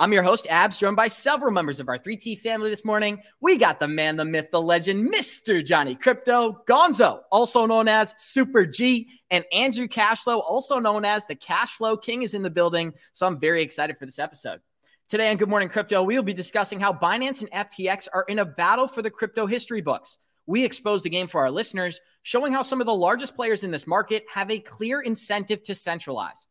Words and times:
I'm 0.00 0.12
your 0.12 0.22
host, 0.22 0.46
Abs, 0.48 0.78
joined 0.78 0.94
by 0.94 1.08
several 1.08 1.50
members 1.50 1.80
of 1.80 1.88
our 1.88 1.98
3T 1.98 2.38
family 2.38 2.70
this 2.70 2.84
morning. 2.84 3.20
We 3.40 3.56
got 3.56 3.80
the 3.80 3.88
man, 3.88 4.16
the 4.16 4.24
myth, 4.24 4.52
the 4.52 4.62
legend, 4.62 5.12
Mr. 5.12 5.64
Johnny 5.64 5.96
Krypto, 5.96 6.64
Gonzo, 6.66 7.22
also 7.32 7.66
known 7.66 7.88
as 7.88 8.14
Super 8.16 8.64
G, 8.64 9.08
and 9.32 9.44
Andrew 9.52 9.88
Cashflow, 9.88 10.40
also 10.40 10.78
known 10.78 11.04
as 11.04 11.24
the 11.24 11.34
Cashflow 11.34 12.00
King, 12.00 12.22
is 12.22 12.34
in 12.34 12.44
the 12.44 12.50
building. 12.50 12.94
So 13.12 13.26
I'm 13.26 13.40
very 13.40 13.60
excited 13.60 13.98
for 13.98 14.06
this 14.06 14.20
episode. 14.20 14.60
Today 15.08 15.32
on 15.32 15.36
Good 15.36 15.48
Morning 15.48 15.68
Crypto, 15.68 16.04
we 16.04 16.14
will 16.14 16.22
be 16.22 16.32
discussing 16.32 16.78
how 16.78 16.92
Binance 16.92 17.40
and 17.40 17.50
FTX 17.50 18.06
are 18.14 18.24
in 18.28 18.38
a 18.38 18.44
battle 18.44 18.86
for 18.86 19.02
the 19.02 19.10
crypto 19.10 19.46
history 19.46 19.80
books. 19.80 20.18
We 20.46 20.64
expose 20.64 21.02
the 21.02 21.10
game 21.10 21.26
for 21.26 21.40
our 21.40 21.50
listeners, 21.50 22.00
showing 22.22 22.52
how 22.52 22.62
some 22.62 22.80
of 22.80 22.86
the 22.86 22.94
largest 22.94 23.34
players 23.34 23.64
in 23.64 23.72
this 23.72 23.88
market 23.88 24.26
have 24.32 24.48
a 24.48 24.60
clear 24.60 25.00
incentive 25.00 25.64
to 25.64 25.74
centralize. 25.74 26.46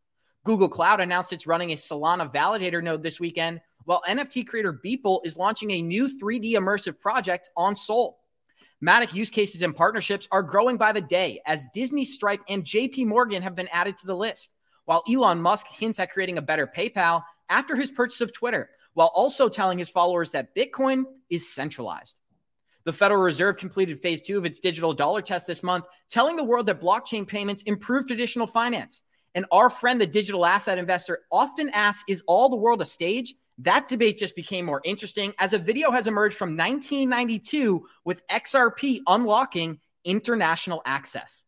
Google 0.48 0.70
Cloud 0.70 1.02
announced 1.02 1.34
it's 1.34 1.46
running 1.46 1.74
a 1.74 1.76
Solana 1.76 2.34
validator 2.34 2.82
node 2.82 3.04
this 3.04 3.20
weekend, 3.20 3.60
while 3.84 4.02
NFT 4.08 4.48
creator 4.48 4.72
Beeple 4.72 5.20
is 5.26 5.36
launching 5.36 5.72
a 5.72 5.82
new 5.82 6.18
3D 6.18 6.54
immersive 6.54 6.98
project 7.02 7.50
on 7.58 7.76
Sol. 7.76 8.22
Matic 8.82 9.14
use 9.14 9.30
cases 9.30 9.62
and 9.62 9.76
partnerships 9.76 10.26
are 10.32 10.42
growing 10.42 10.78
by 10.78 10.94
the 10.94 11.02
day 11.02 11.42
as 11.46 11.68
Disney, 11.74 12.06
Stripe, 12.06 12.40
and 12.48 12.64
JP 12.64 13.08
Morgan 13.08 13.44
have 13.44 13.56
been 13.56 13.68
added 13.74 13.98
to 13.98 14.08
the 14.08 14.16
list, 14.16 14.52
while 14.86 15.04
Elon 15.12 15.42
Musk 15.42 15.68
hints 15.68 16.00
at 16.00 16.14
creating 16.14 16.38
a 16.38 16.42
better 16.42 16.66
PayPal 16.66 17.24
after 17.50 17.76
his 17.76 17.92
purchase 17.92 18.22
of 18.22 18.32
Twitter, 18.32 18.70
while 18.94 19.12
also 19.14 19.50
telling 19.50 19.78
his 19.78 19.90
followers 19.90 20.32
that 20.32 20.56
Bitcoin 20.56 21.04
is 21.30 21.54
centralized. 21.54 22.22
The 22.86 22.94
Federal 22.94 23.20
Reserve 23.20 23.58
completed 23.58 24.00
phase 24.00 24.22
two 24.22 24.38
of 24.38 24.46
its 24.46 24.62
digital 24.62 24.94
dollar 24.94 25.22
test 25.22 25.46
this 25.46 25.62
month, 25.62 25.88
telling 26.10 26.38
the 26.38 26.44
world 26.46 26.68
that 26.68 26.80
blockchain 26.80 27.28
payments 27.28 27.64
improve 27.64 28.08
traditional 28.08 28.48
finance. 28.48 29.04
And 29.38 29.46
our 29.52 29.70
friend, 29.70 30.02
the 30.02 30.08
digital 30.08 30.48
asset 30.48 30.80
investor, 30.80 31.20
often 31.32 31.70
asks, 31.70 32.04
Is 32.08 32.24
all 32.26 32.50
the 32.50 32.56
world 32.56 32.82
a 32.82 32.88
stage? 32.88 33.36
That 33.60 33.88
debate 33.88 34.18
just 34.18 34.36
became 34.36 34.66
more 34.66 34.82
interesting 34.84 35.32
as 35.38 35.54
a 35.54 35.60
video 35.60 35.92
has 35.92 36.08
emerged 36.08 36.36
from 36.36 36.58
1992 36.58 37.86
with 38.04 38.26
XRP 38.30 39.02
unlocking 39.06 39.80
international 40.04 40.82
access. 40.88 41.44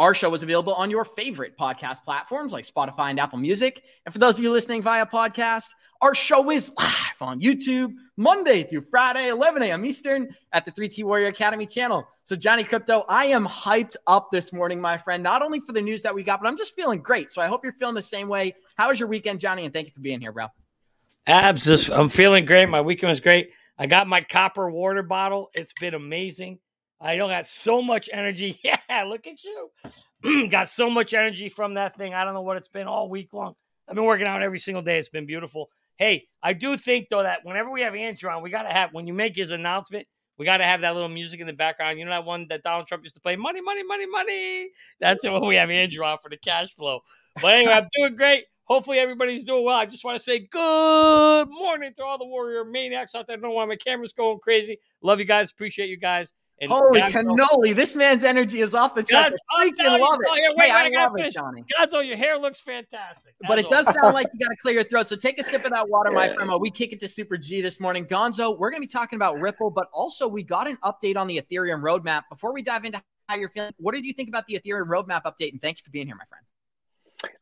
Our 0.00 0.14
show 0.14 0.34
is 0.34 0.42
available 0.42 0.74
on 0.74 0.90
your 0.90 1.04
favorite 1.04 1.56
podcast 1.56 2.02
platforms 2.02 2.52
like 2.52 2.64
Spotify 2.64 3.10
and 3.10 3.20
Apple 3.20 3.38
Music. 3.38 3.84
And 4.04 4.12
for 4.12 4.18
those 4.18 4.36
of 4.36 4.42
you 4.42 4.50
listening 4.50 4.82
via 4.82 5.06
podcast, 5.06 5.68
our 6.00 6.14
show 6.14 6.50
is 6.50 6.72
live 6.78 7.20
on 7.20 7.40
YouTube 7.40 7.92
Monday 8.16 8.62
through 8.62 8.82
Friday, 8.90 9.28
11 9.28 9.62
a.m. 9.62 9.84
Eastern 9.84 10.34
at 10.52 10.64
the 10.64 10.72
3T 10.72 11.02
Warrior 11.04 11.28
Academy 11.28 11.66
channel. 11.66 12.06
So, 12.24 12.36
Johnny 12.36 12.64
Krypto, 12.64 13.04
I 13.08 13.26
am 13.26 13.46
hyped 13.46 13.96
up 14.06 14.30
this 14.30 14.52
morning, 14.52 14.80
my 14.80 14.98
friend, 14.98 15.22
not 15.22 15.42
only 15.42 15.60
for 15.60 15.72
the 15.72 15.82
news 15.82 16.02
that 16.02 16.14
we 16.14 16.22
got, 16.22 16.40
but 16.40 16.48
I'm 16.48 16.56
just 16.56 16.74
feeling 16.74 17.00
great. 17.00 17.30
So, 17.30 17.42
I 17.42 17.46
hope 17.46 17.64
you're 17.64 17.72
feeling 17.72 17.94
the 17.94 18.02
same 18.02 18.28
way. 18.28 18.54
How 18.76 18.90
was 18.90 19.00
your 19.00 19.08
weekend, 19.08 19.40
Johnny? 19.40 19.64
And 19.64 19.74
thank 19.74 19.86
you 19.86 19.92
for 19.92 20.00
being 20.00 20.20
here, 20.20 20.32
bro. 20.32 20.46
Abs, 21.26 21.90
I'm 21.90 22.08
feeling 22.08 22.44
great. 22.44 22.68
My 22.68 22.80
weekend 22.80 23.10
was 23.10 23.20
great. 23.20 23.50
I 23.78 23.86
got 23.86 24.06
my 24.08 24.20
copper 24.20 24.70
water 24.70 25.02
bottle. 25.02 25.50
It's 25.54 25.72
been 25.72 25.94
amazing. 25.94 26.58
I 27.00 27.16
don't 27.16 27.30
got 27.30 27.46
so 27.46 27.82
much 27.82 28.08
energy. 28.12 28.60
Yeah, 28.90 29.04
look 29.04 29.26
at 29.26 29.44
you. 29.44 30.48
got 30.50 30.68
so 30.68 30.88
much 30.88 31.12
energy 31.12 31.48
from 31.48 31.74
that 31.74 31.96
thing. 31.96 32.14
I 32.14 32.24
don't 32.24 32.34
know 32.34 32.40
what 32.42 32.56
it's 32.56 32.68
been 32.68 32.86
all 32.86 33.08
week 33.08 33.34
long. 33.34 33.54
I've 33.88 33.94
been 33.94 34.04
working 34.04 34.26
out 34.26 34.42
every 34.42 34.58
single 34.58 34.82
day. 34.82 34.98
It's 34.98 35.08
been 35.08 35.26
beautiful. 35.26 35.70
Hey, 35.96 36.28
I 36.42 36.52
do 36.52 36.76
think 36.76 37.08
though 37.08 37.22
that 37.22 37.44
whenever 37.44 37.70
we 37.70 37.82
have 37.82 37.94
Andrew 37.94 38.30
on, 38.30 38.42
we 38.42 38.50
gotta 38.50 38.68
have 38.68 38.92
when 38.92 39.06
you 39.06 39.14
make 39.14 39.34
his 39.34 39.50
announcement, 39.50 40.06
we 40.36 40.44
gotta 40.44 40.64
have 40.64 40.82
that 40.82 40.94
little 40.94 41.08
music 41.08 41.40
in 41.40 41.46
the 41.46 41.52
background. 41.52 41.98
You 41.98 42.04
know 42.04 42.10
that 42.10 42.24
one 42.24 42.46
that 42.50 42.62
Donald 42.62 42.86
Trump 42.86 43.02
used 43.02 43.14
to 43.14 43.20
play, 43.20 43.36
money, 43.36 43.60
money, 43.60 43.82
money, 43.82 44.06
money. 44.06 44.68
That's 45.00 45.24
when 45.24 45.44
we 45.46 45.56
have 45.56 45.70
Andrew 45.70 46.04
on 46.04 46.18
for 46.22 46.28
the 46.28 46.36
cash 46.36 46.74
flow. 46.74 47.00
But 47.40 47.54
anyway, 47.54 47.72
I'm 47.72 47.88
doing 47.96 48.16
great. 48.16 48.44
Hopefully 48.64 48.98
everybody's 48.98 49.44
doing 49.44 49.64
well. 49.64 49.76
I 49.76 49.86
just 49.86 50.04
want 50.04 50.18
to 50.18 50.22
say 50.22 50.40
good 50.40 51.48
morning 51.48 51.92
to 51.96 52.04
all 52.04 52.18
the 52.18 52.26
warrior 52.26 52.64
maniacs 52.64 53.14
out 53.14 53.26
there. 53.26 53.36
I 53.36 53.40
don't 53.40 53.50
know 53.50 53.56
why 53.56 53.64
my 53.64 53.76
camera's 53.76 54.12
going 54.12 54.38
crazy. 54.40 54.78
Love 55.02 55.18
you 55.18 55.24
guys. 55.24 55.50
Appreciate 55.50 55.88
you 55.88 55.96
guys. 55.96 56.34
And 56.60 56.70
Holy 56.70 57.00
cannoli! 57.02 57.74
This 57.74 57.94
man's 57.94 58.24
energy 58.24 58.60
is 58.60 58.74
off 58.74 58.94
the 58.94 59.04
chart. 59.04 59.32
I 59.50 59.68
freaking 59.68 60.00
love 60.00 60.18
it. 60.20 60.34
Here, 60.34 60.48
wait, 60.56 60.66
hey, 60.66 60.70
I, 60.72 60.86
I 60.86 61.02
love 61.04 61.12
finish. 61.14 61.28
it, 61.28 61.34
Johnny. 61.34 61.64
Gonzo, 61.78 62.04
your 62.04 62.16
hair 62.16 62.36
looks 62.36 62.60
fantastic. 62.60 63.34
That's 63.40 63.48
but 63.48 63.58
it 63.60 63.70
does 63.70 63.86
sound 63.94 64.14
like 64.14 64.26
you 64.32 64.40
got 64.40 64.50
to 64.50 64.56
clear 64.60 64.74
your 64.74 64.84
throat. 64.84 65.08
So 65.08 65.14
take 65.14 65.38
a 65.38 65.44
sip 65.44 65.64
of 65.64 65.70
that 65.70 65.88
water, 65.88 66.10
my 66.10 66.28
friend. 66.34 66.50
While 66.50 66.58
we 66.58 66.70
kick 66.70 66.92
it 66.92 66.98
to 67.00 67.08
Super 67.08 67.36
G 67.36 67.60
this 67.60 67.78
morning, 67.78 68.06
Gonzo, 68.06 68.58
we're 68.58 68.70
going 68.70 68.82
to 68.82 68.86
be 68.86 68.90
talking 68.90 69.16
about 69.16 69.38
Ripple, 69.38 69.70
but 69.70 69.88
also 69.92 70.26
we 70.26 70.42
got 70.42 70.66
an 70.66 70.78
update 70.84 71.16
on 71.16 71.28
the 71.28 71.40
Ethereum 71.40 71.80
roadmap. 71.80 72.22
Before 72.28 72.52
we 72.52 72.62
dive 72.62 72.84
into 72.84 73.00
how 73.28 73.36
you're 73.36 73.50
feeling, 73.50 73.72
what 73.76 73.94
did 73.94 74.04
you 74.04 74.12
think 74.12 74.28
about 74.28 74.46
the 74.46 74.58
Ethereum 74.58 74.88
roadmap 74.88 75.22
update? 75.22 75.52
And 75.52 75.62
thank 75.62 75.78
you 75.78 75.84
for 75.84 75.90
being 75.90 76.08
here, 76.08 76.16
my 76.16 76.24
friend. 76.28 76.44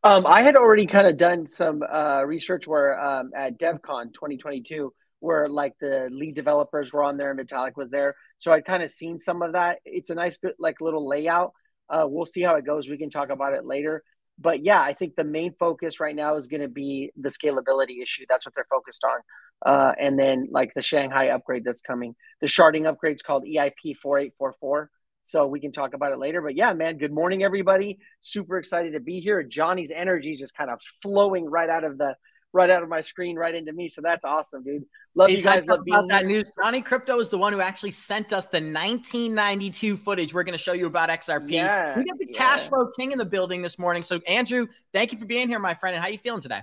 Um, 0.04 0.26
I 0.26 0.42
had 0.42 0.56
already 0.56 0.86
kind 0.86 1.06
of 1.06 1.16
done 1.16 1.46
some 1.46 1.82
uh, 1.82 2.22
research 2.24 2.66
where 2.66 2.98
um, 2.98 3.30
at 3.34 3.58
DevCon 3.58 4.12
2022 4.12 4.92
where 5.26 5.48
like 5.48 5.72
the 5.80 6.08
lead 6.12 6.36
developers 6.36 6.92
were 6.92 7.02
on 7.02 7.16
there 7.16 7.32
and 7.32 7.40
Vitalik 7.40 7.76
was 7.76 7.90
there. 7.90 8.14
So 8.38 8.52
I'd 8.52 8.64
kind 8.64 8.82
of 8.82 8.90
seen 8.92 9.18
some 9.18 9.42
of 9.42 9.54
that. 9.54 9.80
It's 9.84 10.10
a 10.10 10.14
nice 10.14 10.38
bit 10.38 10.54
like 10.60 10.80
little 10.80 11.06
layout. 11.06 11.52
Uh, 11.90 12.06
we'll 12.08 12.26
see 12.26 12.42
how 12.42 12.54
it 12.54 12.64
goes. 12.64 12.88
We 12.88 12.96
can 12.96 13.10
talk 13.10 13.30
about 13.30 13.52
it 13.52 13.66
later. 13.66 14.04
But 14.38 14.64
yeah, 14.64 14.80
I 14.80 14.92
think 14.92 15.16
the 15.16 15.24
main 15.24 15.54
focus 15.58 15.98
right 15.98 16.14
now 16.14 16.36
is 16.36 16.46
going 16.46 16.60
to 16.60 16.68
be 16.68 17.10
the 17.16 17.28
scalability 17.28 18.02
issue. 18.02 18.24
That's 18.28 18.46
what 18.46 18.54
they're 18.54 18.66
focused 18.70 19.04
on. 19.04 19.20
Uh, 19.64 19.92
and 19.98 20.18
then 20.18 20.48
like 20.50 20.72
the 20.74 20.82
Shanghai 20.82 21.28
upgrade 21.28 21.64
that's 21.64 21.80
coming. 21.80 22.14
The 22.40 22.46
sharding 22.46 22.86
upgrade 22.86 23.16
is 23.16 23.22
called 23.22 23.44
EIP 23.44 23.96
4844. 24.00 24.90
So 25.24 25.48
we 25.48 25.58
can 25.58 25.72
talk 25.72 25.94
about 25.94 26.12
it 26.12 26.18
later. 26.18 26.40
But 26.40 26.54
yeah, 26.54 26.72
man, 26.72 26.98
good 26.98 27.12
morning, 27.12 27.42
everybody. 27.42 27.98
Super 28.20 28.58
excited 28.58 28.92
to 28.92 29.00
be 29.00 29.18
here. 29.18 29.42
Johnny's 29.42 29.90
energy 29.90 30.30
is 30.30 30.38
just 30.38 30.54
kind 30.54 30.70
of 30.70 30.78
flowing 31.02 31.46
right 31.46 31.68
out 31.68 31.82
of 31.82 31.98
the 31.98 32.14
right 32.56 32.70
out 32.70 32.82
of 32.82 32.88
my 32.88 33.00
screen 33.00 33.36
right 33.36 33.54
into 33.54 33.72
me. 33.72 33.88
So 33.88 34.00
that's 34.00 34.24
awesome, 34.24 34.64
dude. 34.64 34.84
Love 35.14 35.28
He's 35.28 35.44
you 35.44 35.44
guys. 35.44 35.66
Love 35.66 35.80
about 35.88 36.08
that 36.08 36.26
news. 36.26 36.50
Johnny 36.60 36.82
Krypto 36.82 37.20
is 37.20 37.28
the 37.28 37.38
one 37.38 37.52
who 37.52 37.60
actually 37.60 37.92
sent 37.92 38.32
us 38.32 38.46
the 38.46 38.56
1992 38.56 39.96
footage. 39.98 40.34
We're 40.34 40.42
going 40.42 40.58
to 40.58 40.62
show 40.62 40.72
you 40.72 40.86
about 40.86 41.10
XRP. 41.10 41.50
Yeah, 41.50 41.96
we 41.96 42.04
got 42.04 42.18
the 42.18 42.26
yeah. 42.28 42.38
cash 42.38 42.62
flow 42.68 42.90
king 42.98 43.12
in 43.12 43.18
the 43.18 43.24
building 43.24 43.62
this 43.62 43.78
morning. 43.78 44.02
So 44.02 44.20
Andrew, 44.26 44.66
thank 44.92 45.12
you 45.12 45.18
for 45.18 45.26
being 45.26 45.48
here, 45.48 45.58
my 45.58 45.74
friend. 45.74 45.94
And 45.94 46.02
how 46.02 46.08
are 46.08 46.12
you 46.12 46.18
feeling 46.18 46.40
today? 46.40 46.62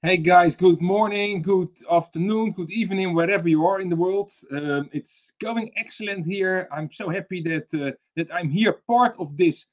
Hey 0.00 0.16
guys, 0.16 0.54
good 0.54 0.80
morning, 0.80 1.42
good 1.42 1.70
afternoon, 1.90 2.52
good 2.52 2.70
evening, 2.70 3.14
wherever 3.14 3.48
you 3.48 3.66
are 3.66 3.80
in 3.80 3.88
the 3.88 3.96
world. 3.96 4.30
Um, 4.52 4.88
it's 4.92 5.32
going 5.40 5.72
excellent 5.76 6.24
here. 6.24 6.68
I'm 6.70 6.88
so 6.92 7.08
happy 7.08 7.42
that 7.42 7.66
uh, 7.74 7.90
that 8.14 8.32
I'm 8.32 8.48
here, 8.48 8.74
part 8.86 9.16
of 9.18 9.36
this 9.36 9.66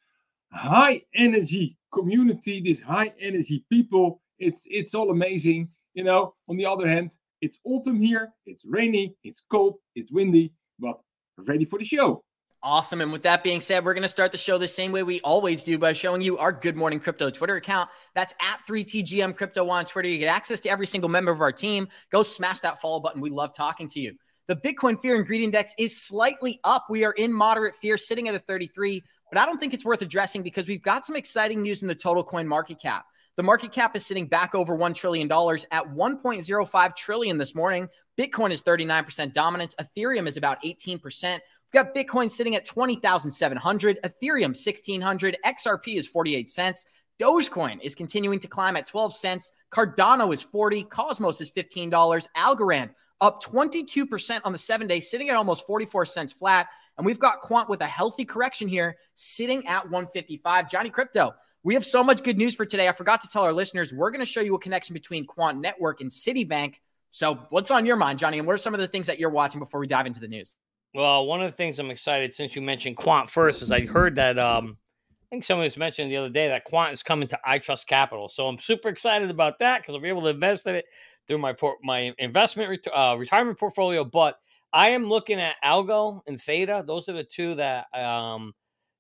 high 0.52 1.04
energy 1.14 1.78
community, 1.94 2.60
this 2.60 2.82
high 2.82 3.14
energy 3.20 3.66
people 3.70 4.20
it's 4.40 4.64
it's 4.70 4.96
all 4.96 5.12
amazing. 5.12 5.70
You 5.94 6.04
know, 6.04 6.34
on 6.50 6.58
the 6.58 6.66
other 6.66 6.88
hand, 6.88 7.16
it's 7.42 7.60
autumn 7.64 8.02
here, 8.02 8.34
it's 8.46 8.66
rainy, 8.66 9.16
it's 9.24 9.42
cold, 9.50 9.78
it's 9.96 10.12
windy, 10.12 10.52
but 10.80 11.00
ready 11.38 11.66
for 11.66 11.80
the 11.80 11.86
show. 11.86 12.24
Awesome. 12.64 13.00
And 13.00 13.12
with 13.12 13.22
that 13.24 13.44
being 13.44 13.62
said, 13.62 13.86
we're 13.86 13.94
going 13.94 14.02
to 14.02 14.08
start 14.08 14.32
the 14.32 14.40
show 14.40 14.58
the 14.58 14.68
same 14.68 14.92
way 14.92 15.04
we 15.04 15.22
always 15.22 15.62
do 15.62 15.78
by 15.78 15.94
showing 15.94 16.24
you 16.24 16.40
our 16.40 16.52
Good 16.52 16.76
Morning 16.76 17.00
Crypto 17.00 17.30
Twitter 17.30 17.56
account. 17.58 17.92
That's 18.16 18.34
at 18.42 18.60
3TGM 18.68 19.36
Crypto 19.36 19.70
on 19.70 19.86
Twitter. 19.86 20.08
You 20.08 20.18
get 20.18 20.36
access 20.36 20.62
to 20.62 20.70
every 20.70 20.88
single 20.88 21.10
member 21.10 21.32
of 21.32 21.42
our 21.42 21.52
team. 21.52 21.88
Go 22.12 22.24
smash 22.24 22.62
that 22.62 22.82
follow 22.82 23.00
button. 23.00 23.22
We 23.22 23.30
love 23.30 23.54
talking 23.56 23.88
to 23.90 24.00
you. 24.00 24.16
The 24.48 24.56
Bitcoin 24.56 25.00
Fear 25.00 25.18
and 25.18 25.28
Greed 25.28 25.42
Index 25.42 25.76
is 25.78 26.02
slightly 26.02 26.60
up. 26.64 26.88
We 26.90 27.06
are 27.06 27.12
in 27.12 27.32
moderate 27.32 27.76
fear, 27.76 27.98
sitting 27.98 28.30
at 28.30 28.36
a 28.36 28.40
33, 28.40 29.04
but 29.32 29.40
I 29.40 29.46
don't 29.46 29.60
think 29.60 29.76
it's 29.76 29.86
worth 29.86 30.02
addressing 30.02 30.42
because 30.42 30.68
we've 30.68 30.82
got 30.82 31.06
some 31.06 31.16
exciting 31.16 31.62
news 31.62 31.84
in 31.84 31.88
the 31.88 31.94
total 31.94 32.24
coin 32.24 32.48
market 32.48 32.82
cap. 32.82 33.06
The 33.38 33.44
market 33.44 33.74
cap 33.74 33.98
is 33.98 34.06
sitting 34.06 34.28
back 34.28 34.56
over 34.56 34.78
$1 34.78 34.96
trillion 34.96 35.30
at 35.30 35.94
1.05 35.94 36.96
trillion 36.96 37.38
this 37.38 37.54
morning. 37.54 37.90
Bitcoin 38.18 38.52
is 38.52 38.64
39% 38.64 39.34
dominance. 39.34 39.76
Ethereum 39.76 40.26
is 40.28 40.38
about 40.38 40.64
18%. 40.64 41.02
We've 41.04 41.42
got 41.74 41.94
Bitcoin 41.94 42.32
sitting 42.32 42.56
at 42.56 42.64
20,700, 42.64 44.00
Ethereum 44.04 44.56
1600, 44.56 45.38
XRP 45.46 45.98
is 45.98 46.08
48 46.08 46.50
cents. 46.50 46.86
Dogecoin 47.20 47.80
is 47.82 47.94
continuing 47.94 48.40
to 48.40 48.48
climb 48.48 48.78
at 48.78 48.88
12 48.88 49.14
cents. 49.14 49.52
Cardano 49.70 50.34
is 50.34 50.42
40, 50.42 50.84
Cosmos 50.84 51.42
is 51.42 51.50
$15, 51.50 52.28
Algorand 52.38 52.92
up 53.22 53.44
22% 53.44 54.42
on 54.44 54.52
the 54.52 54.58
7-day 54.58 55.00
sitting 55.00 55.30
at 55.30 55.36
almost 55.36 55.66
44 55.66 56.06
cents 56.06 56.32
flat. 56.32 56.68
And 56.98 57.06
we've 57.06 57.20
got 57.20 57.42
Quant 57.42 57.68
with 57.70 57.82
a 57.82 57.88
healthy 57.88 58.24
correction 58.24 58.68
here 58.68 58.96
sitting 59.16 59.68
at 59.68 59.84
155. 59.84 60.70
Johnny 60.70 60.90
Krypto, 60.90 61.34
we 61.66 61.74
have 61.74 61.86
so 61.86 62.04
much 62.04 62.22
good 62.22 62.38
news 62.38 62.54
for 62.54 62.64
today. 62.64 62.88
I 62.88 62.92
forgot 62.92 63.22
to 63.22 63.28
tell 63.28 63.42
our 63.42 63.52
listeners 63.52 63.92
we're 63.92 64.12
going 64.12 64.20
to 64.20 64.26
show 64.26 64.40
you 64.40 64.54
a 64.54 64.60
connection 64.60 64.94
between 64.94 65.26
Quant 65.26 65.60
Network 65.60 66.00
and 66.00 66.12
Citibank. 66.12 66.76
So, 67.10 67.40
what's 67.50 67.72
on 67.72 67.88
your 67.88 67.96
mind, 67.96 68.20
Johnny? 68.20 68.38
And 68.38 68.46
what 68.46 68.54
are 68.54 68.60
some 68.60 68.76
of 68.76 68.80
the 68.80 68.88
things 68.88 69.08
that 69.08 69.20
you're 69.20 69.32
watching 69.32 69.60
before 69.60 69.80
we 69.80 69.88
dive 69.88 70.06
into 70.06 70.20
the 70.20 70.28
news? 70.28 70.54
Well, 70.94 71.26
one 71.26 71.42
of 71.42 71.50
the 71.50 71.58
things 71.58 71.80
I'm 71.80 71.90
excited 71.90 72.36
since 72.36 72.56
you 72.56 72.62
mentioned 72.62 72.98
Quant 72.98 73.30
first 73.30 73.64
is 73.64 73.72
I 73.72 73.82
heard 73.82 74.16
that 74.16 74.38
um, 74.38 74.78
I 75.10 75.26
think 75.32 75.44
somebody 75.44 75.66
was 75.66 75.76
mentioning 75.76 76.12
the 76.12 76.18
other 76.18 76.30
day 76.30 76.50
that 76.50 76.66
Quant 76.66 76.94
is 76.94 77.02
coming 77.02 77.28
to 77.30 77.40
iTrust 77.48 77.88
Capital. 77.88 78.30
So 78.30 78.48
I'm 78.48 78.60
super 78.60 78.90
excited 78.90 79.32
about 79.32 79.58
that 79.60 79.82
because 79.82 79.96
I'll 79.96 80.02
be 80.02 80.10
able 80.10 80.22
to 80.22 80.30
invest 80.30 80.68
in 80.68 80.76
it 80.76 80.86
through 81.28 81.40
my 81.40 81.54
port, 81.54 81.80
my 81.84 82.14
investment 82.20 82.88
uh, 82.96 83.16
retirement 83.18 83.58
portfolio. 83.58 84.04
But 84.04 84.38
I 84.72 84.90
am 84.90 85.06
looking 85.06 85.40
at 85.40 85.56
Algo 85.66 86.22
and 86.28 86.40
Theta. 86.40 86.84
Those 86.86 87.10
are 87.10 87.14
the 87.14 87.24
two 87.24 87.56
that 87.56 87.88
um, 87.96 88.54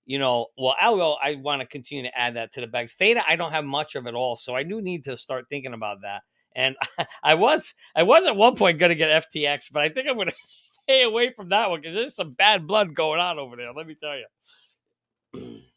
you 0.05 0.19
know, 0.19 0.47
well, 0.57 0.75
Algo, 0.81 1.17
I 1.21 1.35
want 1.35 1.61
to 1.61 1.67
continue 1.67 2.03
to 2.03 2.17
add 2.17 2.35
that 2.35 2.53
to 2.53 2.61
the 2.61 2.67
bags. 2.67 2.93
Theta, 2.93 3.23
I 3.27 3.35
don't 3.35 3.51
have 3.51 3.65
much 3.65 3.95
of 3.95 4.07
it 4.07 4.13
all, 4.13 4.35
so 4.35 4.55
I 4.55 4.63
do 4.63 4.81
need 4.81 5.03
to 5.05 5.17
start 5.17 5.45
thinking 5.49 5.73
about 5.73 6.01
that. 6.01 6.21
And 6.55 6.75
I 7.23 7.33
was, 7.33 7.73
I 7.95 8.03
was 8.03 8.25
at 8.25 8.35
one 8.35 8.55
point 8.55 8.79
going 8.79 8.89
to 8.89 8.95
get 8.95 9.29
FTX, 9.29 9.71
but 9.71 9.83
I 9.83 9.89
think 9.89 10.07
I'm 10.07 10.15
going 10.15 10.27
to 10.29 10.35
stay 10.45 11.03
away 11.03 11.31
from 11.33 11.49
that 11.49 11.69
one 11.69 11.81
because 11.81 11.95
there's 11.95 12.15
some 12.15 12.31
bad 12.31 12.67
blood 12.67 12.93
going 12.93 13.19
on 13.19 13.39
over 13.39 13.55
there. 13.55 13.73
Let 13.73 13.87
me 13.87 13.95
tell 13.95 14.15
you. 14.17 15.61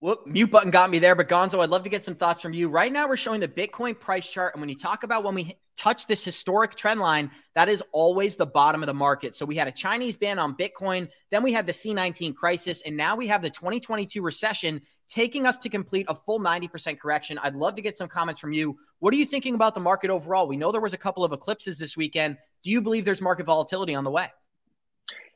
Whoop, 0.00 0.26
mute 0.26 0.50
button 0.50 0.72
got 0.72 0.90
me 0.90 0.98
there, 0.98 1.14
but 1.14 1.28
Gonzo, 1.28 1.62
I'd 1.62 1.68
love 1.68 1.84
to 1.84 1.88
get 1.88 2.04
some 2.04 2.16
thoughts 2.16 2.40
from 2.40 2.52
you. 2.52 2.68
Right 2.68 2.92
now, 2.92 3.06
we're 3.06 3.16
showing 3.16 3.38
the 3.38 3.46
Bitcoin 3.46 3.96
price 3.96 4.28
chart. 4.28 4.52
And 4.52 4.60
when 4.60 4.68
you 4.68 4.76
talk 4.76 5.04
about 5.04 5.22
when 5.22 5.36
we 5.36 5.56
touch 5.76 6.06
this 6.06 6.24
historic 6.24 6.74
trend 6.74 7.00
line, 7.00 7.30
that 7.54 7.68
is 7.68 7.82
always 7.92 8.36
the 8.36 8.46
bottom 8.46 8.82
of 8.82 8.86
the 8.86 8.94
market. 8.94 9.34
So 9.34 9.46
we 9.46 9.56
had 9.56 9.68
a 9.68 9.72
Chinese 9.72 10.16
ban 10.16 10.38
on 10.38 10.56
Bitcoin, 10.56 11.08
then 11.30 11.42
we 11.42 11.52
had 11.52 11.66
the 11.66 11.72
C19 11.72 12.34
crisis, 12.34 12.82
and 12.82 12.96
now 12.96 13.16
we 13.16 13.26
have 13.28 13.42
the 13.42 13.50
2022 13.50 14.22
recession 14.22 14.82
taking 15.08 15.46
us 15.46 15.58
to 15.58 15.68
complete 15.68 16.06
a 16.08 16.14
full 16.14 16.40
90% 16.40 16.98
correction. 16.98 17.38
I'd 17.42 17.54
love 17.54 17.76
to 17.76 17.82
get 17.82 17.96
some 17.98 18.08
comments 18.08 18.40
from 18.40 18.52
you. 18.52 18.78
What 19.00 19.12
are 19.12 19.16
you 19.16 19.26
thinking 19.26 19.54
about 19.54 19.74
the 19.74 19.80
market 19.80 20.10
overall? 20.10 20.46
We 20.46 20.56
know 20.56 20.72
there 20.72 20.80
was 20.80 20.94
a 20.94 20.98
couple 20.98 21.24
of 21.24 21.32
eclipses 21.32 21.78
this 21.78 21.96
weekend. 21.96 22.38
Do 22.62 22.70
you 22.70 22.80
believe 22.80 23.04
there's 23.04 23.20
market 23.20 23.44
volatility 23.44 23.94
on 23.94 24.04
the 24.04 24.10
way? 24.10 24.28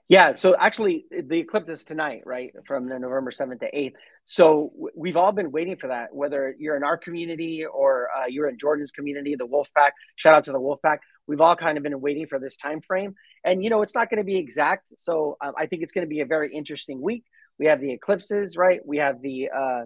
Yeah, 0.09 0.37
so 0.37 0.57
actually, 0.57 1.05
the 1.11 1.41
eclipse 1.41 1.69
is 1.69 1.85
tonight, 1.85 2.23
right, 2.25 2.55
from 2.65 2.89
the 2.89 2.99
November 2.99 3.33
seventh 3.33 3.61
to 3.61 3.77
eighth. 3.77 3.97
So 4.27 4.73
we've 4.97 5.17
all 5.17 5.31
been 5.31 5.53
waiting 5.53 5.77
for 5.77 5.87
that. 5.87 6.13
Whether 6.13 6.55
you're 6.59 6.77
in 6.77 6.83
our 6.83 6.99
community 6.99 7.65
or 7.65 8.09
uh, 8.11 8.27
you're 8.27 8.49
in 8.49 8.59
Jordan's 8.59 8.91
community, 8.91 9.37
the 9.37 9.47
Wolf 9.47 9.69
Pack. 9.77 9.95
Shout 10.17 10.35
out 10.35 10.45
to 10.45 10.53
the 10.53 10.61
Wolf 10.61 10.81
Pack. 10.83 11.01
We've 11.29 11.41
all 11.41 11.55
kind 11.55 11.79
of 11.79 11.85
been 11.85 12.01
waiting 12.01 12.27
for 12.27 12.41
this 12.41 12.57
time 12.57 12.81
frame, 12.81 13.15
and 13.45 13.63
you 13.63 13.71
know 13.71 13.83
it's 13.83 13.95
not 13.95 14.11
going 14.11 14.19
to 14.19 14.25
be 14.25 14.37
exact. 14.37 14.89
So 14.99 15.37
um, 15.41 15.55
I 15.57 15.67
think 15.67 15.83
it's 15.83 15.93
going 15.93 16.05
to 16.05 16.09
be 16.09 16.21
a 16.21 16.27
very 16.27 16.53
interesting 16.53 17.01
week. 17.01 17.25
We 17.59 17.67
have 17.67 17.81
the 17.81 17.93
eclipses, 17.93 18.57
right? 18.57 18.81
We 18.85 18.99
have 18.99 19.23
the 19.23 19.49
uh, 19.57 19.85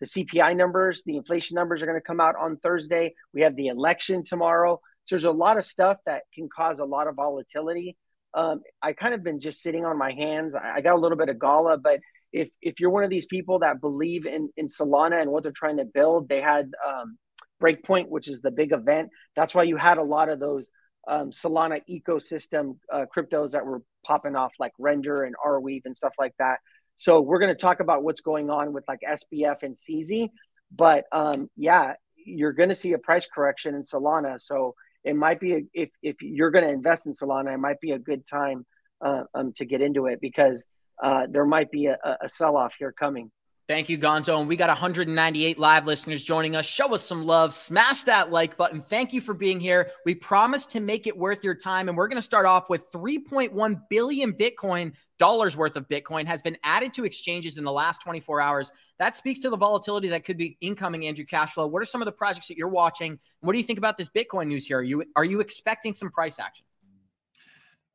the 0.00 0.06
CPI 0.06 0.56
numbers, 0.56 1.02
the 1.04 1.16
inflation 1.18 1.54
numbers 1.54 1.82
are 1.82 1.86
going 1.86 2.00
to 2.00 2.04
come 2.04 2.20
out 2.20 2.34
on 2.34 2.56
Thursday. 2.56 3.14
We 3.34 3.42
have 3.42 3.56
the 3.56 3.68
election 3.68 4.24
tomorrow. 4.24 4.80
So 5.04 5.16
there's 5.16 5.24
a 5.24 5.30
lot 5.30 5.58
of 5.58 5.64
stuff 5.64 5.98
that 6.06 6.22
can 6.34 6.48
cause 6.48 6.78
a 6.78 6.84
lot 6.84 7.08
of 7.08 7.14
volatility 7.14 7.96
um, 8.34 8.62
I 8.80 8.92
kind 8.92 9.14
of 9.14 9.22
been 9.22 9.38
just 9.38 9.62
sitting 9.62 9.84
on 9.84 9.98
my 9.98 10.12
hands. 10.12 10.54
I, 10.54 10.76
I 10.76 10.80
got 10.80 10.94
a 10.94 10.98
little 10.98 11.18
bit 11.18 11.28
of 11.28 11.38
gala, 11.38 11.76
but 11.76 12.00
if 12.32 12.48
if 12.60 12.80
you're 12.80 12.90
one 12.90 13.04
of 13.04 13.10
these 13.10 13.26
people 13.26 13.60
that 13.60 13.80
believe 13.80 14.26
in 14.26 14.50
in 14.56 14.66
Solana 14.68 15.20
and 15.20 15.30
what 15.30 15.42
they're 15.42 15.52
trying 15.52 15.76
to 15.78 15.84
build, 15.84 16.28
they 16.28 16.40
had 16.40 16.70
um, 16.86 17.18
Breakpoint, 17.62 18.08
which 18.08 18.28
is 18.28 18.40
the 18.40 18.50
big 18.50 18.72
event. 18.72 19.10
That's 19.36 19.54
why 19.54 19.64
you 19.64 19.76
had 19.76 19.98
a 19.98 20.02
lot 20.02 20.28
of 20.28 20.40
those 20.40 20.70
um, 21.06 21.30
Solana 21.30 21.80
ecosystem 21.90 22.76
uh, 22.92 23.06
cryptos 23.14 23.52
that 23.52 23.64
were 23.66 23.82
popping 24.04 24.36
off, 24.36 24.52
like 24.58 24.72
Render 24.78 25.24
and 25.24 25.34
Arweave 25.44 25.82
and 25.84 25.96
stuff 25.96 26.14
like 26.18 26.34
that. 26.38 26.58
So 26.96 27.20
we're 27.20 27.38
going 27.38 27.54
to 27.54 27.60
talk 27.60 27.80
about 27.80 28.02
what's 28.02 28.20
going 28.20 28.50
on 28.50 28.72
with 28.72 28.84
like 28.86 29.00
SBF 29.06 29.62
and 29.62 29.74
CZ, 29.74 30.28
but 30.74 31.04
um, 31.12 31.50
yeah, 31.56 31.94
you're 32.16 32.52
going 32.52 32.68
to 32.68 32.74
see 32.74 32.92
a 32.92 32.98
price 32.98 33.26
correction 33.26 33.74
in 33.74 33.82
Solana. 33.82 34.40
So 34.40 34.74
it 35.04 35.16
might 35.16 35.40
be 35.40 35.52
a, 35.54 35.60
if 35.74 35.90
if 36.02 36.16
you're 36.22 36.50
going 36.50 36.64
to 36.64 36.70
invest 36.70 37.06
in 37.06 37.12
Solana, 37.12 37.54
it 37.54 37.58
might 37.58 37.80
be 37.80 37.92
a 37.92 37.98
good 37.98 38.26
time 38.26 38.64
uh, 39.00 39.24
um, 39.34 39.52
to 39.54 39.64
get 39.64 39.80
into 39.80 40.06
it 40.06 40.20
because 40.20 40.64
uh, 41.02 41.26
there 41.30 41.44
might 41.44 41.70
be 41.70 41.86
a, 41.86 41.98
a 42.20 42.28
sell 42.28 42.56
off 42.56 42.74
here 42.78 42.92
coming. 42.92 43.30
Thank 43.68 43.88
you, 43.88 43.96
Gonzo. 43.96 44.38
And 44.40 44.48
we 44.48 44.56
got 44.56 44.68
198 44.68 45.58
live 45.58 45.86
listeners 45.86 46.22
joining 46.22 46.56
us. 46.56 46.66
Show 46.66 46.92
us 46.94 47.02
some 47.02 47.24
love. 47.24 47.52
Smash 47.52 48.02
that 48.02 48.30
like 48.30 48.56
button. 48.56 48.82
Thank 48.82 49.12
you 49.12 49.20
for 49.20 49.34
being 49.34 49.60
here. 49.60 49.90
We 50.04 50.14
promise 50.14 50.66
to 50.66 50.80
make 50.80 51.06
it 51.06 51.16
worth 51.16 51.44
your 51.44 51.54
time. 51.54 51.88
And 51.88 51.96
we're 51.96 52.08
going 52.08 52.18
to 52.18 52.22
start 52.22 52.44
off 52.44 52.68
with 52.68 52.90
3.1 52.90 53.80
billion 53.88 54.32
Bitcoin 54.32 54.92
dollars 55.18 55.56
worth 55.56 55.76
of 55.76 55.88
Bitcoin 55.88 56.26
has 56.26 56.42
been 56.42 56.58
added 56.64 56.92
to 56.94 57.04
exchanges 57.04 57.56
in 57.56 57.62
the 57.62 57.70
last 57.70 58.02
24 58.02 58.40
hours. 58.40 58.72
That 58.98 59.14
speaks 59.14 59.38
to 59.40 59.50
the 59.50 59.56
volatility 59.56 60.08
that 60.08 60.24
could 60.24 60.36
be 60.36 60.56
incoming, 60.60 61.06
Andrew 61.06 61.24
Cashflow. 61.24 61.70
What 61.70 61.80
are 61.80 61.86
some 61.86 62.02
of 62.02 62.06
the 62.06 62.12
projects 62.12 62.48
that 62.48 62.58
you're 62.58 62.66
watching? 62.68 63.20
What 63.40 63.52
do 63.52 63.58
you 63.58 63.64
think 63.64 63.78
about 63.78 63.96
this 63.96 64.10
Bitcoin 64.10 64.48
news 64.48 64.66
here? 64.66 64.78
Are 64.78 64.82
you 64.82 65.04
are 65.14 65.24
you 65.24 65.38
expecting 65.38 65.94
some 65.94 66.10
price 66.10 66.40
action? 66.40 66.66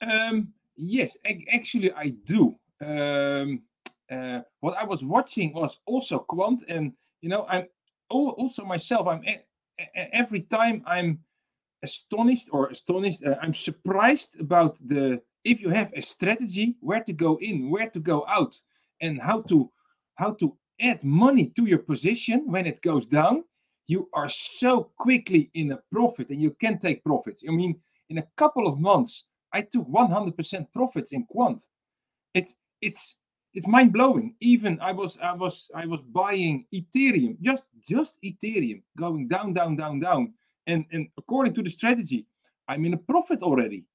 Um, 0.02 0.54
yes, 0.78 1.18
actually, 1.54 1.92
I 1.92 2.14
do. 2.24 2.58
Um, 2.82 3.64
uh, 4.12 4.42
what 4.62 4.78
I 4.78 4.84
was 4.84 5.04
watching 5.04 5.54
was 5.54 5.80
also 5.86 6.20
quant, 6.20 6.64
and 6.70 6.94
you 7.22 7.30
know, 7.30 7.46
I'm 7.50 7.68
also 8.10 8.64
myself. 8.64 9.08
I'm 9.08 9.24
every 10.14 10.42
time 10.42 10.84
I'm 10.86 11.20
astonished 11.84 12.50
or 12.52 12.68
astonished. 12.68 13.24
Uh, 13.24 13.36
I'm 13.42 13.54
surprised 13.54 14.40
about 14.40 14.78
the 14.88 15.22
if 15.44 15.62
you 15.62 15.70
have 15.70 15.92
a 15.96 16.02
strategy 16.02 16.76
where 16.82 17.04
to 17.04 17.14
go 17.14 17.38
in, 17.42 17.70
where 17.70 17.90
to 17.90 18.00
go 18.00 18.26
out, 18.28 18.56
and 19.02 19.22
how 19.22 19.42
to 19.44 19.72
how 20.16 20.32
to 20.34 20.58
add 20.80 21.04
money 21.04 21.52
to 21.56 21.66
your 21.66 21.80
position 21.80 22.44
when 22.46 22.66
it 22.66 22.82
goes 22.82 23.08
down, 23.08 23.44
you 23.88 24.10
are 24.14 24.30
so 24.30 24.92
quickly 24.98 25.50
in 25.54 25.72
a 25.72 25.80
profit, 25.92 26.30
and 26.30 26.42
you 26.42 26.52
can 26.62 26.78
take 26.78 27.04
profits. 27.04 27.44
I 27.48 27.52
mean, 27.52 27.80
in 28.10 28.20
a 28.20 28.28
couple 28.36 28.68
of 28.68 28.80
months, 28.80 29.28
I 29.54 29.62
took 29.62 29.88
100% 29.88 30.68
profits 30.74 31.14
in 31.14 31.24
quant. 31.26 31.62
It 32.34 32.54
it's 32.88 33.04
it's 33.54 33.68
mind 33.68 33.92
blowing. 33.94 34.36
Even 34.40 34.80
I 34.80 34.92
was 34.92 35.18
I 35.32 35.34
was 35.34 35.56
I 35.76 35.86
was 35.86 36.02
buying 36.22 36.66
Ethereum, 36.74 37.34
just 37.42 37.64
just 37.94 38.14
Ethereum, 38.24 38.82
going 38.98 39.28
down, 39.28 39.54
down, 39.54 39.76
down, 39.76 40.00
down, 40.00 40.34
and 40.72 40.86
and 40.94 41.04
according 41.18 41.54
to 41.56 41.64
the 41.64 41.70
strategy, 41.70 42.26
I'm 42.68 42.86
in 42.86 42.94
a 42.94 43.04
profit 43.12 43.42
already. 43.42 43.86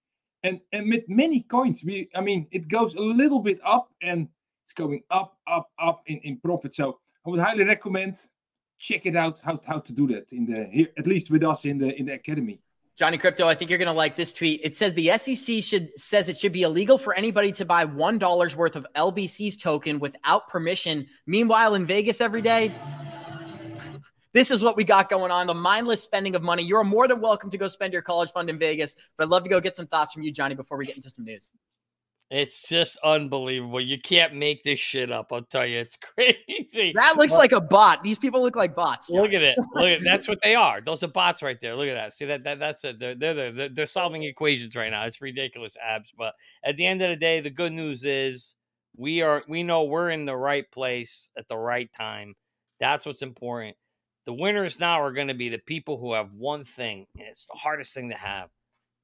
And 0.44 0.60
and 0.72 0.90
with 0.90 1.04
many 1.08 1.40
coins, 1.56 1.84
we 1.84 2.08
I 2.14 2.20
mean 2.20 2.40
it 2.50 2.68
goes 2.68 2.94
a 2.94 3.06
little 3.22 3.40
bit 3.40 3.60
up 3.64 3.88
and 4.02 4.28
it's 4.64 4.74
going 4.74 5.02
up, 5.10 5.30
up, 5.48 5.68
up 5.88 6.02
in, 6.06 6.18
in 6.18 6.38
profit. 6.38 6.72
So 6.74 6.98
I 7.26 7.30
would 7.30 7.40
highly 7.40 7.64
recommend 7.64 8.14
check 8.78 9.06
it 9.06 9.16
out 9.16 9.40
how, 9.40 9.60
how 9.64 9.78
to 9.78 9.92
do 9.92 10.08
that 10.08 10.32
in 10.32 10.44
the 10.44 10.68
here 10.76 10.88
at 10.98 11.06
least 11.06 11.30
with 11.30 11.44
us 11.44 11.64
in 11.64 11.78
the 11.78 11.90
in 11.98 12.06
the 12.06 12.14
academy. 12.14 12.58
Johnny 12.94 13.16
Krypto, 13.16 13.46
I 13.46 13.54
think 13.54 13.70
you're 13.70 13.78
going 13.78 13.86
to 13.86 13.92
like 13.92 14.16
this 14.16 14.34
tweet. 14.34 14.61
It 14.62 14.76
says 14.76 14.92
the 14.92 15.16
SEC 15.16 15.62
should 15.62 15.99
says 15.99 16.28
it 16.28 16.37
should 16.37 16.52
be 16.52 16.62
illegal 16.62 16.99
for 16.99 17.14
anybody 17.14 17.50
to 17.52 17.64
buy 17.64 17.87
one 17.87 18.18
dollars 18.18 18.54
worth 18.54 18.76
of 18.76 18.87
LBC's 18.94 19.56
token 19.56 19.99
without 19.99 20.49
permission. 20.49 21.06
Meanwhile, 21.26 21.75
in 21.75 21.87
Vegas 21.87 22.20
every 22.20 22.42
day, 22.42 22.70
this 24.34 24.50
is 24.50 24.62
what 24.62 24.76
we 24.76 24.84
got 24.84 25.08
going 25.08 25.30
on. 25.30 25.46
The 25.46 25.54
mindless 25.54 26.02
spending 26.02 26.34
of 26.34 26.42
money. 26.42 26.64
You're 26.64 26.84
more 26.84 27.08
than 27.08 27.20
welcome 27.20 27.50
to 27.50 27.56
go 27.56 27.66
spend 27.66 27.94
your 27.94 28.02
college 28.02 28.30
fund 28.30 28.50
in 28.50 28.58
Vegas, 28.58 28.94
but 29.16 29.25
I'd 29.25 29.30
love 29.30 29.44
to 29.44 29.49
go 29.49 29.58
get 29.58 29.75
some 29.75 29.87
thoughts 29.87 30.12
from 30.12 30.22
you, 30.22 30.30
Johnny, 30.30 30.54
before 30.54 30.76
we 30.76 30.84
get 30.84 30.96
into 30.96 31.08
some 31.08 31.25
news. 31.25 31.50
It's 32.34 32.62
just 32.62 32.96
unbelievable. 33.04 33.78
You 33.78 34.00
can't 34.00 34.34
make 34.34 34.64
this 34.64 34.80
shit 34.80 35.12
up. 35.12 35.30
I'll 35.34 35.42
tell 35.42 35.66
you, 35.66 35.80
it's 35.80 35.98
crazy. 36.16 36.94
That 36.94 37.18
looks 37.18 37.34
like 37.34 37.52
a 37.52 37.60
bot. 37.60 38.02
These 38.02 38.18
people 38.18 38.40
look 38.40 38.56
like 38.56 38.74
bots. 38.74 39.08
John. 39.08 39.20
Look 39.20 39.34
at 39.34 39.42
it. 39.42 39.58
Look 39.74 39.84
at 39.84 40.00
that's 40.02 40.26
what 40.26 40.38
they 40.42 40.54
are. 40.54 40.80
Those 40.80 41.02
are 41.02 41.08
bots 41.08 41.42
right 41.42 41.60
there. 41.60 41.76
Look 41.76 41.88
at 41.88 41.94
that. 41.94 42.14
See 42.14 42.24
that, 42.24 42.42
that 42.44 42.58
that's 42.58 42.84
it. 42.84 42.98
They're, 42.98 43.14
they're 43.14 43.52
they're 43.52 43.68
they're 43.68 43.84
solving 43.84 44.22
equations 44.22 44.74
right 44.74 44.90
now. 44.90 45.04
It's 45.04 45.20
ridiculous, 45.20 45.76
abs. 45.76 46.10
But 46.16 46.32
at 46.64 46.78
the 46.78 46.86
end 46.86 47.02
of 47.02 47.10
the 47.10 47.16
day, 47.16 47.40
the 47.40 47.50
good 47.50 47.74
news 47.74 48.02
is 48.02 48.54
we 48.96 49.20
are 49.20 49.42
we 49.46 49.62
know 49.62 49.84
we're 49.84 50.08
in 50.08 50.24
the 50.24 50.36
right 50.36 50.64
place 50.72 51.28
at 51.36 51.48
the 51.48 51.58
right 51.58 51.92
time. 51.92 52.34
That's 52.80 53.04
what's 53.04 53.20
important. 53.20 53.76
The 54.24 54.32
winners 54.32 54.80
now 54.80 55.02
are 55.02 55.12
going 55.12 55.28
to 55.28 55.34
be 55.34 55.50
the 55.50 55.58
people 55.58 55.98
who 55.98 56.14
have 56.14 56.32
one 56.32 56.64
thing, 56.64 57.04
and 57.18 57.28
it's 57.28 57.44
the 57.44 57.58
hardest 57.58 57.92
thing 57.92 58.08
to 58.08 58.16
have, 58.16 58.48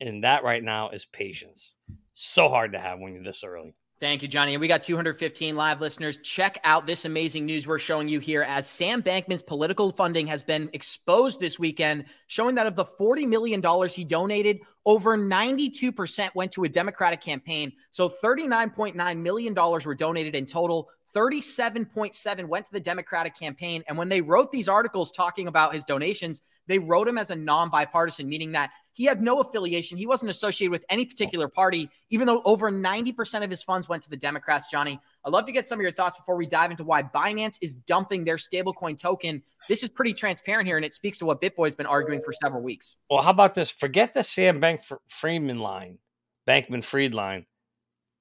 and 0.00 0.25
that 0.25 0.44
right 0.44 0.64
now 0.64 0.88
is 0.88 1.04
patience 1.04 1.75
so 2.19 2.49
hard 2.49 2.73
to 2.73 2.81
have 2.81 2.99
when 2.99 3.15
you're 3.15 3.23
this 3.23 3.45
early. 3.45 3.75
Thank 4.01 4.23
you, 4.23 4.29
Johnny. 4.29 4.55
And 4.55 4.61
we 4.61 4.69
got 4.69 4.85
215 4.85 5.57
live 5.57 5.81
listeners. 5.81 6.19
Check 6.19 6.61
out 6.63 6.87
this 6.87 7.05
amazing 7.05 7.47
news 7.47 7.67
we're 7.67 7.81
showing 7.81 8.09
you 8.09 8.21
here 8.21 8.43
as 8.43 8.69
Sam 8.69 9.01
Bankman's 9.01 9.43
political 9.43 9.91
funding 9.91 10.29
has 10.29 10.43
been 10.43 10.71
exposed 10.73 11.41
this 11.41 11.59
weekend, 11.59 12.05
showing 12.29 12.55
that 12.55 12.69
of 12.69 12.77
the 12.77 12.85
$40 12.85 13.27
million 13.27 13.89
he 13.89 14.05
donated, 14.05 14.61
over 14.87 15.19
92% 15.19 16.35
went 16.37 16.53
to 16.53 16.65
a 16.65 16.69
Democratic 16.69 17.21
campaign. 17.21 17.73
So 17.91 18.09
$39.9 18.09 19.19
million 19.19 19.55
were 19.55 19.95
donated 19.97 20.37
in 20.37 20.47
total. 20.47 20.89
37.7 21.17 22.47
went 22.47 22.67
to 22.67 22.73
the 22.73 22.81
Democratic 22.81 23.37
campaign. 23.37 23.83
And 23.89 23.99
when 23.99 24.09
they 24.09 24.21
wrote 24.21 24.53
these 24.53 24.69
articles 24.69 25.11
talking 25.11 25.49
about 25.49 25.75
his 25.75 25.85
donations, 25.85 26.43
they 26.69 26.79
wrote 26.79 27.09
him 27.09 27.19
as 27.19 27.31
a 27.31 27.37
non 27.37 27.71
bipartisan, 27.71 28.29
meaning 28.29 28.53
that 28.53 28.71
he 28.93 29.05
had 29.05 29.23
no 29.23 29.41
affiliation. 29.41 29.97
He 29.97 30.07
wasn't 30.07 30.31
associated 30.31 30.71
with 30.71 30.85
any 30.89 31.05
particular 31.05 31.49
party, 31.49 31.91
even 32.11 32.27
though 32.27 32.43
over 32.45 32.71
90% 32.71 33.43
of 33.43 33.51
his 33.51 33.63
funds 33.63 33.89
went 33.89 34.03
to 34.05 34.11
the 34.11 34.17
Democrats, 34.17 34.69
Johnny. 34.71 35.01
I'd 35.25 35.33
love 35.33 35.47
to 35.47 35.53
get 35.53 35.67
some 35.67 35.79
of 35.79 35.83
your 35.83 35.93
thoughts 35.93 36.19
before 36.19 36.37
we 36.37 36.47
dive 36.47 36.71
into 36.71 36.85
why 36.85 37.03
Binance 37.03 37.59
is 37.63 37.75
dumping 37.75 38.25
their 38.25 38.37
stablecoin 38.37 38.99
token. 38.99 39.43
This 39.69 39.83
is 39.83 39.89
pretty 39.89 40.15
transparent 40.15 40.67
here, 40.67 40.77
and 40.77 40.85
it 40.85 40.95
speaks 40.95 41.19
to 41.19 41.27
what 41.27 41.41
BitBoy's 41.41 41.77
been 41.77 41.87
arguing 41.87 42.21
for 42.23 42.33
several 42.33 42.63
weeks. 42.63 42.97
Well, 43.11 43.23
how 43.23 43.31
about 43.31 43.55
this? 43.55 43.71
Forget 43.71 44.15
the 44.15 44.23
Sam 44.23 44.61
Bank 44.61 44.83
Freeman 45.09 45.59
line, 45.59 45.99
Bankman 46.47 46.85
Fried 46.85 47.15
line. 47.15 47.47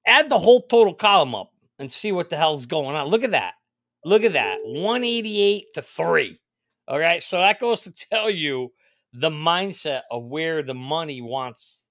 Add 0.06 0.30
the 0.30 0.38
whole 0.38 0.62
total 0.62 0.94
column 0.94 1.34
up 1.34 1.50
and 1.78 1.92
see 1.92 2.12
what 2.12 2.30
the 2.30 2.36
hell's 2.36 2.66
going 2.66 2.96
on. 2.96 3.08
Look 3.08 3.24
at 3.24 3.32
that. 3.32 3.54
Look 4.04 4.24
at 4.24 4.34
that 4.34 4.58
188 4.64 5.74
to 5.74 5.82
3. 5.82 6.38
All 6.88 6.98
right. 6.98 7.22
So 7.22 7.38
that 7.38 7.60
goes 7.60 7.82
to 7.82 7.92
tell 7.92 8.30
you 8.30 8.72
the 9.12 9.30
mindset 9.30 10.02
of 10.10 10.24
where 10.24 10.62
the 10.62 10.74
money 10.74 11.20
wants 11.20 11.88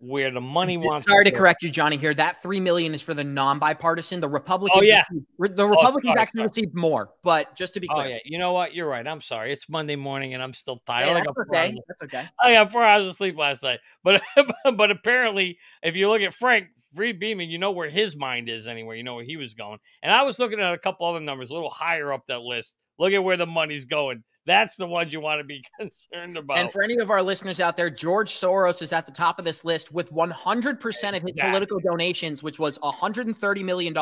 where 0.00 0.30
the 0.30 0.40
money 0.40 0.78
wants. 0.78 1.06
Sorry 1.06 1.24
to, 1.24 1.30
to 1.30 1.36
correct 1.36 1.62
you, 1.62 1.70
Johnny. 1.70 1.98
Here, 1.98 2.14
that 2.14 2.42
three 2.42 2.58
million 2.58 2.94
is 2.94 3.02
for 3.02 3.12
the 3.12 3.22
non-bipartisan. 3.22 4.20
The 4.20 4.28
Republicans. 4.28 4.78
Oh 4.78 4.82
yeah, 4.82 5.04
received, 5.38 5.58
the 5.58 5.68
Republicans 5.68 6.12
oh, 6.12 6.14
sorry, 6.14 6.22
actually 6.22 6.38
sorry. 6.38 6.48
received 6.48 6.74
more. 6.74 7.10
But 7.22 7.54
just 7.54 7.74
to 7.74 7.80
be 7.80 7.88
oh, 7.90 7.94
clear, 7.94 8.06
oh 8.06 8.08
yeah, 8.08 8.18
you 8.24 8.38
know 8.38 8.52
what? 8.52 8.74
You're 8.74 8.88
right. 8.88 9.06
I'm 9.06 9.20
sorry. 9.20 9.52
It's 9.52 9.68
Monday 9.68 9.96
morning 9.96 10.34
and 10.34 10.42
I'm 10.42 10.54
still 10.54 10.78
tired. 10.78 11.06
Hey, 11.06 11.14
that's 11.14 11.48
okay. 11.48 11.74
That's 11.86 12.02
okay. 12.02 12.28
I 12.42 12.54
got 12.54 12.72
four 12.72 12.82
hours 12.82 13.06
of 13.06 13.14
sleep 13.14 13.36
last 13.36 13.62
night, 13.62 13.80
but 14.02 14.22
but 14.74 14.90
apparently, 14.90 15.58
if 15.82 15.96
you 15.96 16.08
look 16.08 16.22
at 16.22 16.34
Frank 16.34 16.68
Free 16.94 17.12
Beeman, 17.12 17.50
you 17.50 17.58
know 17.58 17.70
where 17.70 17.90
his 17.90 18.16
mind 18.16 18.48
is 18.48 18.66
anyway. 18.66 18.96
You 18.96 19.04
know 19.04 19.16
where 19.16 19.24
he 19.24 19.36
was 19.36 19.54
going. 19.54 19.78
And 20.02 20.12
I 20.12 20.22
was 20.22 20.38
looking 20.38 20.60
at 20.60 20.72
a 20.72 20.78
couple 20.78 21.06
other 21.06 21.20
numbers 21.20 21.50
a 21.50 21.54
little 21.54 21.70
higher 21.70 22.12
up 22.12 22.26
that 22.26 22.40
list. 22.40 22.74
Look 22.98 23.12
at 23.12 23.22
where 23.22 23.36
the 23.36 23.46
money's 23.46 23.84
going. 23.84 24.24
That's 24.46 24.76
the 24.76 24.86
ones 24.86 25.12
you 25.12 25.20
want 25.20 25.40
to 25.40 25.44
be 25.44 25.62
concerned 25.78 26.36
about. 26.36 26.58
And 26.58 26.72
for 26.72 26.82
any 26.82 26.96
of 26.96 27.10
our 27.10 27.22
listeners 27.22 27.60
out 27.60 27.76
there, 27.76 27.90
George 27.90 28.32
Soros 28.32 28.80
is 28.80 28.92
at 28.92 29.06
the 29.06 29.12
top 29.12 29.38
of 29.38 29.44
this 29.44 29.64
list 29.64 29.92
with 29.92 30.12
100% 30.12 31.16
of 31.16 31.22
his 31.22 31.32
political 31.32 31.78
donations, 31.78 32.42
which 32.42 32.58
was 32.58 32.78
$130 32.78 33.64
million 33.64 33.94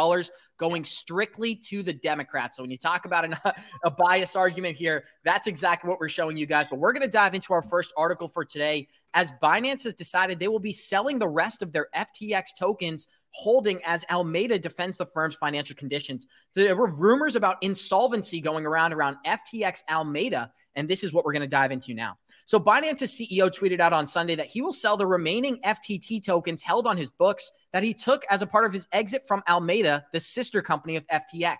going 0.59 0.85
strictly 0.85 1.55
to 1.55 1.83
the 1.83 1.93
Democrats. 1.93 2.57
So 2.57 2.63
when 2.63 2.71
you 2.71 2.79
talk 2.79 3.05
about 3.05 3.25
an, 3.25 3.37
a 3.85 3.91
bias 3.91 4.37
argument 4.37 4.77
here, 4.77 5.05
that's 5.25 5.47
exactly 5.47 5.91
what 5.91 5.99
we're 5.99 6.09
showing 6.09 6.37
you 6.37 6.47
guys. 6.47 6.67
But 6.71 6.79
we're 6.79 6.93
going 6.93 7.03
to 7.03 7.09
dive 7.09 7.35
into 7.35 7.53
our 7.53 7.63
first 7.63 7.93
article 7.97 8.29
for 8.29 8.45
today 8.45 8.89
as 9.15 9.33
Binance 9.43 9.85
has 9.85 9.95
decided 9.95 10.39
they 10.39 10.49
will 10.49 10.59
be 10.59 10.73
selling 10.73 11.19
the 11.19 11.29
rest 11.29 11.63
of 11.63 11.73
their 11.73 11.89
FTX 11.97 12.57
tokens 12.59 13.09
holding 13.31 13.81
as 13.85 14.05
Alameda 14.09 14.59
defends 14.59 14.97
the 14.97 15.07
firm's 15.07 15.35
financial 15.35 15.77
conditions. 15.77 16.27
There 16.55 16.77
were 16.77 16.91
rumors 16.91 17.37
about 17.37 17.57
insolvency 17.63 18.41
going 18.41 18.67
around 18.67 18.93
around 18.93 19.17
FTX 19.27 19.83
Alameda, 19.89 20.53
and 20.75 20.89
this 20.89 21.05
is 21.05 21.13
what 21.13 21.25
we're 21.25 21.33
going 21.33 21.43
to 21.43 21.49
dive 21.49 21.73
into 21.73 21.95
now. 21.95 22.17
So 22.47 22.59
Binance's 22.59 23.13
CEO 23.13 23.51
tweeted 23.51 23.79
out 23.79 23.93
on 23.93 24.07
Sunday 24.07 24.35
that 24.37 24.47
he 24.47 24.63
will 24.63 24.73
sell 24.73 24.97
the 24.97 25.07
remaining 25.07 25.59
FTT 25.67 26.25
tokens 26.25 26.63
held 26.63 26.87
on 26.87 26.97
his 26.97 27.11
books 27.11 27.53
that 27.75 27.83
he 27.83 27.93
took 27.93 28.25
as 28.31 28.41
a 28.41 28.47
part 28.47 28.65
of 28.65 28.73
his 28.73 28.89
exit 28.93 29.25
from 29.29 29.43
Alameda, 29.47 30.07
the 30.15 30.21
sister 30.21 30.63
company 30.63 30.97
of 30.97 31.07
FTX. 31.09 31.59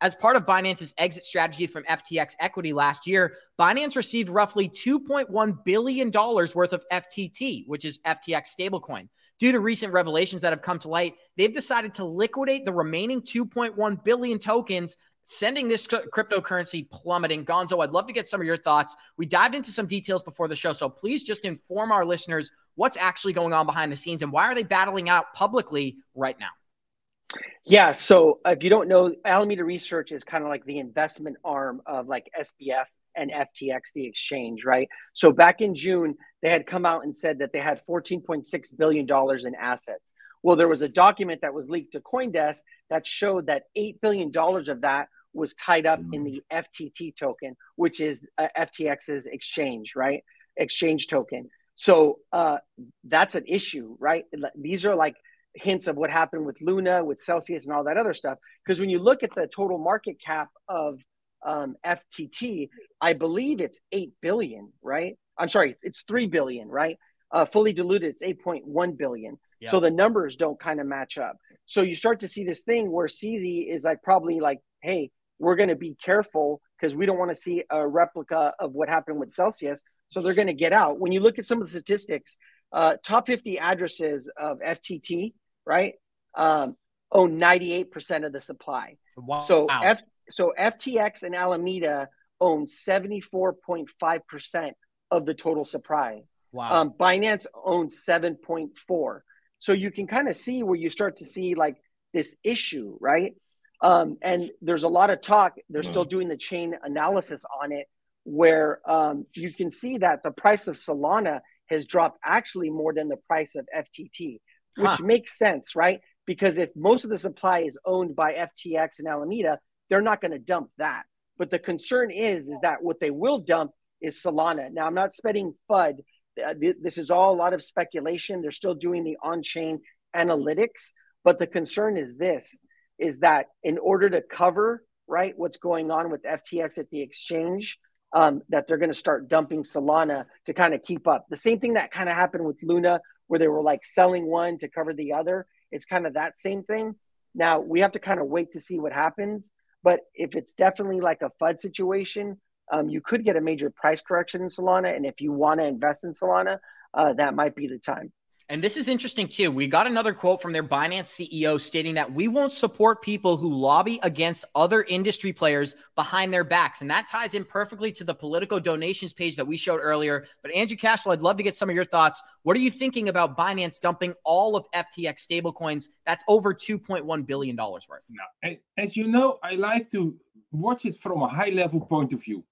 As 0.00 0.14
part 0.14 0.36
of 0.36 0.46
Binance's 0.46 0.94
exit 0.96 1.26
strategy 1.26 1.66
from 1.66 1.84
FTX 1.84 2.36
equity 2.40 2.72
last 2.72 3.06
year, 3.06 3.34
Binance 3.58 3.96
received 3.96 4.30
roughly 4.30 4.66
$2.1 4.70 5.64
billion 5.64 6.10
worth 6.10 6.72
of 6.72 6.84
FTT, 6.90 7.66
which 7.66 7.84
is 7.84 7.98
FTX 8.06 8.56
stablecoin. 8.58 9.08
Due 9.40 9.52
to 9.52 9.58
recent 9.58 9.92
revelations 9.92 10.42
that 10.42 10.52
have 10.52 10.62
come 10.62 10.78
to 10.78 10.88
light, 10.88 11.14
they've 11.36 11.52
decided 11.52 11.94
to 11.94 12.04
liquidate 12.04 12.64
the 12.64 12.72
remaining 12.72 13.22
2.1 13.22 14.04
billion 14.04 14.38
tokens, 14.38 14.98
sending 15.24 15.66
this 15.66 15.86
cryptocurrency 15.86 16.88
plummeting. 16.90 17.44
Gonzo, 17.44 17.82
I'd 17.82 17.90
love 17.90 18.06
to 18.06 18.12
get 18.12 18.28
some 18.28 18.40
of 18.40 18.46
your 18.46 18.58
thoughts. 18.58 18.94
We 19.16 19.26
dived 19.26 19.54
into 19.54 19.70
some 19.70 19.86
details 19.86 20.22
before 20.22 20.46
the 20.46 20.56
show, 20.56 20.74
so 20.74 20.90
please 20.90 21.24
just 21.24 21.46
inform 21.46 21.90
our 21.90 22.04
listeners 22.04 22.50
what's 22.74 22.96
actually 22.96 23.32
going 23.32 23.52
on 23.52 23.66
behind 23.66 23.90
the 23.90 23.96
scenes 23.96 24.22
and 24.22 24.30
why 24.30 24.44
are 24.44 24.54
they 24.54 24.62
battling 24.62 25.08
out 25.08 25.32
publicly 25.34 25.96
right 26.14 26.38
now? 26.38 27.40
Yeah, 27.64 27.92
so 27.92 28.40
if 28.44 28.62
you 28.62 28.70
don't 28.70 28.88
know, 28.88 29.14
Alameda 29.24 29.64
Research 29.64 30.12
is 30.12 30.24
kind 30.24 30.42
of 30.42 30.50
like 30.50 30.64
the 30.64 30.78
investment 30.78 31.36
arm 31.44 31.82
of 31.86 32.08
like 32.08 32.30
SBF 32.38 32.86
and 33.16 33.30
FTX, 33.30 33.80
the 33.94 34.06
exchange, 34.06 34.64
right? 34.64 34.88
So 35.12 35.32
back 35.32 35.60
in 35.60 35.74
June, 35.74 36.16
they 36.42 36.50
had 36.50 36.66
come 36.66 36.86
out 36.86 37.04
and 37.04 37.16
said 37.16 37.38
that 37.40 37.52
they 37.52 37.60
had 37.60 37.80
$14.6 37.88 38.76
billion 38.76 39.06
in 39.08 39.54
assets. 39.54 40.12
Well, 40.42 40.56
there 40.56 40.68
was 40.68 40.82
a 40.82 40.88
document 40.88 41.42
that 41.42 41.54
was 41.54 41.68
leaked 41.68 41.92
to 41.92 42.00
Coindesk 42.00 42.58
that 42.88 43.06
showed 43.06 43.46
that 43.46 43.64
$8 43.76 44.00
billion 44.00 44.32
of 44.34 44.80
that 44.82 45.08
was 45.32 45.54
tied 45.54 45.86
up 45.86 46.00
in 46.12 46.24
the 46.24 46.42
FTT 46.52 47.14
token, 47.16 47.56
which 47.76 48.00
is 48.00 48.22
uh, 48.38 48.48
FTX's 48.58 49.26
exchange, 49.26 49.92
right? 49.94 50.24
Exchange 50.56 51.06
token. 51.06 51.48
So 51.74 52.18
uh, 52.32 52.58
that's 53.04 53.34
an 53.34 53.44
issue, 53.46 53.96
right? 53.98 54.24
These 54.56 54.84
are 54.86 54.96
like 54.96 55.16
hints 55.54 55.86
of 55.86 55.96
what 55.96 56.10
happened 56.10 56.46
with 56.46 56.56
Luna, 56.60 57.04
with 57.04 57.20
Celsius, 57.20 57.64
and 57.64 57.74
all 57.74 57.84
that 57.84 57.96
other 57.96 58.14
stuff. 58.14 58.38
Because 58.64 58.80
when 58.80 58.90
you 58.90 58.98
look 58.98 59.22
at 59.22 59.34
the 59.34 59.46
total 59.46 59.78
market 59.78 60.16
cap 60.24 60.48
of 60.68 61.00
um, 61.44 61.76
FTT, 61.84 62.68
I 63.00 63.12
believe 63.12 63.60
it's 63.60 63.80
eight 63.92 64.12
billion, 64.20 64.72
right? 64.82 65.16
I'm 65.38 65.48
sorry, 65.48 65.76
it's 65.82 66.02
three 66.06 66.26
billion, 66.26 66.68
right? 66.68 66.98
Uh, 67.32 67.44
fully 67.44 67.72
diluted, 67.72 68.10
it's 68.10 68.22
8.1 68.22 68.98
billion. 68.98 69.38
Yeah. 69.60 69.70
So 69.70 69.80
the 69.80 69.90
numbers 69.90 70.36
don't 70.36 70.58
kind 70.58 70.80
of 70.80 70.86
match 70.86 71.16
up. 71.16 71.36
So 71.66 71.82
you 71.82 71.94
start 71.94 72.20
to 72.20 72.28
see 72.28 72.44
this 72.44 72.62
thing 72.62 72.90
where 72.90 73.06
CZ 73.06 73.72
is 73.72 73.84
like 73.84 74.02
probably 74.02 74.40
like, 74.40 74.58
hey, 74.82 75.10
we're 75.38 75.56
going 75.56 75.68
to 75.68 75.76
be 75.76 75.96
careful 76.02 76.60
because 76.78 76.94
we 76.94 77.06
don't 77.06 77.18
want 77.18 77.30
to 77.30 77.34
see 77.34 77.62
a 77.70 77.86
replica 77.86 78.52
of 78.58 78.72
what 78.72 78.88
happened 78.88 79.20
with 79.20 79.32
Celsius. 79.32 79.80
So 80.10 80.20
they're 80.20 80.34
going 80.34 80.48
to 80.48 80.52
get 80.54 80.72
out. 80.72 80.98
When 80.98 81.12
you 81.12 81.20
look 81.20 81.38
at 81.38 81.46
some 81.46 81.62
of 81.62 81.68
the 81.68 81.70
statistics, 81.70 82.36
uh, 82.72 82.96
top 83.04 83.26
50 83.26 83.58
addresses 83.58 84.28
of 84.36 84.58
FTT, 84.58 85.34
right, 85.64 85.94
um, 86.34 86.76
own 87.12 87.38
98% 87.38 88.26
of 88.26 88.32
the 88.32 88.40
supply. 88.40 88.96
Wow. 89.16 89.40
So 89.40 89.66
F, 89.66 90.02
so 90.30 90.52
FTX 90.58 91.22
and 91.22 91.34
Alameda 91.34 92.08
own 92.40 92.66
74.5% 92.66 94.72
of 95.10 95.26
the 95.26 95.34
total 95.34 95.64
supply. 95.64 96.22
Wow. 96.52 96.80
Um, 96.80 96.94
Binance 96.98 97.46
owns 97.64 98.02
7.4. 98.06 99.20
So 99.58 99.72
you 99.72 99.90
can 99.90 100.06
kind 100.06 100.28
of 100.28 100.36
see 100.36 100.62
where 100.62 100.76
you 100.76 100.90
start 100.90 101.16
to 101.16 101.24
see 101.24 101.54
like 101.54 101.76
this 102.12 102.36
issue, 102.42 102.96
right? 103.00 103.34
Um, 103.82 104.18
and 104.22 104.50
there's 104.60 104.82
a 104.82 104.88
lot 104.88 105.10
of 105.10 105.20
talk. 105.20 105.56
They're 105.68 105.82
still 105.82 106.04
doing 106.04 106.28
the 106.28 106.36
chain 106.36 106.74
analysis 106.82 107.42
on 107.62 107.72
it, 107.72 107.86
where 108.24 108.80
um, 108.90 109.26
you 109.34 109.52
can 109.52 109.70
see 109.70 109.98
that 109.98 110.22
the 110.22 110.30
price 110.30 110.66
of 110.66 110.76
Solana 110.76 111.40
has 111.66 111.86
dropped 111.86 112.18
actually 112.24 112.68
more 112.68 112.92
than 112.92 113.08
the 113.08 113.16
price 113.16 113.54
of 113.54 113.66
FTT, 113.74 114.40
which 114.76 114.90
huh. 114.90 115.02
makes 115.02 115.38
sense, 115.38 115.74
right? 115.74 116.00
Because 116.26 116.58
if 116.58 116.68
most 116.76 117.04
of 117.04 117.10
the 117.10 117.18
supply 117.18 117.60
is 117.60 117.78
owned 117.86 118.14
by 118.14 118.34
FTX 118.34 118.98
and 118.98 119.08
Alameda, 119.08 119.58
they're 119.90 120.00
not 120.00 120.20
going 120.20 120.30
to 120.30 120.38
dump 120.38 120.70
that. 120.78 121.02
But 121.36 121.50
the 121.50 121.58
concern 121.58 122.10
is, 122.10 122.48
is 122.48 122.60
that 122.62 122.82
what 122.82 123.00
they 123.00 123.10
will 123.10 123.40
dump 123.40 123.72
is 124.00 124.22
Solana. 124.22 124.72
Now, 124.72 124.86
I'm 124.86 124.94
not 124.94 125.12
spending 125.12 125.54
FUD. 125.70 125.98
Uh, 126.42 126.54
this 126.80 126.96
is 126.96 127.10
all 127.10 127.34
a 127.34 127.36
lot 127.36 127.52
of 127.52 127.62
speculation. 127.62 128.40
They're 128.40 128.50
still 128.50 128.74
doing 128.74 129.04
the 129.04 129.18
on-chain 129.22 129.80
analytics, 130.16 130.92
but 131.24 131.38
the 131.38 131.46
concern 131.46 131.96
is 131.96 132.16
this: 132.16 132.56
is 132.98 133.18
that 133.18 133.46
in 133.62 133.78
order 133.78 134.08
to 134.08 134.22
cover 134.22 134.84
right 135.06 135.34
what's 135.36 135.58
going 135.58 135.90
on 135.90 136.10
with 136.10 136.22
FTX 136.22 136.78
at 136.78 136.88
the 136.90 137.02
exchange, 137.02 137.78
um, 138.12 138.42
that 138.48 138.66
they're 138.66 138.78
going 138.78 138.92
to 138.92 138.94
start 138.94 139.28
dumping 139.28 139.64
Solana 139.64 140.24
to 140.46 140.54
kind 140.54 140.74
of 140.74 140.82
keep 140.82 141.06
up. 141.06 141.26
The 141.28 141.36
same 141.36 141.58
thing 141.58 141.74
that 141.74 141.92
kind 141.92 142.08
of 142.08 142.14
happened 142.14 142.44
with 142.44 142.58
Luna, 142.62 143.00
where 143.26 143.38
they 143.38 143.48
were 143.48 143.62
like 143.62 143.84
selling 143.84 144.26
one 144.26 144.58
to 144.58 144.68
cover 144.68 144.94
the 144.94 145.12
other. 145.12 145.46
It's 145.72 145.84
kind 145.84 146.06
of 146.06 146.14
that 146.14 146.38
same 146.38 146.64
thing. 146.64 146.94
Now 147.34 147.60
we 147.60 147.80
have 147.80 147.92
to 147.92 147.98
kind 147.98 148.20
of 148.20 148.26
wait 148.26 148.52
to 148.52 148.60
see 148.60 148.78
what 148.78 148.92
happens. 148.92 149.50
But 149.82 150.00
if 150.14 150.34
it's 150.34 150.52
definitely 150.52 151.00
like 151.00 151.22
a 151.22 151.30
FUD 151.40 151.58
situation, 151.58 152.38
um, 152.72 152.88
you 152.88 153.00
could 153.00 153.24
get 153.24 153.36
a 153.36 153.40
major 153.40 153.70
price 153.70 154.00
correction 154.00 154.42
in 154.42 154.48
Solana. 154.48 154.94
And 154.94 155.04
if 155.06 155.20
you 155.20 155.32
want 155.32 155.60
to 155.60 155.66
invest 155.66 156.04
in 156.04 156.12
Solana, 156.12 156.58
uh, 156.94 157.12
that 157.14 157.34
might 157.34 157.54
be 157.54 157.66
the 157.66 157.78
time. 157.78 158.12
And 158.50 158.60
this 158.60 158.76
is 158.76 158.88
interesting 158.88 159.28
too. 159.28 159.52
We 159.52 159.68
got 159.68 159.86
another 159.86 160.12
quote 160.12 160.42
from 160.42 160.52
their 160.52 160.64
Binance 160.64 161.06
CEO 161.06 161.60
stating 161.60 161.94
that 161.94 162.12
we 162.12 162.26
won't 162.26 162.52
support 162.52 163.00
people 163.00 163.36
who 163.36 163.54
lobby 163.54 164.00
against 164.02 164.44
other 164.56 164.82
industry 164.88 165.32
players 165.32 165.76
behind 165.94 166.34
their 166.34 166.42
backs. 166.42 166.80
And 166.80 166.90
that 166.90 167.06
ties 167.06 167.34
in 167.34 167.44
perfectly 167.44 167.92
to 167.92 168.02
the 168.02 168.12
political 168.12 168.58
donations 168.58 169.12
page 169.12 169.36
that 169.36 169.46
we 169.46 169.56
showed 169.56 169.78
earlier. 169.78 170.26
But 170.42 170.50
Andrew 170.50 170.76
Cashel, 170.76 171.12
I'd 171.12 171.22
love 171.22 171.36
to 171.36 171.44
get 171.44 171.54
some 171.54 171.70
of 171.70 171.76
your 171.76 171.84
thoughts. 171.84 172.20
What 172.42 172.56
are 172.56 172.60
you 172.60 172.72
thinking 172.72 173.08
about 173.08 173.38
Binance 173.38 173.80
dumping 173.80 174.14
all 174.24 174.56
of 174.56 174.66
FTX 174.74 175.24
stablecoins? 175.28 175.84
That's 176.04 176.24
over 176.26 176.52
$2.1 176.52 177.26
billion 177.26 177.56
worth. 177.56 177.84
Now, 178.10 178.56
as 178.76 178.96
you 178.96 179.06
know, 179.06 179.38
I 179.44 179.52
like 179.52 179.88
to 179.90 180.16
watch 180.50 180.86
it 180.86 180.96
from 180.96 181.22
a 181.22 181.28
high 181.28 181.50
level 181.50 181.78
point 181.78 182.12
of 182.12 182.20
view. 182.20 182.42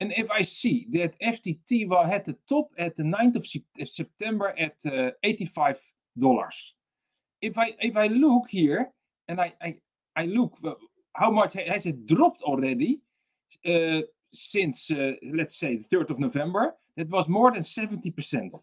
And 0.00 0.12
if 0.16 0.30
I 0.30 0.42
see 0.42 0.86
that 0.92 1.18
FTT 1.20 1.88
will 1.88 2.04
hit 2.04 2.24
the 2.24 2.36
top 2.48 2.70
at 2.78 2.94
the 2.94 3.02
9th 3.02 3.36
of 3.36 3.88
September 3.88 4.54
at 4.58 4.76
uh, 4.86 5.10
$85, 5.24 5.76
if 7.40 7.58
I 7.58 7.74
if 7.80 7.96
I 7.96 8.06
look 8.08 8.48
here 8.48 8.90
and 9.28 9.40
I 9.40 9.52
I, 9.62 9.76
I 10.16 10.26
look 10.26 10.56
how 11.14 11.30
much 11.30 11.54
has 11.54 11.86
it 11.86 12.06
dropped 12.06 12.42
already 12.42 13.00
uh, 13.66 14.02
since 14.32 14.90
uh, 14.90 15.12
let's 15.32 15.58
say 15.58 15.76
the 15.76 15.96
3rd 15.96 16.10
of 16.10 16.18
November, 16.18 16.74
that 16.96 17.08
was 17.08 17.28
more 17.28 17.50
than 17.52 17.62
70%. 17.62 18.54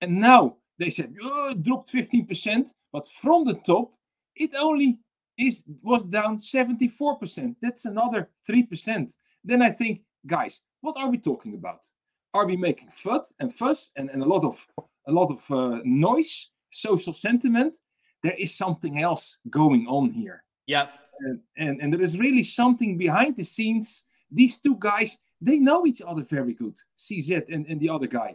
And 0.00 0.20
now 0.20 0.56
they 0.78 0.90
said 0.90 1.14
oh, 1.22 1.50
it 1.50 1.62
dropped 1.62 1.92
15%, 1.92 2.70
but 2.92 3.08
from 3.08 3.44
the 3.44 3.54
top 3.54 3.92
it 4.36 4.50
only 4.58 4.98
is 5.38 5.64
was 5.82 6.04
down 6.04 6.38
74%. 6.38 7.56
That's 7.60 7.84
another 7.84 8.28
3%. 8.48 9.14
Then 9.44 9.62
I 9.62 9.70
think 9.70 10.00
guys, 10.26 10.60
what 10.80 10.96
are 10.96 11.10
we 11.10 11.18
talking 11.18 11.54
about? 11.54 11.84
Are 12.32 12.46
we 12.46 12.56
making 12.56 12.88
FUD 12.88 13.32
and 13.40 13.52
fuss 13.52 13.90
and, 13.96 14.10
and 14.10 14.22
a 14.22 14.26
lot 14.26 14.44
of 14.44 14.66
a 15.06 15.12
lot 15.12 15.30
of 15.30 15.50
uh, 15.50 15.80
noise, 15.84 16.50
social 16.72 17.12
sentiment? 17.12 17.76
There 18.22 18.34
is 18.38 18.54
something 18.54 19.00
else 19.00 19.38
going 19.50 19.86
on 19.86 20.10
here. 20.10 20.42
Yeah. 20.66 20.88
And, 21.20 21.40
and 21.56 21.80
and 21.80 21.92
there 21.92 22.02
is 22.02 22.18
really 22.18 22.42
something 22.42 22.98
behind 22.98 23.36
the 23.36 23.44
scenes. 23.44 24.04
These 24.30 24.58
two 24.58 24.76
guys, 24.80 25.18
they 25.40 25.58
know 25.58 25.86
each 25.86 26.02
other 26.02 26.22
very 26.22 26.54
good. 26.54 26.76
CZ 26.98 27.52
and, 27.52 27.66
and 27.66 27.80
the 27.80 27.88
other 27.88 28.08
guy. 28.08 28.34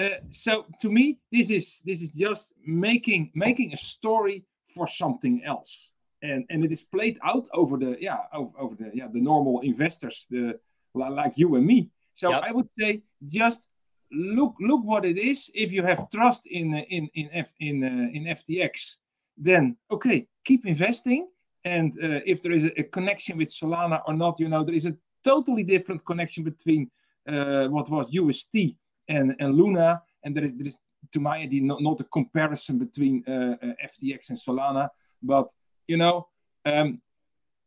Uh, 0.00 0.08
so 0.30 0.64
to 0.80 0.88
me, 0.88 1.18
this 1.30 1.50
is 1.50 1.82
this 1.84 2.00
is 2.02 2.10
just 2.10 2.54
making 2.66 3.30
making 3.34 3.72
a 3.72 3.76
story 3.76 4.44
for 4.74 4.86
something 4.88 5.44
else, 5.44 5.92
and 6.22 6.44
and 6.50 6.64
it 6.64 6.72
is 6.72 6.82
played 6.82 7.18
out 7.22 7.46
over 7.52 7.76
the 7.76 7.96
yeah 8.00 8.20
over, 8.32 8.58
over 8.58 8.74
the 8.74 8.90
yeah 8.94 9.08
the 9.12 9.20
normal 9.20 9.60
investors 9.60 10.26
the 10.30 10.58
like 10.94 11.36
you 11.36 11.54
and 11.56 11.66
me. 11.66 11.90
So 12.14 12.30
yep. 12.30 12.42
I 12.44 12.52
would 12.52 12.68
say 12.78 13.02
just 13.24 13.68
look 14.12 14.54
look 14.60 14.84
what 14.84 15.04
it 15.04 15.18
is. 15.18 15.50
If 15.54 15.72
you 15.72 15.82
have 15.82 16.10
trust 16.10 16.46
in 16.46 16.74
in 16.74 17.08
in 17.14 17.28
F, 17.32 17.52
in 17.60 17.84
uh, 17.84 18.16
in 18.16 18.24
FTX, 18.24 18.96
then 19.36 19.76
okay, 19.90 20.26
keep 20.44 20.66
investing. 20.66 21.28
And 21.64 21.92
uh, 22.02 22.20
if 22.24 22.40
there 22.40 22.52
is 22.52 22.64
a, 22.64 22.80
a, 22.80 22.84
connection 22.84 23.36
with 23.36 23.48
Solana 23.48 24.00
or 24.06 24.14
not, 24.14 24.40
you 24.40 24.48
know 24.48 24.64
there 24.64 24.74
is 24.74 24.86
a 24.86 24.96
totally 25.22 25.62
different 25.62 26.04
connection 26.06 26.42
between 26.42 26.90
uh, 27.28 27.68
what 27.68 27.90
was 27.90 28.06
UST 28.10 28.76
and, 29.08 29.36
and 29.38 29.54
Luna, 29.54 30.00
and 30.24 30.34
there 30.34 30.44
is, 30.44 30.54
there 30.54 30.68
is 30.68 30.78
to 31.12 31.20
my 31.20 31.38
idea 31.38 31.62
not, 31.62 31.82
not 31.82 32.00
a 32.00 32.04
comparison 32.04 32.78
between 32.78 33.22
uh, 33.28 33.56
uh 33.62 33.88
FTX 33.90 34.30
and 34.30 34.38
Solana, 34.38 34.88
but 35.22 35.48
you 35.86 35.96
know, 35.96 36.28
um, 36.64 37.00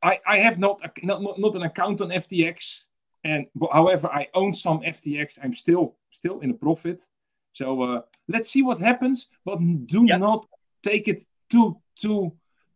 I 0.01 0.19
I 0.25 0.37
have 0.39 0.57
not, 0.57 0.81
not 1.03 1.21
not 1.39 1.55
an 1.55 1.63
account 1.63 2.01
on 2.01 2.09
FTX, 2.09 2.85
and 3.23 3.47
but, 3.55 3.71
however 3.71 4.07
I 4.07 4.27
own 4.33 4.53
some 4.53 4.81
FTX. 4.81 5.39
I'm 5.43 5.53
still 5.53 5.95
still 6.11 6.39
in 6.39 6.51
a 6.51 6.53
profit. 6.53 7.07
So 7.53 7.81
uh, 7.83 8.01
let's 8.27 8.49
see 8.49 8.63
what 8.63 8.79
happens, 8.79 9.29
but 9.45 9.59
do 9.85 10.05
yep. 10.05 10.19
not 10.19 10.45
take 10.81 11.07
it 11.07 11.23
too 11.49 11.77
too. 11.95 12.33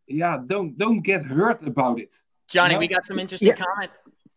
Yeah, 0.08 0.40
don't 0.46 0.78
don't 0.78 1.02
get 1.02 1.24
hurt 1.24 1.64
about 1.64 2.00
it. 2.00 2.16
Johnny, 2.48 2.74
you 2.74 2.76
know? 2.76 2.80
we 2.80 2.88
got 2.88 3.06
some 3.06 3.20
interesting 3.20 3.50
yeah. 3.50 3.56
comment. 3.56 3.92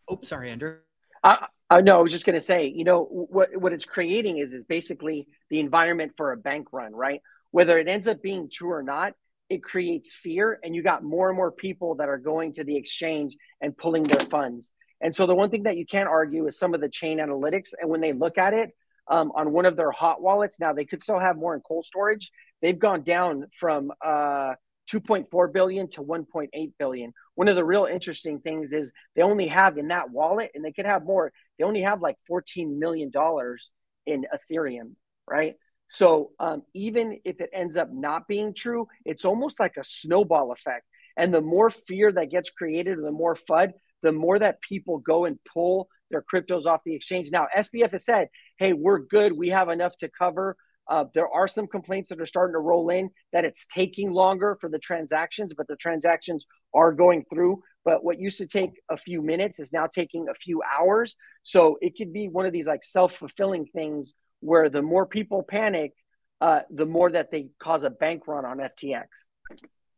Oh, 0.08 0.18
sorry, 0.22 0.50
Andrew. 0.50 0.78
Uh, 1.22 1.46
uh, 1.68 1.80
no, 1.80 1.98
I 1.98 2.02
was 2.02 2.10
just 2.10 2.26
going 2.26 2.34
to 2.34 2.40
say, 2.40 2.66
you 2.66 2.82
know, 2.82 3.04
what 3.04 3.56
what 3.56 3.72
it's 3.72 3.84
creating 3.84 4.38
is 4.38 4.52
is 4.52 4.64
basically 4.64 5.28
the 5.50 5.60
environment 5.60 6.12
for 6.16 6.32
a 6.32 6.36
bank 6.36 6.68
run, 6.72 6.92
right? 6.92 7.20
Whether 7.52 7.78
it 7.78 7.88
ends 7.88 8.08
up 8.08 8.22
being 8.22 8.48
true 8.50 8.72
or 8.72 8.82
not, 8.82 9.14
it 9.48 9.62
creates 9.62 10.12
fear, 10.12 10.58
and 10.64 10.74
you 10.74 10.82
got 10.82 11.04
more 11.04 11.28
and 11.28 11.36
more 11.36 11.52
people 11.52 11.96
that 11.96 12.08
are 12.08 12.18
going 12.18 12.52
to 12.54 12.64
the 12.64 12.76
exchange 12.76 13.36
and 13.60 13.76
pulling 13.76 14.04
their 14.04 14.26
funds. 14.26 14.72
And 15.00 15.14
so 15.14 15.26
the 15.26 15.34
one 15.34 15.50
thing 15.50 15.64
that 15.64 15.76
you 15.76 15.86
can't 15.86 16.08
argue 16.08 16.46
is 16.46 16.58
some 16.58 16.74
of 16.74 16.80
the 16.80 16.88
chain 16.88 17.18
analytics, 17.18 17.70
and 17.80 17.90
when 17.90 18.00
they 18.00 18.12
look 18.12 18.38
at 18.38 18.54
it 18.54 18.70
um, 19.08 19.32
on 19.34 19.52
one 19.52 19.66
of 19.66 19.76
their 19.76 19.90
hot 19.90 20.22
wallets, 20.22 20.60
now 20.60 20.72
they 20.72 20.84
could 20.84 21.02
still 21.02 21.18
have 21.18 21.36
more 21.36 21.54
in 21.54 21.60
cold 21.60 21.86
storage. 21.86 22.30
They've 22.60 22.78
gone 22.78 23.02
down 23.02 23.46
from 23.58 23.92
uh, 24.04 24.54
2.4 24.92 25.52
billion 25.52 25.88
to 25.90 26.02
1.8 26.02 26.72
billion. 26.78 27.12
One 27.34 27.48
of 27.48 27.56
the 27.56 27.64
real 27.64 27.86
interesting 27.86 28.40
things 28.40 28.72
is 28.72 28.92
they 29.16 29.22
only 29.22 29.48
have 29.48 29.78
in 29.78 29.88
that 29.88 30.10
wallet, 30.10 30.50
and 30.54 30.64
they 30.64 30.72
could 30.72 30.86
have 30.86 31.04
more. 31.04 31.32
They 31.58 31.64
only 31.64 31.82
have 31.82 32.02
like 32.02 32.16
14 32.26 32.78
million 32.78 33.10
dollars 33.10 33.72
in 34.06 34.26
Ethereum, 34.34 34.92
right? 35.28 35.54
So 35.88 36.30
um, 36.38 36.62
even 36.74 37.18
if 37.24 37.40
it 37.40 37.50
ends 37.52 37.76
up 37.76 37.92
not 37.92 38.28
being 38.28 38.54
true, 38.54 38.86
it's 39.04 39.24
almost 39.24 39.58
like 39.58 39.76
a 39.76 39.84
snowball 39.84 40.52
effect. 40.52 40.86
And 41.16 41.34
the 41.34 41.40
more 41.40 41.70
fear 41.70 42.12
that 42.12 42.30
gets 42.30 42.50
created, 42.50 42.98
the 42.98 43.10
more 43.10 43.36
FUD, 43.36 43.72
the 44.02 44.12
more 44.12 44.38
that 44.38 44.60
people 44.60 44.98
go 44.98 45.24
and 45.24 45.38
pull 45.52 45.88
their 46.10 46.24
cryptos 46.32 46.66
off 46.66 46.80
the 46.84 46.94
exchange. 46.94 47.30
Now, 47.30 47.46
SBF 47.56 47.92
has 47.92 48.04
said, 48.04 48.28
hey, 48.58 48.72
we're 48.72 48.98
good. 48.98 49.32
We 49.32 49.50
have 49.50 49.68
enough 49.68 49.96
to 49.98 50.08
cover 50.08 50.56
uh, 50.90 51.04
there 51.14 51.28
are 51.28 51.46
some 51.46 51.68
complaints 51.68 52.08
that 52.08 52.20
are 52.20 52.26
starting 52.26 52.54
to 52.54 52.58
roll 52.58 52.90
in 52.90 53.10
that 53.32 53.44
it's 53.44 53.64
taking 53.66 54.12
longer 54.12 54.58
for 54.60 54.68
the 54.68 54.78
transactions, 54.78 55.54
but 55.56 55.68
the 55.68 55.76
transactions 55.76 56.44
are 56.74 56.92
going 56.92 57.24
through. 57.32 57.62
But 57.84 58.02
what 58.02 58.18
used 58.18 58.38
to 58.38 58.46
take 58.46 58.72
a 58.90 58.96
few 58.96 59.22
minutes 59.22 59.60
is 59.60 59.72
now 59.72 59.86
taking 59.86 60.28
a 60.28 60.34
few 60.34 60.62
hours. 60.62 61.16
So 61.44 61.78
it 61.80 61.96
could 61.96 62.12
be 62.12 62.28
one 62.28 62.44
of 62.44 62.52
these 62.52 62.66
like 62.66 62.82
self 62.82 63.14
fulfilling 63.14 63.66
things 63.66 64.12
where 64.40 64.68
the 64.68 64.82
more 64.82 65.06
people 65.06 65.44
panic, 65.44 65.92
uh, 66.40 66.62
the 66.70 66.86
more 66.86 67.10
that 67.10 67.30
they 67.30 67.50
cause 67.60 67.84
a 67.84 67.90
bank 67.90 68.26
run 68.26 68.44
on 68.44 68.58
FTX. 68.58 69.06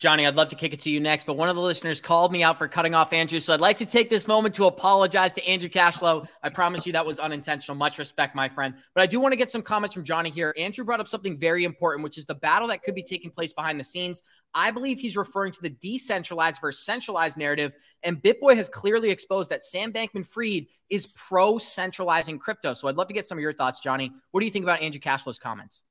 Johnny, 0.02 0.26
I'd 0.26 0.34
love 0.34 0.48
to 0.48 0.56
kick 0.56 0.72
it 0.72 0.80
to 0.80 0.90
you 0.90 0.98
next, 0.98 1.26
but 1.26 1.34
one 1.34 1.48
of 1.48 1.54
the 1.54 1.62
listeners 1.62 2.00
called 2.00 2.32
me 2.32 2.42
out 2.42 2.58
for 2.58 2.66
cutting 2.66 2.92
off 2.92 3.12
Andrew. 3.12 3.38
So 3.38 3.54
I'd 3.54 3.60
like 3.60 3.76
to 3.76 3.86
take 3.86 4.10
this 4.10 4.26
moment 4.26 4.52
to 4.56 4.66
apologize 4.66 5.32
to 5.34 5.46
Andrew 5.46 5.68
Cashflow. 5.68 6.26
I 6.42 6.48
promise 6.48 6.84
you 6.84 6.92
that 6.94 7.06
was 7.06 7.20
unintentional. 7.20 7.76
Much 7.76 7.98
respect, 7.98 8.34
my 8.34 8.48
friend. 8.48 8.74
But 8.96 9.02
I 9.02 9.06
do 9.06 9.20
want 9.20 9.30
to 9.30 9.36
get 9.36 9.52
some 9.52 9.62
comments 9.62 9.94
from 9.94 10.02
Johnny 10.02 10.28
here. 10.28 10.52
Andrew 10.58 10.84
brought 10.84 10.98
up 10.98 11.06
something 11.06 11.38
very 11.38 11.62
important, 11.62 12.02
which 12.02 12.18
is 12.18 12.26
the 12.26 12.34
battle 12.34 12.66
that 12.66 12.82
could 12.82 12.96
be 12.96 13.02
taking 13.04 13.30
place 13.30 13.52
behind 13.52 13.78
the 13.78 13.84
scenes. 13.84 14.24
I 14.54 14.72
believe 14.72 14.98
he's 14.98 15.16
referring 15.16 15.52
to 15.52 15.62
the 15.62 15.70
decentralized 15.70 16.60
versus 16.60 16.84
centralized 16.84 17.36
narrative. 17.36 17.76
And 18.02 18.20
BitBoy 18.20 18.56
has 18.56 18.68
clearly 18.68 19.08
exposed 19.08 19.50
that 19.50 19.62
Sam 19.62 19.92
Bankman 19.92 20.26
Fried 20.26 20.66
is 20.90 21.06
pro 21.14 21.58
centralizing 21.58 22.40
crypto. 22.40 22.74
So 22.74 22.88
I'd 22.88 22.96
love 22.96 23.06
to 23.06 23.14
get 23.14 23.28
some 23.28 23.38
of 23.38 23.42
your 23.42 23.52
thoughts, 23.52 23.78
Johnny. 23.78 24.10
What 24.32 24.40
do 24.40 24.46
you 24.46 24.52
think 24.52 24.64
about 24.64 24.82
Andrew 24.82 25.00
Cashflow's 25.00 25.38
comments? 25.38 25.84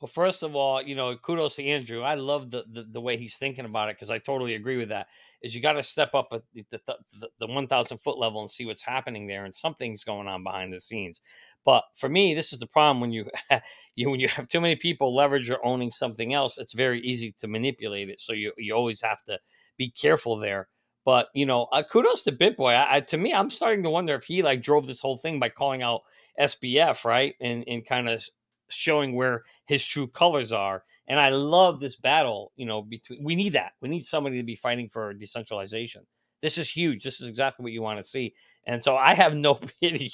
Well, 0.00 0.08
first 0.08 0.42
of 0.42 0.54
all, 0.54 0.82
you 0.82 0.94
know, 0.94 1.16
kudos 1.16 1.56
to 1.56 1.64
Andrew. 1.64 2.02
I 2.02 2.14
love 2.16 2.50
the 2.50 2.64
the, 2.70 2.84
the 2.92 3.00
way 3.00 3.16
he's 3.16 3.36
thinking 3.36 3.64
about 3.64 3.88
it 3.88 3.96
because 3.96 4.10
I 4.10 4.18
totally 4.18 4.54
agree 4.54 4.76
with 4.76 4.90
that. 4.90 5.06
Is 5.42 5.54
you 5.54 5.62
got 5.62 5.72
to 5.72 5.82
step 5.82 6.14
up 6.14 6.28
at 6.32 6.42
the, 6.52 6.64
the, 6.70 6.80
the, 7.20 7.28
the 7.40 7.46
1,000 7.46 7.98
foot 7.98 8.18
level 8.18 8.40
and 8.42 8.50
see 8.50 8.66
what's 8.66 8.82
happening 8.82 9.26
there, 9.26 9.44
and 9.44 9.54
something's 9.54 10.04
going 10.04 10.28
on 10.28 10.42
behind 10.44 10.72
the 10.72 10.80
scenes. 10.80 11.20
But 11.64 11.84
for 11.94 12.08
me, 12.10 12.34
this 12.34 12.52
is 12.52 12.58
the 12.58 12.66
problem 12.66 13.00
when 13.00 13.12
you 13.12 13.26
you 13.96 14.10
when 14.10 14.20
you 14.20 14.28
have 14.28 14.48
too 14.48 14.60
many 14.60 14.76
people 14.76 15.14
leverage 15.14 15.48
or 15.50 15.64
owning 15.64 15.90
something 15.90 16.34
else, 16.34 16.58
it's 16.58 16.74
very 16.74 17.00
easy 17.00 17.32
to 17.38 17.48
manipulate 17.48 18.10
it. 18.10 18.20
So 18.20 18.34
you 18.34 18.52
you 18.58 18.74
always 18.74 19.00
have 19.00 19.22
to 19.24 19.38
be 19.78 19.90
careful 19.90 20.36
there. 20.36 20.68
But 21.06 21.28
you 21.34 21.46
know, 21.46 21.68
uh, 21.72 21.82
kudos 21.90 22.22
to 22.24 22.32
BitBoy. 22.32 22.74
I, 22.76 22.96
I, 22.96 23.00
to 23.00 23.16
me, 23.16 23.32
I'm 23.32 23.48
starting 23.48 23.82
to 23.84 23.90
wonder 23.90 24.14
if 24.14 24.24
he 24.24 24.42
like 24.42 24.60
drove 24.62 24.86
this 24.86 25.00
whole 25.00 25.16
thing 25.16 25.40
by 25.40 25.48
calling 25.48 25.82
out 25.82 26.02
SBF, 26.38 27.04
right, 27.06 27.34
and 27.40 27.64
and 27.66 27.86
kind 27.86 28.08
of 28.10 28.22
showing 28.68 29.14
where 29.14 29.44
his 29.66 29.84
true 29.84 30.06
colors 30.06 30.52
are. 30.52 30.84
And 31.08 31.20
I 31.20 31.30
love 31.30 31.80
this 31.80 31.96
battle. 31.96 32.52
You 32.56 32.66
know, 32.66 32.82
between 32.82 33.22
we 33.22 33.36
need 33.36 33.52
that. 33.52 33.72
We 33.80 33.88
need 33.88 34.06
somebody 34.06 34.38
to 34.38 34.44
be 34.44 34.56
fighting 34.56 34.88
for 34.88 35.14
decentralization. 35.14 36.06
This 36.42 36.58
is 36.58 36.70
huge. 36.70 37.02
This 37.02 37.20
is 37.20 37.28
exactly 37.28 37.62
what 37.62 37.72
you 37.72 37.82
want 37.82 37.98
to 37.98 38.06
see. 38.06 38.34
And 38.66 38.82
so 38.82 38.96
I 38.96 39.14
have 39.14 39.34
no 39.34 39.54
pity 39.80 40.12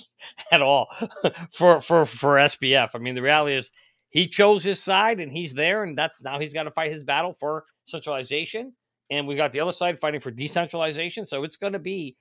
at 0.50 0.62
all 0.62 0.88
for 1.52 1.80
for 1.80 2.06
for 2.06 2.36
SBF. 2.36 2.90
I 2.94 2.98
mean, 2.98 3.14
the 3.14 3.22
reality 3.22 3.56
is 3.56 3.70
he 4.10 4.28
chose 4.28 4.62
his 4.62 4.82
side 4.82 5.20
and 5.20 5.32
he's 5.32 5.54
there, 5.54 5.82
and 5.84 5.96
that's 5.96 6.22
now 6.22 6.38
he's 6.38 6.52
got 6.52 6.64
to 6.64 6.70
fight 6.70 6.92
his 6.92 7.04
battle 7.04 7.34
for 7.38 7.64
centralization. 7.86 8.74
And 9.10 9.26
we 9.26 9.34
got 9.34 9.52
the 9.52 9.60
other 9.60 9.72
side 9.72 10.00
fighting 10.00 10.20
for 10.20 10.30
decentralization. 10.30 11.26
So 11.26 11.44
it's 11.44 11.56
going 11.56 11.74
to 11.74 11.78
be 11.78 12.16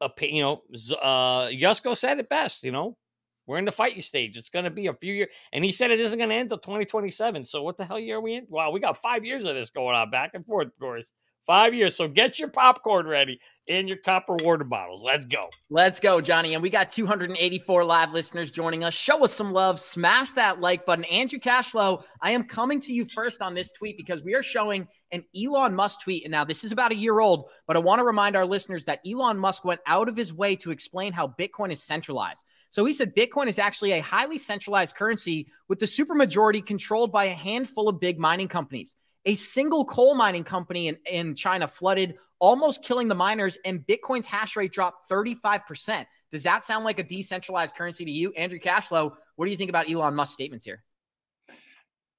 a 0.00 0.10
you 0.20 0.42
know, 0.42 0.62
uh, 1.00 1.46
Yusko 1.46 1.96
said 1.96 2.18
it 2.18 2.28
best. 2.28 2.62
You 2.62 2.72
know, 2.72 2.96
we're 3.46 3.58
in 3.58 3.64
the 3.64 3.72
fighting 3.72 4.02
stage. 4.02 4.36
It's 4.36 4.48
going 4.48 4.64
to 4.64 4.70
be 4.70 4.86
a 4.86 4.94
few 4.94 5.12
years. 5.12 5.28
And 5.52 5.64
he 5.64 5.72
said 5.72 5.90
it 5.90 6.00
isn't 6.00 6.18
going 6.18 6.30
to 6.30 6.34
end 6.34 6.52
until 6.52 6.58
2027. 6.58 7.44
So 7.44 7.62
what 7.62 7.76
the 7.76 7.84
hell 7.84 7.98
year 7.98 8.16
are 8.16 8.20
we 8.20 8.34
in? 8.34 8.46
Wow, 8.48 8.70
we 8.70 8.80
got 8.80 9.02
five 9.02 9.24
years 9.24 9.44
of 9.44 9.54
this 9.54 9.70
going 9.70 9.94
on 9.94 10.10
back 10.10 10.30
and 10.34 10.44
forth, 10.46 10.68
of 10.68 10.78
course. 10.78 11.12
Five 11.46 11.74
years. 11.74 11.94
So 11.94 12.08
get 12.08 12.38
your 12.38 12.48
popcorn 12.48 13.06
ready 13.06 13.38
and 13.68 13.86
your 13.86 13.98
copper 13.98 14.34
water 14.40 14.64
bottles. 14.64 15.02
Let's 15.02 15.26
go. 15.26 15.50
Let's 15.68 16.00
go, 16.00 16.22
Johnny. 16.22 16.54
And 16.54 16.62
we 16.62 16.70
got 16.70 16.88
284 16.88 17.84
live 17.84 18.12
listeners 18.12 18.50
joining 18.50 18.82
us. 18.82 18.94
Show 18.94 19.22
us 19.24 19.34
some 19.34 19.52
love. 19.52 19.78
Smash 19.78 20.32
that 20.32 20.62
like 20.62 20.86
button. 20.86 21.04
Andrew 21.04 21.38
Cashflow, 21.38 22.02
I 22.22 22.30
am 22.30 22.44
coming 22.44 22.80
to 22.80 22.94
you 22.94 23.04
first 23.04 23.42
on 23.42 23.52
this 23.52 23.70
tweet 23.72 23.98
because 23.98 24.24
we 24.24 24.34
are 24.34 24.42
showing 24.42 24.88
an 25.12 25.22
Elon 25.38 25.74
Musk 25.74 26.00
tweet. 26.00 26.24
And 26.24 26.32
now 26.32 26.44
this 26.44 26.64
is 26.64 26.72
about 26.72 26.92
a 26.92 26.96
year 26.96 27.20
old, 27.20 27.50
but 27.66 27.76
I 27.76 27.80
want 27.80 27.98
to 27.98 28.04
remind 28.04 28.36
our 28.36 28.46
listeners 28.46 28.86
that 28.86 29.00
Elon 29.06 29.38
Musk 29.38 29.66
went 29.66 29.80
out 29.86 30.08
of 30.08 30.16
his 30.16 30.32
way 30.32 30.56
to 30.56 30.70
explain 30.70 31.12
how 31.12 31.28
Bitcoin 31.28 31.70
is 31.70 31.82
centralized. 31.82 32.42
So 32.74 32.84
he 32.84 32.92
said 32.92 33.14
Bitcoin 33.14 33.46
is 33.46 33.60
actually 33.60 33.92
a 33.92 34.00
highly 34.00 34.36
centralized 34.36 34.96
currency 34.96 35.46
with 35.68 35.78
the 35.78 35.86
supermajority 35.86 36.66
controlled 36.66 37.12
by 37.12 37.26
a 37.26 37.32
handful 37.32 37.88
of 37.88 38.00
big 38.00 38.18
mining 38.18 38.48
companies. 38.48 38.96
A 39.26 39.36
single 39.36 39.84
coal 39.84 40.16
mining 40.16 40.42
company 40.42 40.88
in, 40.88 40.98
in 41.08 41.34
China 41.36 41.68
flooded, 41.68 42.16
almost 42.40 42.82
killing 42.82 43.06
the 43.06 43.14
miners, 43.14 43.58
and 43.64 43.86
Bitcoin's 43.86 44.26
hash 44.26 44.56
rate 44.56 44.72
dropped 44.72 45.08
35%. 45.08 46.04
Does 46.32 46.42
that 46.42 46.64
sound 46.64 46.84
like 46.84 46.98
a 46.98 47.04
decentralized 47.04 47.76
currency 47.76 48.04
to 48.06 48.10
you? 48.10 48.32
Andrew 48.32 48.58
Cashflow, 48.58 49.12
what 49.36 49.44
do 49.44 49.52
you 49.52 49.56
think 49.56 49.70
about 49.70 49.88
Elon 49.88 50.16
Musk's 50.16 50.34
statements 50.34 50.64
here? 50.64 50.82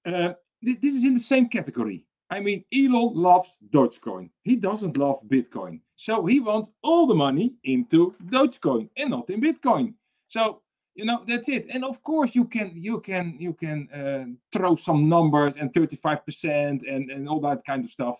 Uh, 0.05 0.35
this, 0.61 0.77
this 0.81 0.93
is 0.93 1.03
in 1.03 1.15
the 1.15 1.19
same 1.19 1.49
category. 1.49 2.05
I 2.29 2.39
mean, 2.39 2.63
Elon 2.73 3.13
loves 3.13 3.49
Dogecoin. 3.71 4.29
He 4.43 4.55
doesn't 4.55 4.95
love 4.95 5.19
Bitcoin. 5.27 5.81
So 5.97 6.25
he 6.25 6.39
wants 6.39 6.69
all 6.81 7.07
the 7.07 7.13
money 7.13 7.55
into 7.65 8.15
Dogecoin 8.27 8.87
and 8.95 9.09
not 9.09 9.29
in 9.29 9.41
Bitcoin. 9.41 9.95
So 10.35 10.61
you 10.95 11.05
know 11.05 11.19
that's 11.29 11.47
it. 11.47 11.67
And 11.73 11.85
of 11.85 12.03
course 12.03 12.35
you 12.35 12.45
can 12.55 12.71
you 12.75 12.99
can 12.99 13.37
you 13.39 13.53
can 13.53 13.77
uh, 13.99 14.25
throw 14.51 14.75
some 14.75 15.07
numbers 15.07 15.53
and 15.59 15.71
35% 15.71 16.81
and 16.93 17.09
and 17.13 17.29
all 17.29 17.41
that 17.49 17.61
kind 17.65 17.85
of 17.85 17.91
stuff. 17.97 18.17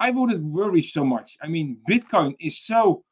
I 0.00 0.08
wouldn't 0.16 0.42
worry 0.42 0.82
so 0.96 1.04
much. 1.04 1.36
I 1.44 1.48
mean, 1.54 1.68
Bitcoin 1.90 2.32
is 2.40 2.56
so 2.70 3.04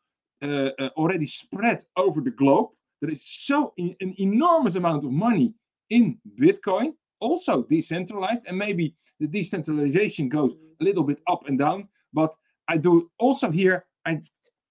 uh, 0.42 0.70
uh, 0.82 0.88
already 0.96 1.26
spread 1.26 1.84
over 1.96 2.20
the 2.22 2.34
globe. 2.42 2.68
There 3.00 3.10
is 3.10 3.24
so 3.26 3.74
in, 3.76 3.94
an 4.00 4.14
enormous 4.18 4.74
amount 4.74 5.04
of 5.04 5.12
money 5.12 5.52
in 5.90 6.18
Bitcoin, 6.40 6.88
also 7.20 7.62
decentralized, 7.74 8.42
and 8.46 8.56
maybe 8.56 8.94
the 9.20 9.26
decentralization 9.26 10.30
goes 10.30 10.52
a 10.80 10.84
little 10.84 11.04
bit 11.04 11.20
up 11.32 11.42
and 11.46 11.58
down. 11.58 11.88
But 12.14 12.32
I 12.72 12.78
do 12.78 13.10
also 13.18 13.50
here. 13.50 13.84
I 14.06 14.12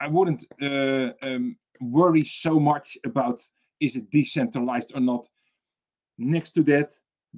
I 0.05 0.07
wouldn't 0.07 0.41
uh, 0.59 1.09
um, 1.27 1.55
worry 1.79 2.25
so 2.25 2.59
much 2.59 2.97
about 3.05 3.39
is 3.79 3.95
it 3.95 4.09
decentralized 4.11 4.93
or 4.95 4.99
not. 4.99 5.27
Next 6.17 6.51
to 6.51 6.63
that, 6.63 6.93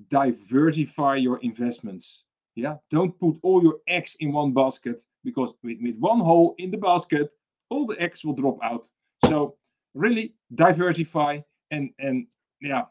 diversify 0.10 1.18
your 1.18 1.38
investments. 1.40 2.24
Yeah, 2.56 2.76
don't 2.90 3.18
put 3.20 3.38
all 3.44 3.64
your 3.64 3.78
eggs 3.88 4.18
in 4.20 4.34
one 4.34 4.54
basket 4.54 5.04
because 5.24 5.54
with, 5.64 5.78
with 5.82 5.98
one 6.00 6.20
hole 6.20 6.56
in 6.58 6.70
the 6.72 6.78
basket, 6.78 7.32
all 7.70 7.86
the 7.86 8.00
eggs 8.02 8.26
will 8.26 8.34
drop 8.34 8.58
out. 8.62 8.90
So 9.26 9.56
really 9.94 10.34
diversify 10.54 11.40
and 11.72 11.92
and 12.00 12.28
yeah, 12.60 12.84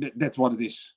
th- 0.00 0.12
that's 0.16 0.38
what 0.38 0.52
it 0.52 0.64
is. 0.64 0.94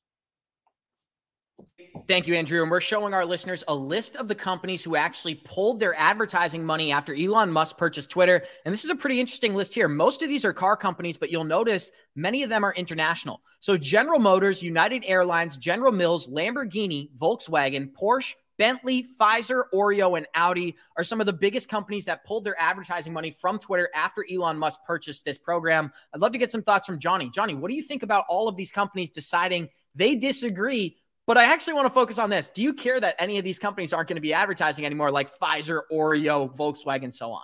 Thank 2.07 2.27
you, 2.27 2.35
Andrew. 2.35 2.61
And 2.61 2.69
we're 2.69 2.81
showing 2.81 3.13
our 3.13 3.23
listeners 3.23 3.63
a 3.67 3.75
list 3.75 4.17
of 4.17 4.27
the 4.27 4.35
companies 4.35 4.83
who 4.83 4.95
actually 4.95 5.35
pulled 5.35 5.79
their 5.79 5.95
advertising 5.95 6.65
money 6.65 6.91
after 6.91 7.15
Elon 7.15 7.51
Musk 7.51 7.77
purchased 7.77 8.09
Twitter. 8.09 8.43
And 8.65 8.73
this 8.73 8.83
is 8.83 8.89
a 8.89 8.95
pretty 8.95 9.21
interesting 9.21 9.55
list 9.55 9.73
here. 9.73 9.87
Most 9.87 10.21
of 10.21 10.27
these 10.27 10.43
are 10.43 10.51
car 10.51 10.75
companies, 10.75 11.17
but 11.17 11.31
you'll 11.31 11.45
notice 11.45 11.91
many 12.15 12.43
of 12.43 12.49
them 12.49 12.65
are 12.65 12.73
international. 12.73 13.41
So 13.61 13.77
General 13.77 14.19
Motors, 14.19 14.61
United 14.61 15.03
Airlines, 15.05 15.55
General 15.55 15.93
Mills, 15.93 16.27
Lamborghini, 16.27 17.09
Volkswagen, 17.17 17.93
Porsche, 17.93 18.33
Bentley, 18.57 19.07
Pfizer, 19.19 19.63
Oreo, 19.73 20.17
and 20.17 20.27
Audi 20.35 20.75
are 20.97 21.03
some 21.03 21.19
of 21.19 21.25
the 21.25 21.33
biggest 21.33 21.69
companies 21.69 22.05
that 22.05 22.25
pulled 22.25 22.43
their 22.43 22.59
advertising 22.59 23.13
money 23.13 23.31
from 23.31 23.57
Twitter 23.59 23.89
after 23.95 24.25
Elon 24.31 24.57
Musk 24.57 24.79
purchased 24.85 25.25
this 25.25 25.37
program. 25.37 25.91
I'd 26.13 26.21
love 26.21 26.33
to 26.33 26.37
get 26.37 26.51
some 26.51 26.63
thoughts 26.63 26.85
from 26.85 26.99
Johnny. 26.99 27.29
Johnny, 27.29 27.55
what 27.55 27.69
do 27.69 27.75
you 27.75 27.81
think 27.81 28.03
about 28.03 28.25
all 28.29 28.47
of 28.47 28.55
these 28.55 28.71
companies 28.71 29.09
deciding 29.09 29.69
they 29.95 30.15
disagree 30.15 30.97
but 31.25 31.37
I 31.37 31.45
actually 31.45 31.73
want 31.73 31.85
to 31.85 31.93
focus 31.93 32.19
on 32.19 32.29
this. 32.29 32.49
Do 32.49 32.61
you 32.61 32.73
care 32.73 32.99
that 32.99 33.15
any 33.19 33.37
of 33.37 33.43
these 33.43 33.59
companies 33.59 33.93
aren't 33.93 34.09
going 34.09 34.15
to 34.15 34.21
be 34.21 34.33
advertising 34.33 34.85
anymore, 34.85 35.11
like 35.11 35.37
Pfizer, 35.39 35.81
Oreo, 35.91 36.55
Volkswagen, 36.55 37.11
so 37.11 37.31
on? 37.31 37.43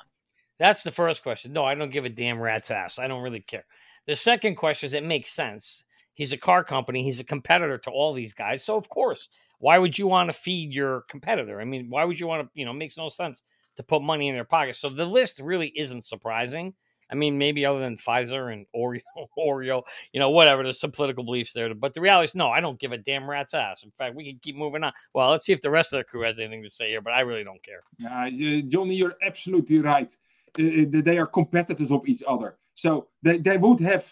That's 0.57 0.83
the 0.83 0.91
first 0.91 1.23
question. 1.23 1.53
No, 1.53 1.63
I 1.63 1.75
don't 1.75 1.91
give 1.91 2.05
a 2.05 2.09
damn 2.09 2.39
rat's 2.39 2.69
ass. 2.69 2.99
I 2.99 3.07
don't 3.07 3.23
really 3.23 3.39
care. 3.39 3.65
The 4.07 4.15
second 4.15 4.55
question 4.55 4.87
is 4.87 4.93
it 4.93 5.03
makes 5.03 5.31
sense. 5.31 5.83
He's 6.13 6.33
a 6.33 6.37
car 6.37 6.65
company. 6.65 7.03
He's 7.03 7.21
a 7.21 7.23
competitor 7.23 7.77
to 7.77 7.91
all 7.91 8.13
these 8.13 8.33
guys. 8.33 8.63
So 8.63 8.75
of 8.75 8.89
course, 8.89 9.29
why 9.59 9.77
would 9.77 9.97
you 9.97 10.07
want 10.07 10.29
to 10.29 10.33
feed 10.33 10.73
your 10.73 11.05
competitor? 11.09 11.61
I 11.61 11.65
mean, 11.65 11.89
why 11.89 12.03
would 12.03 12.19
you 12.19 12.27
want 12.27 12.43
to? 12.43 12.49
You 12.59 12.65
know, 12.65 12.73
makes 12.73 12.97
no 12.97 13.07
sense 13.07 13.41
to 13.77 13.83
put 13.83 14.01
money 14.01 14.27
in 14.27 14.35
their 14.35 14.43
pocket. 14.43 14.75
So 14.75 14.89
the 14.89 15.05
list 15.05 15.39
really 15.39 15.71
isn't 15.75 16.03
surprising. 16.03 16.73
I 17.11 17.15
mean, 17.15 17.37
maybe 17.37 17.65
other 17.65 17.79
than 17.79 17.97
Pfizer 17.97 18.53
and 18.53 18.65
Oreo, 18.75 19.01
Oreo, 19.37 19.83
you 20.13 20.19
know, 20.19 20.29
whatever. 20.29 20.63
There's 20.63 20.79
some 20.79 20.91
political 20.91 21.23
beliefs 21.23 21.53
there, 21.53 21.73
but 21.73 21.93
the 21.93 22.01
reality 22.01 22.29
is, 22.29 22.35
no, 22.35 22.49
I 22.49 22.61
don't 22.61 22.79
give 22.79 22.91
a 22.91 22.97
damn 22.97 23.29
rat's 23.29 23.53
ass. 23.53 23.83
In 23.83 23.91
fact, 23.91 24.15
we 24.15 24.25
can 24.25 24.39
keep 24.41 24.55
moving 24.55 24.83
on. 24.83 24.93
Well, 25.13 25.31
let's 25.31 25.45
see 25.45 25.53
if 25.53 25.61
the 25.61 25.69
rest 25.69 25.93
of 25.93 25.97
the 25.97 26.03
crew 26.03 26.21
has 26.21 26.39
anything 26.39 26.63
to 26.63 26.69
say 26.69 26.89
here, 26.89 27.01
but 27.01 27.13
I 27.13 27.21
really 27.21 27.43
don't 27.43 27.63
care. 27.63 27.83
Uh, 28.09 28.29
Johnny, 28.69 28.95
you're 28.95 29.15
absolutely 29.25 29.79
right. 29.79 30.15
Uh, 30.59 30.85
they 30.89 31.17
are 31.17 31.27
competitors 31.27 31.91
of 31.91 32.07
each 32.07 32.23
other, 32.27 32.57
so 32.75 33.07
they, 33.21 33.37
they 33.37 33.57
would 33.57 33.79
have 33.79 34.11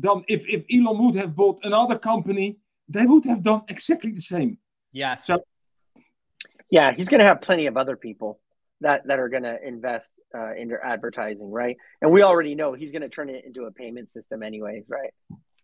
done 0.00 0.24
if 0.28 0.46
if 0.48 0.64
Elon 0.72 1.04
would 1.04 1.14
have 1.14 1.36
bought 1.36 1.60
another 1.62 1.98
company, 1.98 2.58
they 2.88 3.04
would 3.04 3.24
have 3.24 3.42
done 3.42 3.62
exactly 3.68 4.12
the 4.12 4.20
same. 4.20 4.58
Yes. 4.92 5.26
So, 5.26 5.42
yeah, 6.70 6.92
he's 6.94 7.08
going 7.08 7.20
to 7.20 7.26
have 7.26 7.42
plenty 7.42 7.66
of 7.66 7.76
other 7.76 7.96
people 7.96 8.40
that 8.80 9.06
that 9.06 9.18
are 9.18 9.28
going 9.28 9.44
to 9.44 9.56
invest 9.66 10.12
uh, 10.34 10.54
into 10.54 10.76
advertising, 10.82 11.50
right? 11.50 11.76
And 12.02 12.10
we 12.12 12.22
already 12.22 12.54
know 12.54 12.72
he's 12.72 12.92
going 12.92 13.02
to 13.02 13.08
turn 13.08 13.28
it 13.28 13.44
into 13.44 13.64
a 13.64 13.70
payment 13.70 14.10
system, 14.10 14.42
anyways, 14.42 14.84
right? 14.88 15.10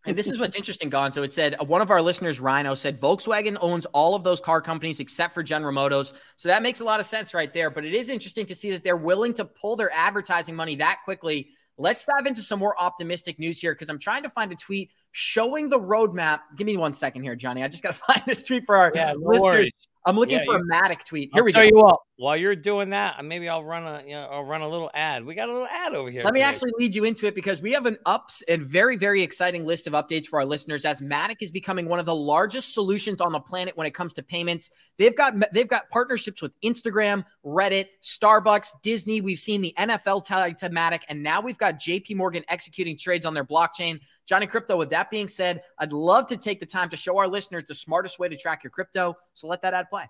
And 0.06 0.16
this 0.16 0.30
is 0.30 0.38
what's 0.38 0.56
interesting, 0.56 0.90
Gonzo. 0.90 1.22
It 1.24 1.32
said 1.32 1.56
uh, 1.60 1.64
one 1.64 1.82
of 1.82 1.90
our 1.90 2.00
listeners, 2.00 2.40
Rhino, 2.40 2.74
said 2.74 3.00
Volkswagen 3.00 3.58
owns 3.60 3.84
all 3.86 4.14
of 4.14 4.24
those 4.24 4.40
car 4.40 4.62
companies 4.62 4.98
except 4.98 5.34
for 5.34 5.42
General 5.42 5.72
Motors. 5.72 6.14
So 6.36 6.48
that 6.48 6.62
makes 6.62 6.80
a 6.80 6.84
lot 6.84 7.00
of 7.00 7.06
sense 7.06 7.34
right 7.34 7.52
there. 7.52 7.68
But 7.68 7.84
it 7.84 7.92
is 7.92 8.08
interesting 8.08 8.46
to 8.46 8.54
see 8.54 8.70
that 8.70 8.82
they're 8.82 8.96
willing 8.96 9.34
to 9.34 9.44
pull 9.44 9.76
their 9.76 9.92
advertising 9.92 10.56
money 10.56 10.76
that 10.76 11.00
quickly. 11.04 11.50
Let's 11.76 12.04
dive 12.04 12.26
into 12.26 12.42
some 12.42 12.58
more 12.58 12.78
optimistic 12.80 13.38
news 13.38 13.60
here 13.60 13.74
because 13.74 13.90
I'm 13.90 13.98
trying 13.98 14.22
to 14.22 14.30
find 14.30 14.52
a 14.52 14.56
tweet 14.56 14.90
showing 15.12 15.68
the 15.68 15.78
roadmap. 15.78 16.40
Give 16.56 16.66
me 16.66 16.76
one 16.78 16.94
second 16.94 17.22
here, 17.22 17.36
Johnny. 17.36 17.62
I 17.62 17.68
just 17.68 17.82
got 17.82 17.92
to 17.94 17.98
find 18.06 18.22
this 18.26 18.42
tweet 18.42 18.64
for 18.64 18.76
our 18.76 18.92
yeah, 18.94 19.12
listeners. 19.12 19.42
Worries. 19.42 19.70
I'm 20.06 20.16
looking 20.16 20.38
yeah, 20.38 20.44
for 20.44 20.56
a 20.56 20.62
Matic 20.62 21.04
tweet. 21.04 21.30
Here 21.32 21.42
I'll 21.42 21.44
we 21.44 21.52
tell 21.52 21.62
go. 21.62 21.68
you 21.68 21.76
what, 21.76 21.98
while 22.16 22.36
you're 22.36 22.56
doing 22.56 22.90
that, 22.90 23.22
maybe 23.24 23.48
I'll 23.48 23.64
run 23.64 23.86
a 23.86 24.02
you 24.02 24.14
know, 24.14 24.28
I'll 24.30 24.44
run 24.44 24.62
a 24.62 24.68
little 24.68 24.90
ad. 24.94 25.24
We 25.24 25.34
got 25.34 25.48
a 25.48 25.52
little 25.52 25.68
ad 25.68 25.94
over 25.94 26.10
here. 26.10 26.22
Let 26.22 26.30
today. 26.30 26.40
me 26.40 26.44
actually 26.44 26.72
lead 26.78 26.94
you 26.94 27.04
into 27.04 27.26
it 27.26 27.34
because 27.34 27.60
we 27.60 27.72
have 27.72 27.86
an 27.86 27.98
ups 28.06 28.42
and 28.42 28.62
very 28.62 28.96
very 28.96 29.22
exciting 29.22 29.66
list 29.66 29.86
of 29.86 29.92
updates 29.92 30.26
for 30.26 30.40
our 30.40 30.46
listeners 30.46 30.84
as 30.84 31.02
Matic 31.02 31.36
is 31.40 31.50
becoming 31.50 31.86
one 31.86 31.98
of 31.98 32.06
the 32.06 32.14
largest 32.14 32.72
solutions 32.72 33.20
on 33.20 33.32
the 33.32 33.40
planet 33.40 33.76
when 33.76 33.86
it 33.86 33.92
comes 33.92 34.14
to 34.14 34.22
payments. 34.22 34.70
They've 34.98 35.16
got 35.16 35.34
they've 35.52 35.68
got 35.68 35.88
partnerships 35.90 36.40
with 36.40 36.52
Instagram, 36.62 37.24
Reddit, 37.44 37.86
Starbucks, 38.02 38.68
Disney. 38.82 39.20
We've 39.20 39.38
seen 39.38 39.60
the 39.60 39.74
NFL 39.78 40.24
tied 40.24 40.56
to 40.58 40.70
Matic, 40.70 41.02
and 41.08 41.22
now 41.22 41.40
we've 41.40 41.58
got 41.58 41.78
JP 41.78 42.16
Morgan 42.16 42.44
executing 42.48 42.96
trades 42.96 43.26
on 43.26 43.34
their 43.34 43.44
blockchain. 43.44 44.00
Johnny 44.26 44.46
Krypto, 44.46 44.78
with 44.78 44.90
that 44.90 45.10
being 45.10 45.28
said, 45.28 45.62
I'd 45.78 45.92
love 45.92 46.26
to 46.28 46.36
take 46.36 46.60
the 46.60 46.66
time 46.66 46.88
to 46.90 46.96
show 46.96 47.18
our 47.18 47.28
listeners 47.28 47.64
the 47.66 47.74
smartest 47.74 48.18
way 48.18 48.28
to 48.28 48.36
track 48.36 48.62
your 48.62 48.70
crypto. 48.70 49.16
So 49.34 49.48
let 49.48 49.62
that 49.62 49.74
ad 49.74 49.90
play. 49.90 50.04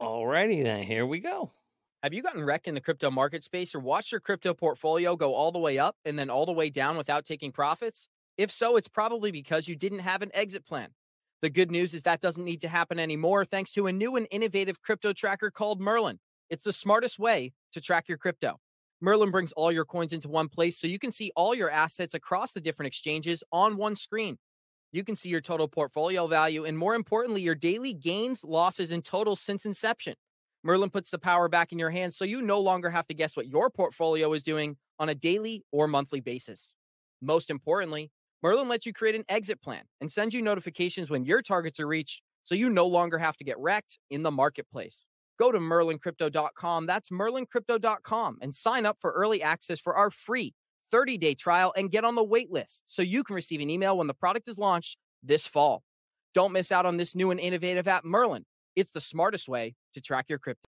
Alrighty 0.00 0.62
then, 0.62 0.82
here 0.82 1.06
we 1.06 1.20
go. 1.20 1.52
Have 2.02 2.12
you 2.12 2.22
gotten 2.22 2.44
wrecked 2.44 2.68
in 2.68 2.74
the 2.74 2.80
crypto 2.80 3.10
market 3.10 3.42
space 3.42 3.74
or 3.74 3.80
watched 3.80 4.12
your 4.12 4.20
crypto 4.20 4.54
portfolio 4.54 5.16
go 5.16 5.34
all 5.34 5.50
the 5.50 5.58
way 5.58 5.78
up 5.78 5.96
and 6.04 6.18
then 6.18 6.30
all 6.30 6.46
the 6.46 6.52
way 6.52 6.68
down 6.68 6.96
without 6.96 7.24
taking 7.24 7.52
profits? 7.52 8.08
If 8.36 8.52
so, 8.52 8.76
it's 8.76 8.88
probably 8.88 9.30
because 9.30 9.66
you 9.66 9.76
didn't 9.76 10.00
have 10.00 10.22
an 10.22 10.30
exit 10.34 10.66
plan. 10.66 10.90
The 11.42 11.50
good 11.50 11.70
news 11.70 11.94
is 11.94 12.02
that 12.02 12.20
doesn't 12.20 12.44
need 12.44 12.60
to 12.62 12.68
happen 12.68 12.98
anymore 12.98 13.44
thanks 13.44 13.72
to 13.72 13.86
a 13.86 13.92
new 13.92 14.16
and 14.16 14.26
innovative 14.30 14.82
crypto 14.82 15.12
tracker 15.12 15.50
called 15.50 15.80
Merlin. 15.80 16.18
It's 16.50 16.64
the 16.64 16.72
smartest 16.72 17.18
way 17.18 17.52
to 17.72 17.80
track 17.80 18.08
your 18.08 18.18
crypto. 18.18 18.60
Merlin 19.00 19.30
brings 19.30 19.52
all 19.52 19.70
your 19.70 19.84
coins 19.84 20.12
into 20.12 20.28
one 20.28 20.48
place 20.48 20.78
so 20.78 20.86
you 20.86 20.98
can 20.98 21.12
see 21.12 21.30
all 21.36 21.54
your 21.54 21.70
assets 21.70 22.14
across 22.14 22.52
the 22.52 22.60
different 22.60 22.88
exchanges 22.88 23.44
on 23.52 23.76
one 23.76 23.94
screen. 23.94 24.38
You 24.92 25.04
can 25.04 25.16
see 25.16 25.28
your 25.28 25.42
total 25.42 25.68
portfolio 25.68 26.26
value 26.26 26.64
and, 26.64 26.78
more 26.78 26.94
importantly, 26.94 27.42
your 27.42 27.54
daily 27.54 27.92
gains, 27.92 28.42
losses, 28.42 28.90
and 28.90 29.04
totals 29.04 29.40
since 29.40 29.66
inception. 29.66 30.14
Merlin 30.62 30.90
puts 30.90 31.10
the 31.10 31.18
power 31.18 31.48
back 31.48 31.72
in 31.72 31.78
your 31.78 31.90
hands 31.90 32.16
so 32.16 32.24
you 32.24 32.40
no 32.40 32.60
longer 32.60 32.90
have 32.90 33.06
to 33.08 33.14
guess 33.14 33.36
what 33.36 33.46
your 33.46 33.68
portfolio 33.68 34.32
is 34.32 34.42
doing 34.42 34.76
on 34.98 35.08
a 35.08 35.14
daily 35.14 35.62
or 35.70 35.86
monthly 35.86 36.20
basis. 36.20 36.74
Most 37.20 37.50
importantly, 37.50 38.10
Merlin 38.42 38.68
lets 38.68 38.86
you 38.86 38.92
create 38.92 39.14
an 39.14 39.24
exit 39.28 39.60
plan 39.60 39.82
and 40.00 40.10
sends 40.10 40.34
you 40.34 40.40
notifications 40.40 41.10
when 41.10 41.24
your 41.24 41.42
targets 41.42 41.78
are 41.78 41.86
reached 41.86 42.22
so 42.44 42.54
you 42.54 42.70
no 42.70 42.86
longer 42.86 43.18
have 43.18 43.36
to 43.36 43.44
get 43.44 43.58
wrecked 43.58 43.98
in 44.08 44.22
the 44.22 44.30
marketplace. 44.30 45.06
Go 45.38 45.52
to 45.52 45.58
merlincrypto.com. 45.58 46.86
That's 46.86 47.10
merlincrypto.com 47.10 48.38
and 48.40 48.54
sign 48.54 48.86
up 48.86 48.98
for 49.00 49.12
early 49.12 49.42
access 49.42 49.80
for 49.80 49.94
our 49.94 50.10
free 50.10 50.54
30 50.90 51.18
day 51.18 51.34
trial 51.34 51.72
and 51.76 51.90
get 51.90 52.04
on 52.04 52.14
the 52.14 52.24
wait 52.24 52.50
list 52.50 52.82
so 52.86 53.02
you 53.02 53.24
can 53.24 53.34
receive 53.34 53.60
an 53.60 53.70
email 53.70 53.98
when 53.98 54.06
the 54.06 54.14
product 54.14 54.48
is 54.48 54.58
launched 54.58 54.98
this 55.22 55.46
fall. 55.46 55.82
Don't 56.34 56.52
miss 56.52 56.70
out 56.70 56.86
on 56.86 56.96
this 56.96 57.14
new 57.14 57.30
and 57.30 57.40
innovative 57.40 57.88
app, 57.88 58.04
Merlin. 58.04 58.44
It's 58.74 58.90
the 58.90 59.00
smartest 59.00 59.48
way 59.48 59.74
to 59.94 60.00
track 60.00 60.26
your 60.28 60.38
crypto. 60.38 60.68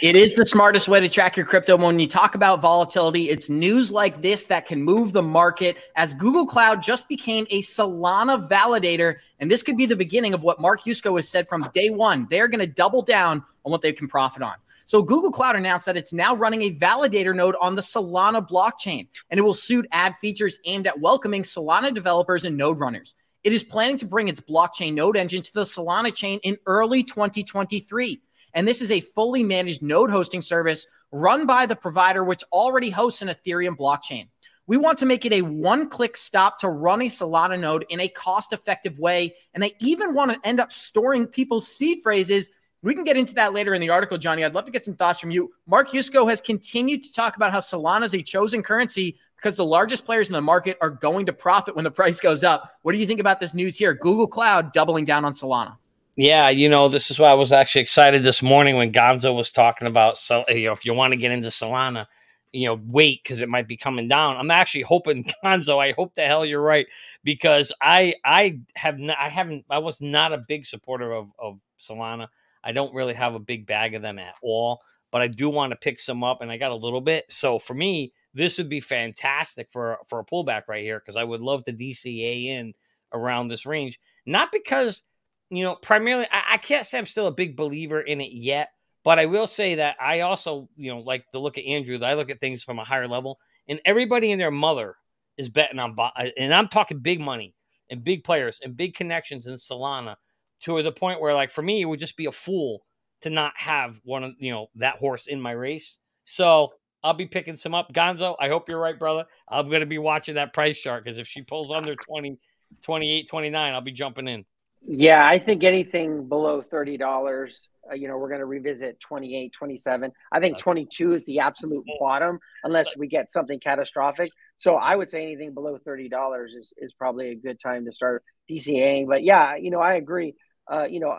It 0.00 0.14
is 0.14 0.34
the 0.34 0.46
smartest 0.46 0.86
way 0.86 1.00
to 1.00 1.08
track 1.08 1.36
your 1.36 1.44
crypto. 1.44 1.76
When 1.76 1.98
you 1.98 2.06
talk 2.06 2.36
about 2.36 2.60
volatility, 2.60 3.30
it's 3.30 3.50
news 3.50 3.90
like 3.90 4.22
this 4.22 4.46
that 4.46 4.66
can 4.66 4.80
move 4.80 5.12
the 5.12 5.22
market 5.22 5.76
as 5.96 6.14
Google 6.14 6.46
Cloud 6.46 6.84
just 6.84 7.08
became 7.08 7.48
a 7.50 7.62
Solana 7.62 8.48
validator. 8.48 9.16
And 9.40 9.50
this 9.50 9.64
could 9.64 9.76
be 9.76 9.86
the 9.86 9.96
beginning 9.96 10.34
of 10.34 10.44
what 10.44 10.60
Mark 10.60 10.84
Yusko 10.84 11.16
has 11.16 11.28
said 11.28 11.48
from 11.48 11.68
day 11.74 11.90
one. 11.90 12.28
They're 12.30 12.46
going 12.46 12.60
to 12.60 12.72
double 12.72 13.02
down 13.02 13.42
on 13.64 13.72
what 13.72 13.82
they 13.82 13.92
can 13.92 14.06
profit 14.06 14.42
on. 14.42 14.54
So 14.84 15.02
Google 15.02 15.32
Cloud 15.32 15.56
announced 15.56 15.86
that 15.86 15.96
it's 15.96 16.12
now 16.12 16.36
running 16.36 16.62
a 16.62 16.74
validator 16.76 17.34
node 17.34 17.56
on 17.60 17.74
the 17.74 17.82
Solana 17.82 18.48
blockchain, 18.48 19.08
and 19.30 19.38
it 19.38 19.42
will 19.42 19.52
soon 19.52 19.86
add 19.90 20.14
features 20.20 20.60
aimed 20.64 20.86
at 20.86 21.00
welcoming 21.00 21.42
Solana 21.42 21.92
developers 21.92 22.44
and 22.44 22.56
node 22.56 22.78
runners. 22.78 23.16
It 23.42 23.52
is 23.52 23.64
planning 23.64 23.98
to 23.98 24.06
bring 24.06 24.28
its 24.28 24.40
blockchain 24.40 24.94
node 24.94 25.16
engine 25.16 25.42
to 25.42 25.52
the 25.52 25.64
Solana 25.64 26.14
chain 26.14 26.38
in 26.44 26.56
early 26.66 27.02
2023. 27.02 28.22
And 28.54 28.66
this 28.66 28.82
is 28.82 28.90
a 28.90 29.00
fully 29.00 29.42
managed 29.42 29.82
node 29.82 30.10
hosting 30.10 30.42
service 30.42 30.86
run 31.10 31.46
by 31.46 31.66
the 31.66 31.76
provider, 31.76 32.24
which 32.24 32.44
already 32.52 32.90
hosts 32.90 33.22
an 33.22 33.28
Ethereum 33.28 33.76
blockchain. 33.76 34.28
We 34.66 34.76
want 34.76 34.98
to 34.98 35.06
make 35.06 35.24
it 35.24 35.32
a 35.32 35.42
one 35.42 35.88
click 35.88 36.16
stop 36.16 36.58
to 36.60 36.68
run 36.68 37.00
a 37.02 37.06
Solana 37.06 37.58
node 37.58 37.86
in 37.88 38.00
a 38.00 38.08
cost 38.08 38.52
effective 38.52 38.98
way. 38.98 39.34
And 39.54 39.62
they 39.62 39.74
even 39.80 40.14
want 40.14 40.32
to 40.32 40.48
end 40.48 40.60
up 40.60 40.72
storing 40.72 41.26
people's 41.26 41.66
seed 41.66 42.00
phrases 42.02 42.50
we 42.82 42.94
can 42.94 43.02
get 43.02 43.16
into 43.16 43.34
that 43.34 43.52
later 43.52 43.74
in 43.74 43.80
the 43.80 43.90
article, 43.90 44.18
Johnny. 44.18 44.44
I'd 44.44 44.54
love 44.54 44.66
to 44.66 44.70
get 44.70 44.84
some 44.84 44.94
thoughts 44.94 45.18
from 45.18 45.32
you. 45.32 45.52
Mark 45.66 45.90
Yusko 45.90 46.28
has 46.30 46.40
continued 46.40 47.02
to 47.04 47.12
talk 47.12 47.34
about 47.36 47.50
how 47.50 47.58
Solana 47.58 48.04
is 48.04 48.14
a 48.14 48.22
chosen 48.22 48.62
currency 48.62 49.18
because 49.36 49.56
the 49.56 49.64
largest 49.64 50.04
players 50.04 50.28
in 50.28 50.32
the 50.32 50.40
market 50.40 50.78
are 50.80 50.90
going 50.90 51.26
to 51.26 51.32
profit 51.32 51.74
when 51.74 51.84
the 51.84 51.90
price 51.90 52.20
goes 52.20 52.44
up. 52.44 52.70
What 52.82 52.92
do 52.92 52.98
you 52.98 53.06
think 53.06 53.18
about 53.18 53.40
this 53.40 53.52
news 53.52 53.76
here? 53.76 53.94
Google 53.94 54.28
Cloud 54.28 54.72
doubling 54.72 55.04
down 55.04 55.24
on 55.24 55.32
Solana. 55.32 55.76
Yeah, 56.18 56.50
you 56.50 56.68
know, 56.68 56.88
this 56.90 57.12
is 57.12 57.20
why 57.20 57.30
I 57.30 57.34
was 57.34 57.52
actually 57.52 57.82
excited 57.82 58.24
this 58.24 58.42
morning 58.42 58.76
when 58.76 58.92
Gonzo 58.92 59.36
was 59.36 59.52
talking 59.52 59.88
about, 59.88 60.18
so 60.18 60.42
eh, 60.48 60.54
you 60.54 60.66
know, 60.66 60.74
if 60.74 60.84
you 60.86 60.92
want 60.92 61.12
to 61.12 61.18
get 61.18 61.32
into 61.32 61.48
Solana, 61.48 62.08
you 62.52 62.66
know, 62.68 62.80
wait 62.86 63.22
because 63.24 63.40
it 63.42 63.48
might 63.50 63.68
be 63.68 63.78
coming 63.78 64.08
down. 64.08 64.36
I'm 64.36 64.50
actually 64.50 64.82
hoping 64.82 65.24
Gonzo. 65.44 65.78
I 65.78 65.92
hope 65.92 66.16
the 66.16 66.26
hell 66.26 66.44
you're 66.44 66.62
right 66.62 66.88
because 67.24 67.72
I 67.82 68.16
I 68.26 68.60
have 68.76 68.98
not, 68.98 69.18
I 69.20 69.30
haven't 69.30 69.66
I 69.70 69.78
was 69.78 70.02
not 70.02 70.34
a 70.34 70.38
big 70.38 70.66
supporter 70.66 71.12
of 71.14 71.30
of 71.40 71.60
Solana. 71.80 72.28
I 72.64 72.72
don't 72.72 72.94
really 72.94 73.14
have 73.14 73.34
a 73.36 73.40
big 73.40 73.66
bag 73.66 73.96
of 73.96 74.02
them 74.02 74.20
at 74.20 74.36
all, 74.42 74.82
but 75.12 75.22
I 75.22 75.28
do 75.28 75.50
want 75.50 75.72
to 75.72 75.78
pick 75.78 76.00
some 76.00 76.24
up, 76.24 76.42
and 76.42 76.52
I 76.52 76.58
got 76.58 76.72
a 76.72 76.76
little 76.76 77.02
bit. 77.02 77.26
So 77.32 77.60
for 77.60 77.74
me, 77.74 78.12
this 78.34 78.58
would 78.58 78.70
be 78.70 78.80
fantastic 78.80 79.70
for 79.72 79.98
for 80.08 80.20
a 80.20 80.26
pullback 80.26 80.64
right 80.68 80.84
here 80.84 81.00
because 81.00 81.16
I 81.16 81.24
would 81.24 81.42
love 81.42 81.64
to 81.66 81.72
DCA 81.72 82.46
in 82.46 82.74
around 83.14 83.48
this 83.48 83.66
range. 83.66 84.00
Not 84.26 84.52
because 84.52 85.02
you 85.50 85.64
know 85.64 85.76
primarily 85.76 86.26
I, 86.30 86.54
I 86.54 86.56
can't 86.58 86.86
say 86.86 86.98
I'm 86.98 87.06
still 87.06 87.26
a 87.26 87.32
big 87.32 87.56
believer 87.56 88.00
in 88.00 88.20
it 88.20 88.32
yet, 88.32 88.70
but 89.04 89.18
I 89.18 89.26
will 89.26 89.46
say 89.46 89.76
that 89.76 89.96
I 90.00 90.20
also 90.20 90.68
you 90.76 90.90
know 90.90 91.00
like 91.00 91.30
to 91.32 91.38
look 91.38 91.58
at 91.58 91.64
Andrew. 91.64 91.98
I 92.02 92.14
look 92.14 92.30
at 92.30 92.40
things 92.40 92.62
from 92.62 92.78
a 92.78 92.84
higher 92.84 93.08
level, 93.08 93.38
and 93.68 93.80
everybody 93.84 94.32
and 94.32 94.40
their 94.40 94.50
mother 94.50 94.96
is 95.36 95.48
betting 95.48 95.78
on, 95.78 95.96
and 96.36 96.52
I'm 96.52 96.68
talking 96.68 96.98
big 96.98 97.20
money 97.20 97.54
and 97.90 98.04
big 98.04 98.24
players 98.24 98.60
and 98.62 98.76
big 98.76 98.94
connections 98.94 99.46
in 99.46 99.54
Solana 99.54 100.16
to 100.60 100.82
the 100.82 100.92
point 100.92 101.20
where, 101.20 101.34
like, 101.34 101.50
for 101.50 101.62
me, 101.62 101.80
it 101.80 101.84
would 101.84 102.00
just 102.00 102.16
be 102.16 102.26
a 102.26 102.32
fool 102.32 102.82
to 103.20 103.30
not 103.30 103.52
have 103.56 104.00
one 104.04 104.24
of 104.24 104.34
you 104.38 104.52
know 104.52 104.68
that 104.76 104.96
horse 104.96 105.26
in 105.26 105.40
my 105.40 105.52
race. 105.52 105.98
So 106.24 106.72
I'll 107.02 107.14
be 107.14 107.26
picking 107.26 107.56
some 107.56 107.74
up. 107.74 107.92
Gonzo, 107.92 108.36
I 108.40 108.48
hope 108.48 108.68
you're 108.68 108.80
right, 108.80 108.98
brother. 108.98 109.24
I'm 109.48 109.68
going 109.68 109.80
to 109.80 109.86
be 109.86 109.98
watching 109.98 110.34
that 110.34 110.52
price 110.52 110.76
chart 110.76 111.04
because 111.04 111.18
if 111.18 111.26
she 111.26 111.42
pulls 111.42 111.72
under 111.72 111.94
20, 111.94 112.38
28, 112.82 113.28
29, 113.28 113.74
I'll 113.74 113.80
be 113.80 113.92
jumping 113.92 114.28
in. 114.28 114.44
Yeah, 114.86 115.26
I 115.26 115.38
think 115.38 115.64
anything 115.64 116.28
below 116.28 116.62
$30, 116.62 117.68
uh, 117.90 117.94
you 117.94 118.08
know, 118.08 118.16
we're 118.16 118.28
going 118.28 118.40
to 118.40 118.46
revisit 118.46 119.00
28, 119.00 119.52
27. 119.52 120.12
I 120.32 120.40
think 120.40 120.58
22 120.58 121.14
is 121.14 121.24
the 121.24 121.40
absolute 121.40 121.84
bottom 121.98 122.38
unless 122.64 122.96
we 122.96 123.08
get 123.08 123.30
something 123.30 123.60
catastrophic. 123.60 124.30
So 124.56 124.74
I 124.74 124.94
would 124.94 125.10
say 125.10 125.22
anything 125.22 125.52
below 125.52 125.78
$30 125.86 126.46
is, 126.58 126.72
is 126.78 126.92
probably 126.94 127.30
a 127.30 127.34
good 127.34 127.60
time 127.60 127.84
to 127.86 127.92
start 127.92 128.22
DCAing. 128.50 129.08
But 129.08 129.24
yeah, 129.24 129.56
you 129.56 129.70
know, 129.70 129.80
I 129.80 129.94
agree. 129.94 130.34
Uh, 130.70 130.84
you 130.88 131.00
know, 131.00 131.16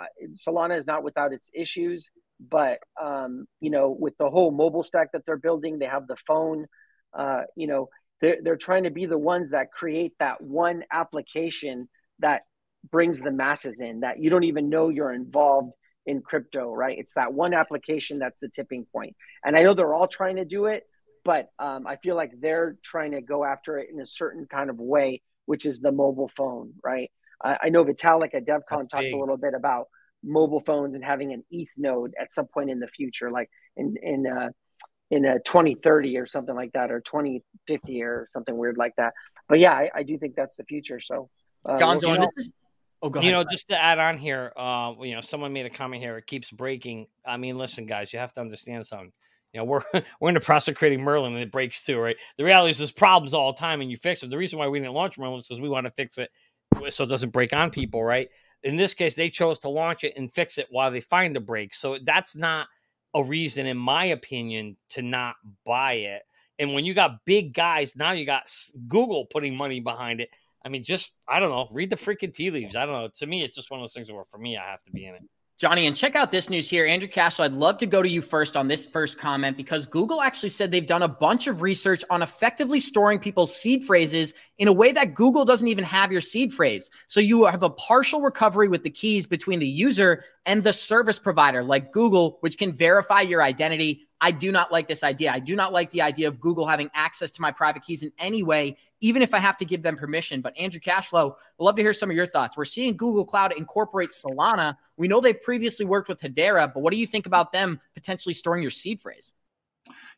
Solana 0.47 0.77
is 0.77 0.87
not 0.87 1.03
without 1.03 1.33
its 1.33 1.49
issues, 1.53 2.09
but 2.39 2.79
um, 3.01 3.45
you 3.59 3.69
know, 3.71 3.95
with 3.97 4.17
the 4.17 4.29
whole 4.29 4.51
mobile 4.51 4.83
stack 4.83 5.11
that 5.13 5.25
they're 5.25 5.37
building, 5.37 5.79
they 5.79 5.85
have 5.85 6.07
the 6.07 6.17
phone. 6.27 6.67
Uh, 7.13 7.41
you 7.55 7.67
know, 7.67 7.89
they're 8.21 8.37
they're 8.43 8.57
trying 8.57 8.83
to 8.83 8.91
be 8.91 9.05
the 9.07 9.17
ones 9.17 9.51
that 9.51 9.71
create 9.71 10.13
that 10.19 10.39
one 10.41 10.83
application 10.91 11.89
that 12.19 12.43
brings 12.91 13.19
the 13.19 13.31
masses 13.31 13.79
in. 13.79 14.01
That 14.01 14.19
you 14.19 14.29
don't 14.29 14.43
even 14.43 14.69
know 14.69 14.89
you're 14.89 15.13
involved 15.13 15.73
in 16.05 16.21
crypto, 16.21 16.73
right? 16.73 16.97
It's 16.97 17.13
that 17.13 17.33
one 17.33 17.53
application 17.53 18.19
that's 18.19 18.39
the 18.39 18.49
tipping 18.49 18.85
point. 18.91 19.15
And 19.45 19.55
I 19.55 19.63
know 19.63 19.73
they're 19.73 19.93
all 19.93 20.07
trying 20.07 20.37
to 20.37 20.45
do 20.45 20.65
it, 20.65 20.83
but 21.23 21.49
um, 21.59 21.85
I 21.85 21.97
feel 21.97 22.15
like 22.15 22.31
they're 22.39 22.77
trying 22.83 23.11
to 23.11 23.21
go 23.21 23.45
after 23.45 23.77
it 23.77 23.89
in 23.91 23.99
a 23.99 24.05
certain 24.05 24.47
kind 24.47 24.69
of 24.69 24.79
way, 24.79 25.21
which 25.45 25.65
is 25.65 25.79
the 25.81 25.91
mobile 25.91 26.29
phone, 26.29 26.73
right? 26.83 27.11
I 27.41 27.69
know 27.69 27.85
Vitalik 27.85 28.33
at 28.33 28.45
DevCon 28.45 28.89
talked 28.89 29.05
a 29.05 29.17
little 29.17 29.37
bit 29.37 29.53
about 29.53 29.87
mobile 30.23 30.59
phones 30.59 30.95
and 30.95 31.03
having 31.03 31.31
an 31.31 31.43
ETH 31.49 31.69
node 31.77 32.13
at 32.19 32.33
some 32.33 32.47
point 32.47 32.69
in 32.69 32.79
the 32.79 32.87
future, 32.87 33.31
like 33.31 33.49
in 33.77 33.95
in 34.01 34.27
uh, 34.27 34.49
in 35.09 35.25
a 35.25 35.39
2030 35.39 36.17
or 36.17 36.27
something 36.27 36.55
like 36.55 36.71
that, 36.73 36.91
or 36.91 36.99
2050 36.99 38.03
or 38.03 38.27
something 38.29 38.55
weird 38.57 38.77
like 38.77 38.93
that. 38.97 39.13
But 39.47 39.59
yeah, 39.59 39.73
I, 39.73 39.89
I 39.95 40.03
do 40.03 40.17
think 40.17 40.35
that's 40.35 40.57
the 40.57 40.65
future. 40.65 40.99
So, 40.99 41.29
uh, 41.65 41.77
Gonzo, 41.77 42.11
we'll, 42.11 42.21
this 42.21 42.37
is. 42.37 42.51
Oh, 43.01 43.09
go 43.09 43.19
ahead. 43.19 43.27
You 43.27 43.31
know, 43.33 43.43
just 43.49 43.69
to 43.69 43.81
add 43.81 43.97
on 43.99 44.17
here, 44.17 44.51
uh, 44.57 44.93
you 45.01 45.15
know, 45.15 45.21
someone 45.21 45.53
made 45.53 45.65
a 45.65 45.69
comment 45.69 46.03
here. 46.03 46.17
It 46.17 46.27
keeps 46.27 46.51
breaking. 46.51 47.07
I 47.25 47.37
mean, 47.37 47.57
listen, 47.57 47.85
guys, 47.85 48.11
you 48.11 48.19
have 48.19 48.33
to 48.33 48.41
understand 48.41 48.85
something. 48.85 49.13
You 49.53 49.61
know, 49.61 49.63
we're 49.65 49.83
we're 50.19 50.29
in 50.29 50.35
the 50.35 50.41
process 50.41 50.69
of 50.69 50.75
creating 50.75 51.01
Merlin 51.01 51.33
and 51.33 51.41
it 51.41 51.51
breaks 51.51 51.83
too, 51.83 51.97
right? 51.97 52.17
The 52.37 52.43
reality 52.43 52.71
is 52.71 52.77
there's 52.77 52.91
problems 52.91 53.33
all 53.33 53.53
the 53.53 53.59
time 53.59 53.81
and 53.81 53.89
you 53.89 53.97
fix 53.97 54.21
them. 54.21 54.29
The 54.29 54.37
reason 54.37 54.59
why 54.59 54.67
we 54.67 54.79
didn't 54.79 54.93
launch 54.93 55.17
Merlin 55.17 55.39
is 55.39 55.47
because 55.47 55.61
we 55.61 55.69
want 55.69 55.85
to 55.85 55.91
fix 55.91 56.17
it 56.17 56.29
so 56.89 57.03
it 57.03 57.07
doesn't 57.07 57.31
break 57.31 57.53
on 57.53 57.71
people, 57.71 58.03
right? 58.03 58.29
In 58.63 58.75
this 58.75 58.93
case, 58.93 59.15
they 59.15 59.29
chose 59.29 59.59
to 59.59 59.69
launch 59.69 60.03
it 60.03 60.13
and 60.17 60.31
fix 60.31 60.57
it 60.57 60.67
while 60.69 60.91
they 60.91 60.99
find 60.99 61.35
a 61.37 61.39
break. 61.39 61.73
So 61.73 61.97
that's 62.03 62.35
not 62.35 62.67
a 63.13 63.23
reason, 63.23 63.65
in 63.65 63.77
my 63.77 64.05
opinion, 64.05 64.77
to 64.89 65.01
not 65.01 65.35
buy 65.65 65.93
it. 65.93 66.23
And 66.59 66.73
when 66.73 66.85
you 66.85 66.93
got 66.93 67.23
big 67.25 67.53
guys, 67.53 67.95
now 67.95 68.11
you 68.11 68.25
got 68.25 68.51
Google 68.87 69.25
putting 69.25 69.55
money 69.55 69.79
behind 69.79 70.19
it. 70.19 70.29
I 70.65 70.69
mean, 70.69 70.83
just 70.83 71.11
I 71.27 71.39
don't 71.39 71.49
know, 71.49 71.67
read 71.71 71.89
the 71.89 71.95
freaking 71.95 72.33
tea 72.33 72.51
leaves. 72.51 72.75
I 72.75 72.85
don't 72.85 72.95
know. 72.95 73.09
To 73.19 73.25
me, 73.25 73.43
it's 73.43 73.55
just 73.55 73.71
one 73.71 73.79
of 73.79 73.83
those 73.83 73.93
things 73.93 74.11
where 74.11 74.25
for 74.29 74.37
me, 74.37 74.57
I 74.57 74.69
have 74.69 74.83
to 74.83 74.91
be 74.91 75.05
in 75.05 75.15
it. 75.15 75.23
Johnny, 75.59 75.87
and 75.87 75.95
check 75.95 76.15
out 76.15 76.31
this 76.31 76.49
news 76.49 76.69
here. 76.69 76.85
Andrew 76.85 77.09
Cashflow, 77.09 77.43
I'd 77.43 77.51
love 77.51 77.79
to 77.79 77.85
go 77.85 78.01
to 78.01 78.07
you 78.07 78.21
first 78.21 78.55
on 78.55 78.69
this 78.69 78.87
first 78.87 79.19
comment 79.19 79.57
because 79.57 79.85
Google 79.85 80.21
actually 80.21 80.51
said 80.51 80.71
they've 80.71 80.87
done 80.87 81.01
a 81.01 81.07
bunch 81.09 81.47
of 81.47 81.61
research 81.61 82.01
on 82.09 82.21
effectively 82.21 82.79
storing 82.79 83.19
people's 83.19 83.53
seed 83.53 83.83
phrases 83.83 84.33
in 84.57 84.69
a 84.69 84.73
way 84.73 84.93
that 84.93 85.15
Google 85.15 85.43
doesn't 85.43 85.67
even 85.67 85.83
have 85.83 86.13
your 86.13 86.21
seed 86.21 86.53
phrase. 86.53 86.89
So 87.07 87.19
you 87.19 87.43
have 87.43 87.61
a 87.61 87.69
partial 87.69 88.21
recovery 88.21 88.69
with 88.69 88.83
the 88.83 88.89
keys 88.89 89.27
between 89.27 89.59
the 89.59 89.67
user 89.67 90.23
and 90.45 90.63
the 90.63 90.71
service 90.71 91.19
provider 91.19 91.61
like 91.61 91.91
Google, 91.91 92.37
which 92.39 92.57
can 92.57 92.71
verify 92.71 93.19
your 93.19 93.41
identity 93.41 94.07
I 94.21 94.31
do 94.31 94.51
not 94.51 94.71
like 94.71 94.87
this 94.87 95.03
idea. 95.03 95.31
I 95.31 95.39
do 95.39 95.55
not 95.55 95.71
like 95.71 95.91
the 95.91 96.01
idea 96.01 96.27
of 96.27 96.39
Google 96.39 96.67
having 96.67 96.89
access 96.93 97.31
to 97.31 97.41
my 97.41 97.51
private 97.51 97.83
keys 97.83 98.03
in 98.03 98.11
any 98.19 98.43
way, 98.43 98.77
even 98.99 99.21
if 99.21 99.33
I 99.33 99.37
have 99.39 99.57
to 99.57 99.65
give 99.65 99.81
them 99.81 99.95
permission. 99.95 100.41
But 100.41 100.57
Andrew 100.57 100.81
Cashflow, 100.81 101.31
I'd 101.31 101.63
love 101.63 101.75
to 101.77 101.81
hear 101.81 101.93
some 101.93 102.09
of 102.09 102.15
your 102.15 102.25
thoughts. 102.25 102.57
We're 102.57 102.65
seeing 102.65 102.97
Google 102.97 103.23
Cloud 103.23 103.53
incorporate 103.53 104.09
Solana. 104.09 104.75
We 104.97 105.07
know 105.07 105.21
they've 105.21 105.41
previously 105.41 105.85
worked 105.85 106.09
with 106.09 106.19
Hedera, 106.19 106.73
but 106.73 106.81
what 106.81 106.91
do 106.91 106.99
you 106.99 107.07
think 107.07 107.27
about 107.27 107.53
them 107.53 107.79
potentially 107.93 108.33
storing 108.33 108.61
your 108.61 108.71
seed 108.71 108.99
phrase? 108.99 109.31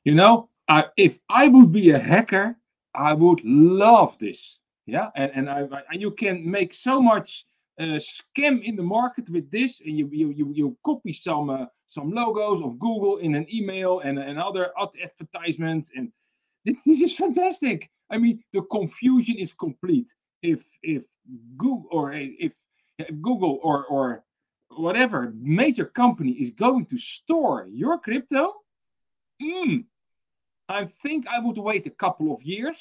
You 0.03 0.15
know, 0.15 0.49
uh, 0.67 0.83
if 0.97 1.19
I 1.29 1.47
would 1.47 1.71
be 1.71 1.91
a 1.91 1.99
hacker, 1.99 2.55
I 2.95 3.13
would 3.13 3.41
love 3.43 4.17
this. 4.17 4.59
Yeah, 4.87 5.09
and 5.15 5.31
and 5.35 5.49
I, 5.49 5.67
I 5.71 5.93
you 5.93 6.11
can 6.11 6.49
make 6.49 6.73
so 6.73 7.01
much 7.01 7.45
scam 7.79 8.63
in 8.63 8.75
the 8.75 8.83
market 8.83 9.29
with 9.29 9.49
this, 9.51 9.81
and 9.81 9.97
you 9.97 10.09
you 10.11 10.29
you, 10.31 10.51
you 10.53 10.77
copy 10.83 11.13
some. 11.13 11.49
Uh, 11.49 11.65
some 11.91 12.09
logos 12.09 12.61
of 12.61 12.79
Google 12.79 13.17
in 13.17 13.35
an 13.35 13.45
email 13.53 13.99
and, 13.99 14.17
and 14.17 14.39
other 14.39 14.71
ad- 14.81 14.97
advertisements. 15.03 15.91
And 15.93 16.11
this 16.63 17.01
is 17.01 17.13
fantastic. 17.13 17.89
I 18.09 18.17
mean, 18.17 18.41
the 18.53 18.61
confusion 18.61 19.35
is 19.37 19.51
complete. 19.53 20.09
If 20.41 20.63
if 20.81 21.03
Google 21.57 21.87
or 21.91 22.13
if, 22.13 22.53
if 22.97 23.21
Google 23.21 23.59
or 23.61 23.85
or 23.85 24.23
whatever 24.69 25.33
major 25.35 25.85
company 25.85 26.31
is 26.31 26.51
going 26.51 26.85
to 26.87 26.97
store 26.97 27.67
your 27.69 27.99
crypto, 27.99 28.53
mm, 29.41 29.83
I 30.69 30.85
think 30.85 31.27
I 31.27 31.39
would 31.39 31.57
wait 31.57 31.87
a 31.87 31.97
couple 32.03 32.33
of 32.33 32.41
years, 32.41 32.79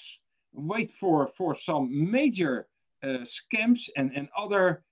wait 0.52 0.90
for 0.92 1.26
for 1.26 1.54
some 1.54 2.10
major 2.10 2.68
scams 3.02 3.88
and 3.96 4.12
and 4.14 4.28
other 4.36 4.82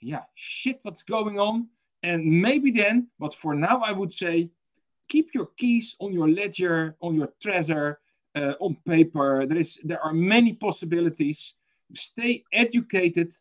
yeah 0.00 0.22
shit 0.34 0.78
what's 0.82 1.02
going 1.02 1.38
on 1.38 1.68
and 2.02 2.24
maybe 2.24 2.70
then, 2.70 3.08
but 3.18 3.34
for 3.34 3.54
now, 3.54 3.80
I 3.80 3.92
would 3.92 4.12
say 4.12 4.50
keep 5.08 5.34
your 5.34 5.46
keys 5.56 5.96
on 6.00 6.12
your 6.12 6.28
ledger, 6.28 6.96
on 7.00 7.14
your 7.14 7.32
Trezor, 7.42 7.96
uh, 8.36 8.52
on 8.60 8.76
paper. 8.86 9.46
There 9.46 9.58
is 9.58 9.80
there 9.84 10.00
are 10.00 10.12
many 10.12 10.52
possibilities. 10.52 11.54
Stay 11.94 12.44
educated, 12.52 13.32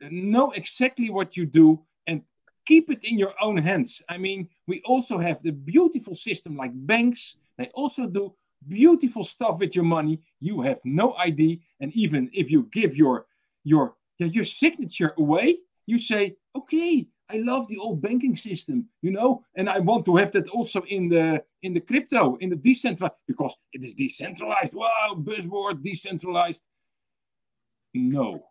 know 0.00 0.52
exactly 0.52 1.10
what 1.10 1.36
you 1.36 1.44
do, 1.44 1.82
and 2.06 2.22
keep 2.64 2.90
it 2.90 3.04
in 3.04 3.18
your 3.18 3.34
own 3.40 3.56
hands. 3.56 4.02
I 4.08 4.16
mean, 4.16 4.48
we 4.66 4.80
also 4.84 5.18
have 5.18 5.42
the 5.42 5.52
beautiful 5.52 6.14
system 6.14 6.56
like 6.56 6.72
banks. 6.86 7.36
They 7.58 7.70
also 7.74 8.06
do 8.06 8.34
beautiful 8.68 9.24
stuff 9.24 9.58
with 9.58 9.74
your 9.76 9.84
money. 9.84 10.20
You 10.40 10.62
have 10.62 10.80
no 10.84 11.14
ID, 11.14 11.60
and 11.80 11.92
even 11.94 12.30
if 12.32 12.50
you 12.50 12.68
give 12.72 12.96
your 12.96 13.26
your 13.66 13.96
your 14.18 14.44
signature 14.44 15.12
away, 15.18 15.58
you 15.86 15.98
say, 15.98 16.36
okay, 16.54 17.06
I 17.28 17.38
love 17.38 17.66
the 17.68 17.78
old 17.78 18.00
banking 18.00 18.36
system, 18.36 18.88
you 19.02 19.10
know, 19.10 19.42
and 19.56 19.68
I 19.68 19.80
want 19.80 20.04
to 20.06 20.16
have 20.16 20.30
that 20.32 20.48
also 20.48 20.82
in 20.82 21.08
the 21.08 21.42
in 21.62 21.74
the 21.74 21.80
crypto, 21.80 22.36
in 22.36 22.48
the 22.50 22.56
decentralized, 22.56 23.16
because 23.26 23.54
it 23.72 23.84
is 23.84 23.94
decentralized. 23.94 24.72
Wow, 24.72 25.16
buzzword, 25.18 25.82
decentralized. 25.82 26.62
No. 27.92 28.44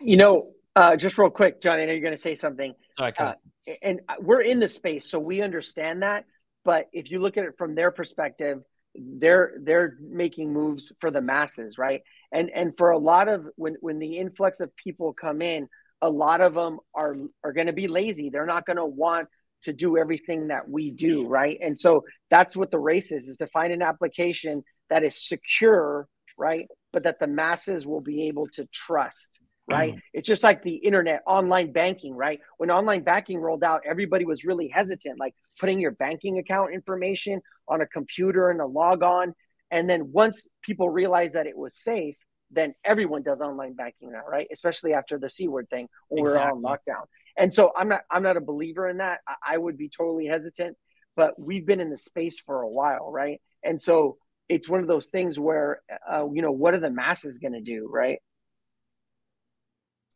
You 0.00 0.16
know, 0.16 0.52
uh, 0.74 0.96
just 0.96 1.18
real 1.18 1.30
quick, 1.30 1.60
Johnny, 1.60 1.82
I 1.82 1.86
know 1.86 1.92
you're 1.92 2.00
going 2.00 2.16
to 2.16 2.28
say 2.30 2.34
something. 2.34 2.74
Sorry, 2.98 3.12
uh, 3.18 3.34
and 3.82 4.00
we're 4.20 4.40
in 4.42 4.58
the 4.60 4.68
space, 4.68 5.10
so 5.10 5.18
we 5.18 5.42
understand 5.42 6.02
that. 6.02 6.24
But 6.64 6.88
if 6.92 7.10
you 7.10 7.20
look 7.20 7.36
at 7.36 7.44
it 7.44 7.58
from 7.58 7.74
their 7.74 7.90
perspective, 7.90 8.62
they're 8.94 9.54
they're 9.60 9.98
making 10.00 10.52
moves 10.52 10.92
for 11.00 11.10
the 11.10 11.20
masses, 11.20 11.76
right? 11.76 12.02
And 12.32 12.50
and 12.54 12.72
for 12.76 12.90
a 12.90 12.98
lot 12.98 13.28
of 13.28 13.46
when 13.56 13.76
when 13.80 13.98
the 13.98 14.18
influx 14.18 14.60
of 14.60 14.74
people 14.76 15.12
come 15.12 15.42
in, 15.42 15.68
a 16.02 16.08
lot 16.08 16.40
of 16.40 16.54
them 16.54 16.78
are 16.94 17.16
are 17.42 17.52
going 17.52 17.66
to 17.66 17.72
be 17.72 17.88
lazy. 17.88 18.30
They're 18.30 18.46
not 18.46 18.66
going 18.66 18.76
to 18.76 18.86
want 18.86 19.28
to 19.62 19.72
do 19.72 19.96
everything 19.96 20.48
that 20.48 20.68
we 20.68 20.90
do, 20.90 21.22
mm-hmm. 21.22 21.32
right? 21.32 21.58
And 21.60 21.78
so 21.78 22.04
that's 22.30 22.56
what 22.56 22.70
the 22.70 22.78
race 22.78 23.12
is: 23.12 23.28
is 23.28 23.36
to 23.38 23.46
find 23.48 23.72
an 23.72 23.82
application 23.82 24.62
that 24.90 25.02
is 25.02 25.26
secure, 25.26 26.08
right? 26.38 26.66
But 26.92 27.04
that 27.04 27.20
the 27.20 27.26
masses 27.26 27.86
will 27.86 28.00
be 28.00 28.28
able 28.28 28.48
to 28.54 28.66
trust, 28.72 29.40
right? 29.66 29.92
Mm-hmm. 29.92 30.00
it's 30.12 30.28
just 30.28 30.42
like 30.42 30.62
the 30.62 30.74
internet, 30.76 31.22
online 31.26 31.72
banking, 31.72 32.14
right? 32.14 32.40
When 32.58 32.70
online 32.70 33.02
banking 33.02 33.38
rolled 33.38 33.64
out, 33.64 33.82
everybody 33.86 34.24
was 34.24 34.44
really 34.44 34.68
hesitant, 34.68 35.18
like 35.18 35.34
putting 35.58 35.80
your 35.80 35.92
banking 35.92 36.38
account 36.38 36.74
information 36.74 37.40
on 37.68 37.80
a 37.80 37.86
computer 37.86 38.50
and 38.50 38.60
a 38.60 38.66
log 38.66 39.02
on. 39.02 39.34
And 39.70 39.88
then 39.88 40.12
once 40.12 40.46
people 40.62 40.88
realize 40.88 41.32
that 41.32 41.46
it 41.46 41.56
was 41.56 41.74
safe, 41.74 42.16
then 42.50 42.74
everyone 42.84 43.22
does 43.22 43.40
online 43.40 43.74
banking 43.74 44.12
now, 44.12 44.22
right? 44.28 44.46
Especially 44.52 44.92
after 44.92 45.18
the 45.18 45.28
C 45.28 45.48
word 45.48 45.68
thing 45.70 45.88
when 46.08 46.22
exactly. 46.22 46.42
we're 46.42 46.50
all 46.50 46.56
in 46.56 46.62
lockdown. 46.62 47.04
And 47.36 47.52
so 47.52 47.72
I'm 47.76 47.88
not 47.88 48.02
I'm 48.10 48.22
not 48.22 48.36
a 48.36 48.40
believer 48.40 48.88
in 48.88 48.98
that. 48.98 49.20
I, 49.26 49.54
I 49.54 49.58
would 49.58 49.76
be 49.76 49.88
totally 49.88 50.26
hesitant, 50.26 50.76
but 51.16 51.38
we've 51.38 51.66
been 51.66 51.80
in 51.80 51.90
the 51.90 51.96
space 51.96 52.38
for 52.38 52.62
a 52.62 52.68
while, 52.68 53.10
right? 53.10 53.40
And 53.64 53.80
so 53.80 54.18
it's 54.48 54.68
one 54.68 54.80
of 54.80 54.86
those 54.86 55.08
things 55.08 55.38
where 55.38 55.80
uh, 56.10 56.26
you 56.32 56.42
know 56.42 56.52
what 56.52 56.74
are 56.74 56.80
the 56.80 56.90
masses 56.90 57.38
going 57.38 57.54
to 57.54 57.60
do, 57.60 57.88
right? 57.90 58.20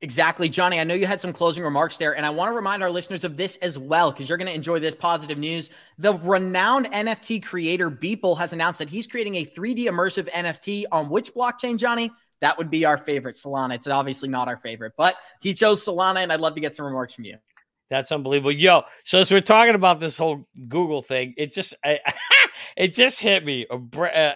Exactly. 0.01 0.49
Johnny, 0.49 0.79
I 0.79 0.85
know 0.85 0.95
you 0.95 1.07
had 1.07 1.21
some 1.21 1.33
closing 1.33 1.65
remarks 1.65 1.97
there, 1.97 2.17
and 2.17 2.25
I 2.25 2.31
want 2.31 2.51
to 2.51 2.55
remind 2.55 2.85
our 2.85 2.91
listeners 2.91 3.25
of 3.25 3.37
this 3.37 3.57
as 3.57 3.77
well, 3.77 4.13
because 4.13 4.29
you're 4.29 4.39
going 4.39 4.49
to 4.49 4.55
enjoy 4.55 4.79
this 4.79 4.95
positive 4.95 5.39
news. 5.39 5.71
The 5.99 6.15
renowned 6.15 6.87
NFT 6.87 7.43
creator 7.45 7.91
Beeple 7.91 8.39
has 8.39 8.53
announced 8.53 8.79
that 8.79 8.89
he's 8.89 9.09
creating 9.09 9.35
a 9.37 9.45
3D 9.45 9.87
immersive 9.87 10.31
NFT 10.31 10.85
on 10.93 11.09
which 11.09 11.35
blockchain, 11.35 11.79
Johnny? 11.79 12.13
That 12.41 12.57
would 12.59 12.71
be 12.71 12.85
our 12.85 12.97
favorite, 12.97 13.35
Solana. 13.35 13.75
It's 13.75 13.89
obviously 13.89 14.29
not 14.29 14.47
our 14.47 14.59
favorite, 14.59 14.93
but 14.97 15.17
he 15.41 15.53
chose 15.53 15.85
Solana, 15.85 16.19
and 16.19 16.33
I'd 16.33 16.41
love 16.41 16.55
to 16.55 16.61
get 16.61 16.77
some 16.77 16.87
remarks 16.87 17.15
from 17.15 17.25
you. 17.25 17.39
That's 17.91 18.13
unbelievable. 18.13 18.53
Yo, 18.53 18.83
so 19.05 19.19
as 19.19 19.31
we're 19.31 19.41
talking 19.41 19.75
about 19.75 19.99
this 19.99 20.17
whole 20.17 20.47
Google 20.69 21.03
thing, 21.03 21.35
it 21.37 21.53
just 21.53 21.75
I, 21.85 21.99
it 22.77 22.95
just 22.95 23.21
hit 23.21 23.45
me. 23.45 23.67
Uh, 23.71 23.79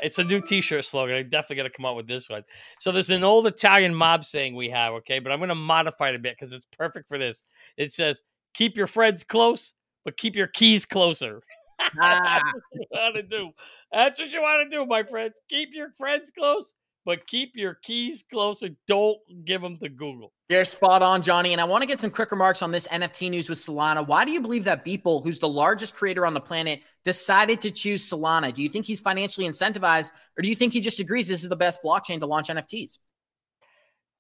it's 0.03 0.19
a 0.19 0.25
new 0.25 0.41
T-shirt 0.41 0.85
slogan. 0.85 1.17
I'm 1.17 1.29
definitely 1.29 1.57
got 1.57 1.63
to 1.65 1.71
come 1.71 1.85
up 1.87 1.97
with 1.97 2.07
this 2.07 2.29
one. 2.29 2.43
So 2.81 2.93
there's 2.93 3.11
an 3.11 3.25
old 3.25 3.47
Italian 3.47 3.95
mob 3.95 4.25
saying 4.25 4.55
we 4.55 4.71
have, 4.71 4.93
okay, 4.95 5.19
but 5.19 5.33
I'm 5.33 5.41
gonna 5.41 5.55
modify 5.55 6.11
it 6.11 6.15
a 6.17 6.19
bit 6.19 6.37
because 6.39 6.53
it's 6.53 6.67
perfect 6.77 7.09
for 7.09 7.19
this. 7.19 7.45
It 7.77 7.93
says, 7.93 8.23
"Keep 8.55 8.77
your 8.77 8.87
friends 8.87 9.25
close, 9.25 9.73
but 10.05 10.17
keep 10.17 10.37
your 10.37 10.49
keys 10.49 10.85
closer." 10.85 11.43
Ah. 12.01 12.41
That's 12.73 12.73
what 12.73 12.81
you 12.81 12.87
want 12.93 13.15
to 13.17 13.23
do. 13.23 13.51
That's 13.93 14.19
what 14.19 14.31
you 14.31 14.41
want 14.41 14.71
to 14.71 14.77
do, 14.77 14.87
my 14.87 15.03
friends. 15.03 15.41
Keep 15.49 15.71
your 15.73 15.91
friends 15.91 16.31
close, 16.31 16.75
but 17.05 17.27
keep 17.27 17.53
your 17.55 17.75
keys 17.75 18.25
closer. 18.31 18.71
Don't 18.87 19.19
give 19.45 19.61
them 19.61 19.77
to 19.79 19.89
Google. 19.89 20.33
You're 20.49 20.65
spot 20.65 21.03
on, 21.03 21.23
Johnny. 21.23 21.53
And 21.53 21.61
I 21.61 21.65
want 21.65 21.83
to 21.83 21.87
get 21.87 21.99
some 21.99 22.11
quick 22.11 22.31
remarks 22.31 22.63
on 22.63 22.71
this 22.71 22.87
NFT 22.89 23.31
news 23.31 23.49
with 23.49 23.59
Solana. 23.59 24.07
Why 24.07 24.25
do 24.25 24.31
you 24.31 24.41
believe 24.41 24.65
that 24.65 24.85
Beeple, 24.85 25.23
who's 25.23 25.39
the 25.39 25.49
largest 25.49 25.95
creator 25.95 26.27
on 26.27 26.35
the 26.35 26.41
planet, 26.41 26.81
decided 27.05 27.61
to 27.63 27.71
choose 27.71 28.09
Solana? 28.09 28.53
Do 28.53 28.63
you 28.63 28.69
think 28.69 28.87
he's 28.87 29.01
financially 29.01 29.47
incentivized, 29.49 30.13
or 30.39 30.43
do 30.43 30.49
you 30.49 30.55
think 30.55 30.73
he 30.73 30.81
just 30.81 31.01
agrees 31.01 31.29
this 31.29 31.43
is 31.43 31.49
the 31.49 31.57
best 31.57 31.83
blockchain 31.83 32.21
to 32.21 32.27
launch 32.27 32.49
NFTs? 32.49 32.99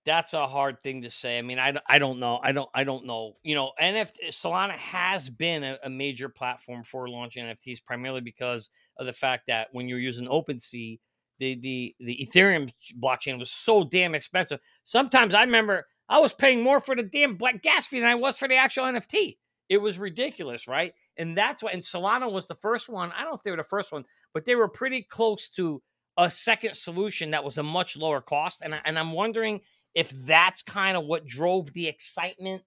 That's 0.04 0.32
a 0.32 0.48
hard 0.48 0.82
thing 0.82 1.02
to 1.02 1.10
say. 1.10 1.38
I 1.38 1.42
mean, 1.42 1.60
I, 1.60 1.74
I 1.88 2.00
don't 2.00 2.18
know. 2.18 2.40
I 2.42 2.50
don't 2.50 2.68
I 2.74 2.82
don't 2.82 3.06
know. 3.06 3.36
You 3.44 3.54
know, 3.54 3.70
NFT 3.80 4.30
Solana 4.30 4.72
has 4.72 5.30
been 5.30 5.62
a, 5.62 5.78
a 5.84 5.88
major 5.88 6.28
platform 6.28 6.82
for 6.82 7.08
launching 7.08 7.44
NFTs, 7.44 7.84
primarily 7.84 8.20
because 8.20 8.68
of 8.98 9.06
the 9.06 9.12
fact 9.12 9.44
that 9.46 9.68
when 9.70 9.88
you're 9.88 10.00
using 10.00 10.26
OpenSea– 10.26 10.98
the 11.42 11.57
the 11.57 11.96
the 11.98 12.28
Ethereum 12.28 12.70
blockchain 13.02 13.38
was 13.38 13.50
so 13.50 13.83
damn 13.83 14.14
expensive. 14.14 14.61
Sometimes 14.85 15.35
I 15.35 15.42
remember 15.42 15.87
I 16.09 16.20
was 16.20 16.33
paying 16.33 16.62
more 16.62 16.78
for 16.78 16.94
the 16.94 17.02
damn 17.02 17.37
black 17.37 17.62
gas 17.62 17.87
fee 17.87 17.98
than 17.98 18.09
I 18.09 18.14
was 18.14 18.38
for 18.38 18.46
the 18.46 18.57
actual 18.57 18.85
NFT. 18.85 19.37
It 19.68 19.78
was 19.78 19.98
ridiculous, 19.98 20.68
right? 20.68 20.92
And 21.16 21.37
that's 21.37 21.62
why. 21.62 21.72
And 21.72 21.83
Solana 21.83 22.31
was 22.31 22.46
the 22.46 22.55
first 22.55 22.88
one. 22.88 23.11
I 23.12 23.22
don't 23.22 23.31
know 23.31 23.37
if 23.37 23.42
they 23.42 23.50
were 23.50 23.57
the 23.57 23.64
first 23.64 23.90
one, 23.90 24.05
but 24.33 24.44
they 24.44 24.55
were 24.55 24.68
pretty 24.68 25.02
close 25.02 25.48
to 25.50 25.83
a 26.16 26.31
second 26.31 26.76
solution 26.76 27.33
that 27.33 27.42
was 27.42 27.59
a 27.59 27.62
much 27.62 27.96
lower 27.96 28.20
cost. 28.20 28.62
And 28.62 28.74
I, 28.74 28.81
and 28.85 28.98
I'm 28.98 29.12
wondering 29.12 29.61
if 29.94 30.11
that's 30.11 30.62
kind 30.62 30.96
of 30.96 31.07
what 31.07 31.26
drove 31.26 31.72
the 31.72 31.88
excitement 31.88 32.62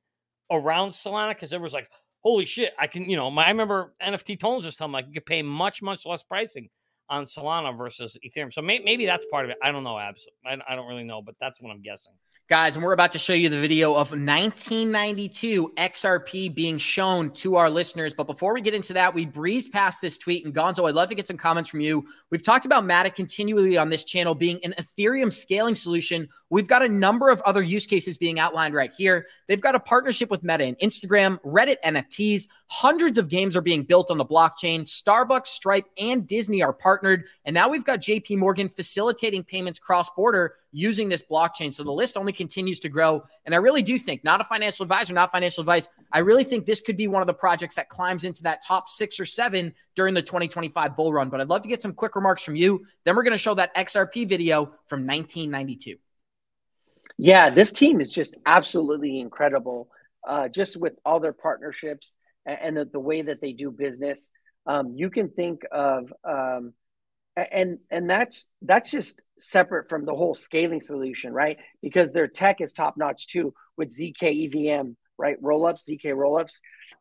around 0.51 0.89
Solana 0.89 1.29
because 1.29 1.53
it 1.53 1.61
was 1.61 1.73
like, 1.73 1.87
holy 2.23 2.45
shit, 2.45 2.73
I 2.77 2.87
can, 2.87 3.09
you 3.09 3.15
know, 3.15 3.31
my, 3.31 3.45
I 3.45 3.49
remember 3.49 3.93
NFTtones 4.01 4.63
just 4.63 4.77
telling 4.79 4.93
me 4.93 5.03
you 5.07 5.13
could 5.13 5.25
pay 5.25 5.43
much 5.43 5.81
much 5.81 6.05
less 6.05 6.23
pricing 6.23 6.69
on 7.09 7.25
Solana 7.25 7.77
versus 7.77 8.17
Ethereum. 8.25 8.53
So 8.53 8.61
may, 8.61 8.79
maybe 8.79 9.05
that's 9.05 9.25
part 9.25 9.45
of 9.45 9.51
it. 9.51 9.57
I 9.63 9.71
don't 9.71 9.83
know. 9.83 9.97
Absolutely. 9.99 10.33
I, 10.45 10.73
I 10.73 10.75
don't 10.75 10.87
really 10.87 11.03
know, 11.03 11.21
but 11.21 11.35
that's 11.39 11.61
what 11.61 11.71
I'm 11.71 11.81
guessing. 11.81 12.13
Guys, 12.47 12.75
and 12.75 12.85
we're 12.85 12.93
about 12.93 13.11
to 13.13 13.17
show 13.17 13.33
you 13.33 13.49
the 13.49 13.59
video 13.59 13.93
of 13.93 14.11
1992 14.11 15.73
XRP 15.77 16.53
being 16.53 16.77
shown 16.77 17.31
to 17.31 17.55
our 17.55 17.71
listeners. 17.71 18.13
But 18.13 18.27
before 18.27 18.53
we 18.53 18.61
get 18.61 18.75
into 18.75 18.93
that, 18.93 19.15
we 19.15 19.25
breezed 19.25 19.71
past 19.71 19.99
this 19.99 20.19
tweet. 20.19 20.45
And 20.45 20.53
Gonzo, 20.53 20.87
I'd 20.87 20.93
love 20.93 21.09
to 21.09 21.15
get 21.15 21.25
some 21.25 21.37
comments 21.37 21.71
from 21.71 21.79
you. 21.79 22.05
We've 22.29 22.43
talked 22.43 22.65
about 22.65 22.83
Matic 22.83 23.15
continually 23.15 23.77
on 23.77 23.89
this 23.89 24.03
channel 24.03 24.35
being 24.35 24.59
an 24.63 24.75
Ethereum 24.77 25.33
scaling 25.33 25.73
solution. 25.73 26.29
We've 26.55 26.69
got 26.69 26.83
a 26.83 26.87
number 26.87 27.27
of 27.27 27.41
other 27.41 27.61
use 27.61 27.85
cases 27.85 28.17
being 28.17 28.39
outlined 28.39 28.73
right 28.73 28.93
here. 28.97 29.27
They've 29.49 29.59
got 29.59 29.75
a 29.75 29.79
partnership 29.81 30.31
with 30.31 30.41
Meta 30.41 30.63
and 30.63 30.79
Instagram, 30.79 31.37
Reddit 31.41 31.75
NFTs. 31.83 32.47
Hundreds 32.67 33.17
of 33.17 33.27
games 33.27 33.57
are 33.57 33.61
being 33.61 33.83
built 33.83 34.09
on 34.09 34.17
the 34.17 34.23
blockchain. 34.23 34.83
Starbucks, 34.83 35.47
Stripe, 35.47 35.83
and 35.97 36.25
Disney 36.25 36.63
are 36.63 36.71
partnered. 36.71 37.25
And 37.43 37.53
now 37.53 37.67
we've 37.67 37.83
got 37.83 37.99
JP 37.99 38.37
Morgan 38.37 38.69
facilitating 38.69 39.43
payments 39.43 39.79
cross 39.79 40.09
border 40.11 40.55
using 40.71 41.09
this 41.09 41.25
blockchain. 41.29 41.73
So 41.73 41.83
the 41.83 41.91
list 41.91 42.15
only 42.15 42.31
continues 42.31 42.79
to 42.79 42.87
grow. 42.87 43.25
And 43.43 43.53
I 43.53 43.57
really 43.57 43.83
do 43.83 43.99
think, 43.99 44.23
not 44.23 44.39
a 44.39 44.45
financial 44.45 44.83
advisor, 44.83 45.13
not 45.13 45.33
financial 45.33 45.59
advice, 45.59 45.89
I 46.13 46.19
really 46.19 46.45
think 46.45 46.65
this 46.65 46.79
could 46.79 46.95
be 46.95 47.09
one 47.09 47.21
of 47.21 47.27
the 47.27 47.33
projects 47.33 47.75
that 47.75 47.89
climbs 47.89 48.23
into 48.23 48.43
that 48.43 48.63
top 48.65 48.87
six 48.87 49.19
or 49.19 49.25
seven 49.25 49.73
during 49.93 50.13
the 50.13 50.21
2025 50.21 50.95
bull 50.95 51.11
run. 51.11 51.29
But 51.29 51.41
I'd 51.41 51.49
love 51.49 51.63
to 51.63 51.69
get 51.69 51.81
some 51.81 51.91
quick 51.91 52.15
remarks 52.15 52.43
from 52.43 52.55
you. 52.55 52.85
Then 53.03 53.17
we're 53.17 53.23
going 53.23 53.33
to 53.33 53.37
show 53.37 53.55
that 53.55 53.75
XRP 53.75 54.25
video 54.25 54.67
from 54.87 55.05
1992. 55.05 55.97
Yeah, 57.17 57.49
this 57.49 57.71
team 57.71 58.01
is 58.01 58.11
just 58.11 58.35
absolutely 58.45 59.19
incredible. 59.19 59.89
Uh, 60.27 60.47
just 60.47 60.75
with 60.75 60.93
all 61.05 61.19
their 61.19 61.33
partnerships 61.33 62.17
and, 62.45 62.57
and 62.61 62.77
the, 62.77 62.85
the, 62.85 62.99
way 62.99 63.21
that 63.21 63.41
they 63.41 63.53
do 63.53 63.69
business, 63.71 64.31
um, 64.65 64.93
you 64.95 65.09
can 65.09 65.29
think 65.29 65.61
of 65.71 66.11
um, 66.27 66.73
and 67.35 67.79
and 67.91 68.09
that's 68.09 68.47
that's 68.61 68.89
just 68.89 69.21
separate 69.37 69.89
from 69.89 70.05
the 70.05 70.15
whole 70.15 70.35
scaling 70.35 70.81
solution, 70.81 71.33
right? 71.33 71.57
Because 71.81 72.11
their 72.11 72.27
tech 72.27 72.61
is 72.61 72.73
top 72.73 72.95
notch 72.97 73.27
too 73.27 73.53
with 73.77 73.95
zk 73.95 74.23
EVM, 74.23 74.91
right? 75.17 75.41
Rollups, 75.41 75.89
zk 75.89 76.05
rollups. 76.05 76.53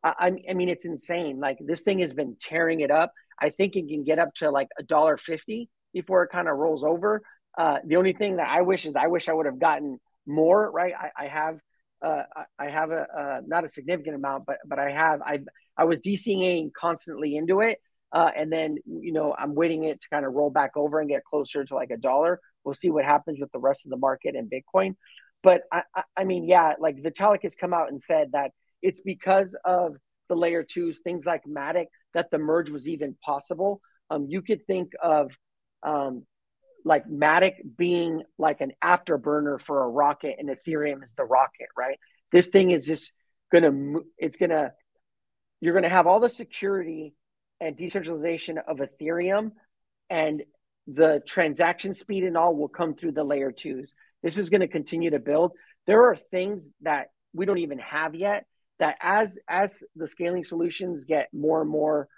I, 0.02 0.32
I 0.48 0.52
mean, 0.54 0.68
it's 0.68 0.84
insane. 0.84 1.40
Like 1.40 1.58
this 1.60 1.82
thing 1.82 2.00
has 2.00 2.12
been 2.12 2.36
tearing 2.40 2.80
it 2.80 2.90
up. 2.90 3.12
I 3.40 3.50
think 3.50 3.76
it 3.76 3.88
can 3.88 4.04
get 4.04 4.18
up 4.18 4.34
to 4.36 4.50
like 4.50 4.68
a 4.78 4.82
dollar 4.82 5.16
fifty 5.16 5.70
before 5.92 6.24
it 6.24 6.30
kind 6.30 6.48
of 6.48 6.56
rolls 6.56 6.82
over. 6.84 7.22
Uh, 7.56 7.78
the 7.84 7.96
only 7.96 8.12
thing 8.12 8.36
that 8.36 8.48
I 8.48 8.62
wish 8.62 8.86
is 8.86 8.96
I 8.96 9.06
wish 9.06 9.28
I 9.28 9.32
would 9.32 9.46
have 9.46 9.58
gotten 9.58 10.00
more. 10.26 10.70
Right? 10.70 10.94
I, 10.98 11.24
I 11.24 11.28
have 11.28 11.58
uh, 12.02 12.22
I 12.58 12.68
have 12.68 12.90
a 12.90 13.06
uh, 13.16 13.40
not 13.46 13.64
a 13.64 13.68
significant 13.68 14.16
amount, 14.16 14.44
but 14.46 14.58
but 14.66 14.78
I 14.78 14.90
have 14.90 15.22
I 15.22 15.40
I 15.76 15.84
was 15.84 16.00
DCing 16.00 16.70
constantly 16.72 17.36
into 17.36 17.60
it, 17.60 17.78
uh, 18.14 18.30
and 18.36 18.50
then, 18.50 18.76
you 18.86 19.12
know, 19.12 19.34
I'm 19.36 19.56
waiting 19.56 19.84
it 19.84 20.00
to 20.00 20.08
kind 20.08 20.24
of 20.24 20.32
roll 20.34 20.48
back 20.48 20.76
over 20.76 21.00
and 21.00 21.08
get 21.08 21.24
closer 21.24 21.64
to 21.64 21.74
like 21.74 21.90
a 21.90 21.96
dollar. 21.96 22.40
We'll 22.62 22.74
see 22.74 22.88
what 22.88 23.04
happens 23.04 23.40
with 23.40 23.50
the 23.50 23.58
rest 23.58 23.84
of 23.84 23.90
the 23.90 23.96
market 23.96 24.36
and 24.36 24.48
Bitcoin. 24.48 24.94
But 25.42 25.62
I, 25.72 25.82
I, 25.94 26.02
I 26.18 26.24
mean, 26.24 26.44
yeah, 26.44 26.74
like 26.78 26.96
Vitalik 27.02 27.42
has 27.42 27.56
come 27.56 27.74
out 27.74 27.88
and 27.88 28.00
said 28.00 28.30
that 28.32 28.52
it's 28.82 29.00
because 29.00 29.56
of 29.64 29.96
the 30.28 30.36
layer 30.36 30.62
twos, 30.62 31.00
things 31.00 31.26
like 31.26 31.42
Matic, 31.44 31.86
that 32.14 32.30
the 32.30 32.38
merge 32.38 32.70
was 32.70 32.88
even 32.88 33.16
possible. 33.24 33.80
Um, 34.10 34.26
you 34.28 34.42
could 34.42 34.64
think 34.64 34.92
of 35.02 35.32
um, 35.82 36.24
like 36.84 37.06
Matic 37.08 37.54
being 37.76 38.22
like 38.38 38.60
an 38.60 38.72
afterburner 38.82 39.60
for 39.60 39.82
a 39.82 39.88
rocket, 39.88 40.36
and 40.38 40.48
Ethereum 40.48 41.02
is 41.02 41.14
the 41.16 41.24
rocket, 41.24 41.68
right? 41.76 41.98
This 42.30 42.48
thing 42.48 42.70
is 42.70 42.86
just 42.86 43.12
gonna, 43.52 44.00
it's 44.18 44.36
gonna, 44.36 44.72
you're 45.60 45.74
gonna 45.74 45.88
have 45.88 46.06
all 46.06 46.20
the 46.20 46.28
security 46.28 47.14
and 47.60 47.76
decentralization 47.76 48.58
of 48.58 48.78
Ethereum 48.78 49.52
and 50.10 50.42
the 50.86 51.22
transaction 51.26 51.94
speed 51.94 52.24
and 52.24 52.36
all 52.36 52.54
will 52.54 52.68
come 52.68 52.94
through 52.94 53.12
the 53.12 53.24
layer 53.24 53.52
twos. 53.52 53.92
This 54.22 54.36
is 54.38 54.50
going 54.50 54.60
to 54.60 54.68
continue 54.68 55.10
to 55.10 55.18
build. 55.18 55.52
There 55.86 56.08
are 56.08 56.16
things 56.16 56.68
that 56.82 57.08
we 57.32 57.46
don't 57.46 57.58
even 57.58 57.78
have 57.78 58.14
yet 58.14 58.44
that 58.78 58.96
as 59.00 59.38
as 59.48 59.82
the 59.96 60.06
scaling 60.06 60.44
solutions 60.44 61.04
get 61.04 61.28
more 61.32 61.62
and 61.62 61.70
more 61.70 62.08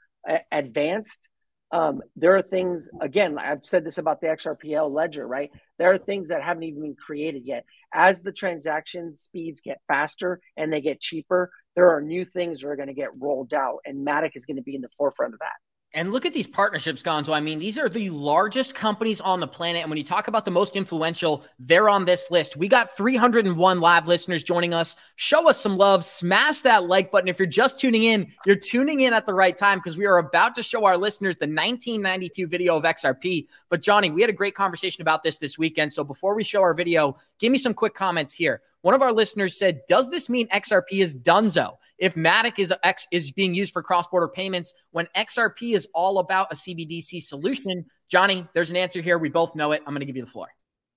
advanced, 0.51 1.29
um, 1.73 2.03
there 2.15 2.37
are 2.37 2.43
things 2.43 2.89
again. 3.01 3.39
I've 3.39 3.65
said 3.65 3.85
this 3.85 3.99
about 3.99 4.21
the 4.21 4.29
XRPL 4.29 4.91
ledger, 4.91 5.27
right? 5.27 5.51
There 5.79 5.93
are 5.93 5.99
things 5.99 6.29
that 6.29 6.43
haven't 6.43 6.63
even 6.63 6.83
been 6.83 6.97
created 6.97 7.43
yet. 7.45 7.65
As 7.93 8.23
the 8.23 8.33
transaction 8.33 9.17
speeds 9.17 9.61
get 9.61 9.81
faster 9.89 10.41
and 10.57 10.73
they 10.73 10.81
get 10.81 11.01
cheaper, 11.01 11.51
there 11.75 11.91
are 11.91 12.01
new 12.01 12.25
things 12.25 12.61
that 12.61 12.69
are 12.69 12.77
going 12.77 12.89
to 12.89 12.95
get 12.95 13.19
rolled 13.19 13.53
out, 13.53 13.79
and 13.85 14.07
Matic 14.07 14.31
is 14.35 14.47
going 14.47 14.57
to 14.57 14.63
be 14.63 14.75
in 14.75 14.81
the 14.81 14.89
forefront 14.97 15.35
of 15.35 15.41
that. 15.41 15.57
And 15.97 16.13
look 16.13 16.27
at 16.27 16.35
these 16.35 16.47
partnerships, 16.47 17.03
Gonzo. 17.03 17.33
I 17.33 17.41
mean, 17.41 17.59
these 17.59 17.79
are 17.79 17.89
the 17.89 18.11
largest 18.11 18.75
companies 18.75 19.19
on 19.19 19.41
the 19.41 19.47
planet. 19.47 19.81
And 19.81 19.91
when 19.91 19.97
you 19.97 20.05
talk 20.05 20.29
about 20.29 20.45
the 20.45 20.51
most 20.51 20.77
influential, 20.77 21.43
they're 21.59 21.89
on 21.89 22.05
this 22.05 22.31
list. 22.31 22.55
We 22.55 22.69
got 22.69 22.95
301 22.95 23.81
live 23.81 24.07
listeners 24.07 24.43
joining 24.43 24.75
us. 24.75 24.95
Show 25.17 25.49
us 25.49 25.59
some 25.59 25.79
love. 25.79 26.05
Smash 26.05 26.61
that 26.61 26.87
like 26.87 27.11
button. 27.11 27.29
If 27.29 27.39
you're 27.39 27.47
just 27.47 27.81
tuning 27.81 28.05
in, 28.05 28.31
you're 28.45 28.57
tuning 28.57 29.01
in 29.01 29.15
at 29.15 29.25
the 29.25 29.33
right 29.33 29.57
time 29.57 29.79
because 29.79 29.97
we 29.97 30.05
are 30.05 30.19
about 30.19 30.55
to 30.57 30.63
show 30.63 30.85
our 30.85 30.99
listeners 30.99 31.39
the 31.39 31.47
1992 31.47 32.47
video 32.47 32.77
of 32.77 32.85
XRP. 32.85 33.47
But, 33.71 33.81
Johnny, 33.81 34.11
we 34.11 34.21
had 34.21 34.29
a 34.29 34.35
great 34.35 34.55
conversation 34.55 35.01
about 35.01 35.23
this 35.23 35.39
this 35.39 35.59
weekend. 35.59 35.95
So 35.95 36.05
before 36.05 36.35
we 36.35 36.45
show 36.45 36.61
our 36.61 36.75
video, 36.75 37.17
give 37.39 37.51
me 37.51 37.57
some 37.57 37.73
quick 37.73 37.95
comments 37.95 38.35
here. 38.35 38.61
One 38.87 38.95
of 38.95 39.03
our 39.03 39.11
listeners 39.11 39.59
said, 39.59 39.81
"Does 39.89 40.13
this 40.13 40.31
mean 40.31 40.47
XRP 40.53 41.01
is 41.01 41.17
donezo 41.17 41.73
if 41.99 42.15
Matic 42.15 42.61
is 42.61 42.73
X 42.85 43.05
is 43.11 43.33
being 43.33 43.53
used 43.53 43.73
for 43.73 43.83
cross-border 43.83 44.29
payments 44.29 44.73
when 44.93 45.09
XRP 45.17 45.75
is 45.75 45.89
all 45.93 46.21
about 46.21 46.53
a 46.53 46.55
CBDC 46.55 47.21
solution?" 47.21 47.85
Johnny, 48.09 48.47
there's 48.55 48.71
an 48.71 48.77
answer 48.77 49.01
here. 49.01 49.19
We 49.19 49.29
both 49.29 49.57
know 49.57 49.73
it. 49.73 49.83
I'm 49.85 49.93
going 49.93 50.03
to 50.03 50.07
give 50.07 50.15
you 50.15 50.25
the 50.25 50.31
floor. 50.31 50.47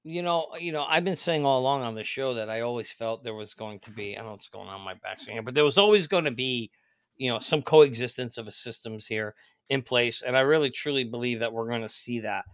you 0.03 0.21
know, 0.21 0.49
you 0.59 0.71
know, 0.71 0.83
I've 0.83 1.03
been 1.03 1.15
saying 1.15 1.43
all 1.47 1.59
along 1.59 1.81
on 1.81 1.95
the 1.95 2.03
show 2.03 2.35
that 2.35 2.47
I 2.47 2.61
always 2.61 2.91
felt 2.91 3.23
there 3.23 3.33
was 3.33 3.55
going 3.55 3.79
to 3.79 3.89
be. 3.89 4.13
I 4.13 4.19
don't 4.19 4.25
know 4.25 4.31
what's 4.33 4.49
going 4.49 4.67
on 4.67 4.81
my 4.81 4.93
back 4.93 5.19
here, 5.21 5.41
but 5.41 5.55
there 5.55 5.65
was 5.65 5.79
always 5.79 6.05
going 6.05 6.25
to 6.25 6.31
be, 6.31 6.69
you 7.17 7.31
know, 7.31 7.39
some 7.39 7.63
coexistence 7.63 8.37
of 8.37 8.53
systems 8.53 9.07
here 9.07 9.33
in 9.69 9.81
place, 9.81 10.21
and 10.21 10.37
I 10.37 10.41
really 10.41 10.69
truly 10.69 11.05
believe 11.05 11.39
that 11.39 11.51
we're 11.51 11.67
going 11.67 11.81
to 11.81 11.89
see 11.89 12.19
that. 12.19 12.45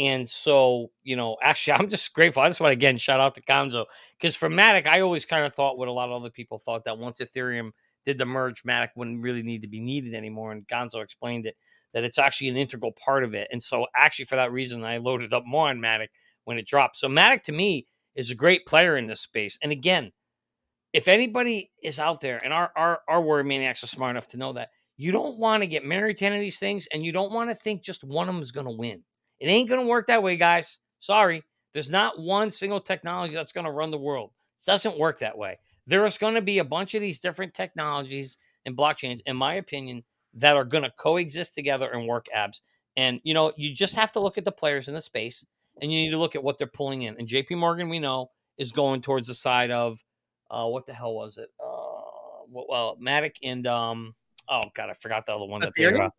And 0.00 0.26
so, 0.26 0.90
you 1.02 1.14
know, 1.14 1.36
actually, 1.42 1.74
I'm 1.78 1.88
just 1.88 2.12
grateful. 2.14 2.42
I 2.42 2.48
just 2.48 2.60
want 2.60 2.70
to 2.70 2.76
again 2.76 2.98
shout 2.98 3.20
out 3.20 3.34
to 3.34 3.42
Gonzo 3.42 3.84
because 4.18 4.36
for 4.36 4.48
Matic, 4.48 4.86
I 4.86 5.00
always 5.00 5.26
kind 5.26 5.44
of 5.44 5.54
thought 5.54 5.78
what 5.78 5.88
a 5.88 5.92
lot 5.92 6.08
of 6.08 6.20
other 6.20 6.30
people 6.30 6.58
thought 6.58 6.84
that 6.84 6.98
once 6.98 7.20
Ethereum 7.20 7.70
did 8.04 8.18
the 8.18 8.24
merge, 8.24 8.62
Matic 8.64 8.88
wouldn't 8.96 9.22
really 9.22 9.42
need 9.42 9.62
to 9.62 9.68
be 9.68 9.80
needed 9.80 10.14
anymore. 10.14 10.52
And 10.52 10.66
Gonzo 10.66 11.04
explained 11.04 11.46
it 11.46 11.56
that 11.92 12.04
it's 12.04 12.18
actually 12.18 12.48
an 12.48 12.56
integral 12.56 12.92
part 13.04 13.24
of 13.24 13.34
it. 13.34 13.48
And 13.52 13.62
so, 13.62 13.86
actually, 13.94 14.24
for 14.24 14.36
that 14.36 14.52
reason, 14.52 14.84
I 14.84 14.98
loaded 14.98 15.32
up 15.32 15.44
more 15.46 15.68
on 15.68 15.78
Matic 15.78 16.08
when 16.44 16.58
it 16.58 16.66
dropped. 16.66 16.96
So, 16.96 17.08
Matic 17.08 17.42
to 17.44 17.52
me 17.52 17.86
is 18.14 18.30
a 18.30 18.34
great 18.34 18.64
player 18.66 18.96
in 18.96 19.06
this 19.06 19.20
space. 19.20 19.58
And 19.62 19.70
again, 19.70 20.12
if 20.92 21.08
anybody 21.08 21.70
is 21.82 21.98
out 21.98 22.20
there, 22.20 22.38
and 22.42 22.52
our 22.52 22.72
our 22.74 23.00
our 23.06 23.20
warrior 23.20 23.44
maniacs 23.44 23.84
are 23.84 23.88
smart 23.88 24.10
enough 24.10 24.28
to 24.28 24.38
know 24.38 24.54
that 24.54 24.70
you 24.96 25.12
don't 25.12 25.38
want 25.38 25.62
to 25.62 25.66
get 25.66 25.84
married 25.84 26.16
to 26.18 26.26
any 26.26 26.36
of 26.36 26.40
these 26.40 26.58
things, 26.58 26.88
and 26.92 27.04
you 27.04 27.12
don't 27.12 27.32
want 27.32 27.50
to 27.50 27.54
think 27.54 27.82
just 27.82 28.02
one 28.02 28.28
of 28.28 28.34
them 28.34 28.42
is 28.42 28.50
going 28.52 28.66
to 28.66 28.72
win. 28.72 29.02
It 29.40 29.48
ain't 29.48 29.68
going 29.68 29.80
to 29.80 29.86
work 29.86 30.06
that 30.08 30.22
way, 30.22 30.36
guys. 30.36 30.78
Sorry. 31.00 31.42
There's 31.72 31.90
not 31.90 32.20
one 32.20 32.50
single 32.50 32.80
technology 32.80 33.34
that's 33.34 33.52
going 33.52 33.64
to 33.64 33.70
run 33.70 33.90
the 33.90 33.98
world. 33.98 34.30
It 34.58 34.66
doesn't 34.66 34.98
work 34.98 35.20
that 35.20 35.38
way. 35.38 35.58
There 35.86 36.04
is 36.04 36.18
going 36.18 36.34
to 36.34 36.42
be 36.42 36.58
a 36.58 36.64
bunch 36.64 36.94
of 36.94 37.00
these 37.00 37.20
different 37.20 37.54
technologies 37.54 38.36
and 38.66 38.76
blockchains, 38.76 39.20
in 39.26 39.36
my 39.36 39.54
opinion, 39.54 40.04
that 40.34 40.56
are 40.56 40.64
going 40.64 40.84
to 40.84 40.92
coexist 40.98 41.54
together 41.54 41.90
and 41.90 42.06
work 42.06 42.26
abs. 42.34 42.60
And, 42.96 43.20
you 43.22 43.34
know, 43.34 43.52
you 43.56 43.74
just 43.74 43.94
have 43.94 44.12
to 44.12 44.20
look 44.20 44.36
at 44.36 44.44
the 44.44 44.52
players 44.52 44.88
in 44.88 44.94
the 44.94 45.00
space 45.00 45.44
and 45.80 45.92
you 45.92 46.00
need 46.00 46.10
to 46.10 46.18
look 46.18 46.36
at 46.36 46.42
what 46.42 46.58
they're 46.58 46.66
pulling 46.66 47.02
in. 47.02 47.16
And 47.18 47.26
JP 47.26 47.56
Morgan, 47.56 47.88
we 47.88 47.98
know, 47.98 48.30
is 48.58 48.72
going 48.72 49.00
towards 49.00 49.26
the 49.26 49.34
side 49.34 49.70
of, 49.70 49.98
uh, 50.50 50.66
what 50.66 50.84
the 50.86 50.92
hell 50.92 51.14
was 51.14 51.38
it? 51.38 51.48
Uh, 51.58 52.44
well, 52.50 52.98
Matic 53.00 53.36
and, 53.42 53.66
um, 53.66 54.14
oh, 54.48 54.64
God, 54.74 54.90
I 54.90 54.94
forgot 54.94 55.24
the 55.24 55.34
other 55.34 55.46
one 55.46 55.60
that 55.60 55.72
they 55.74 55.84
Ethereum? 55.84 56.10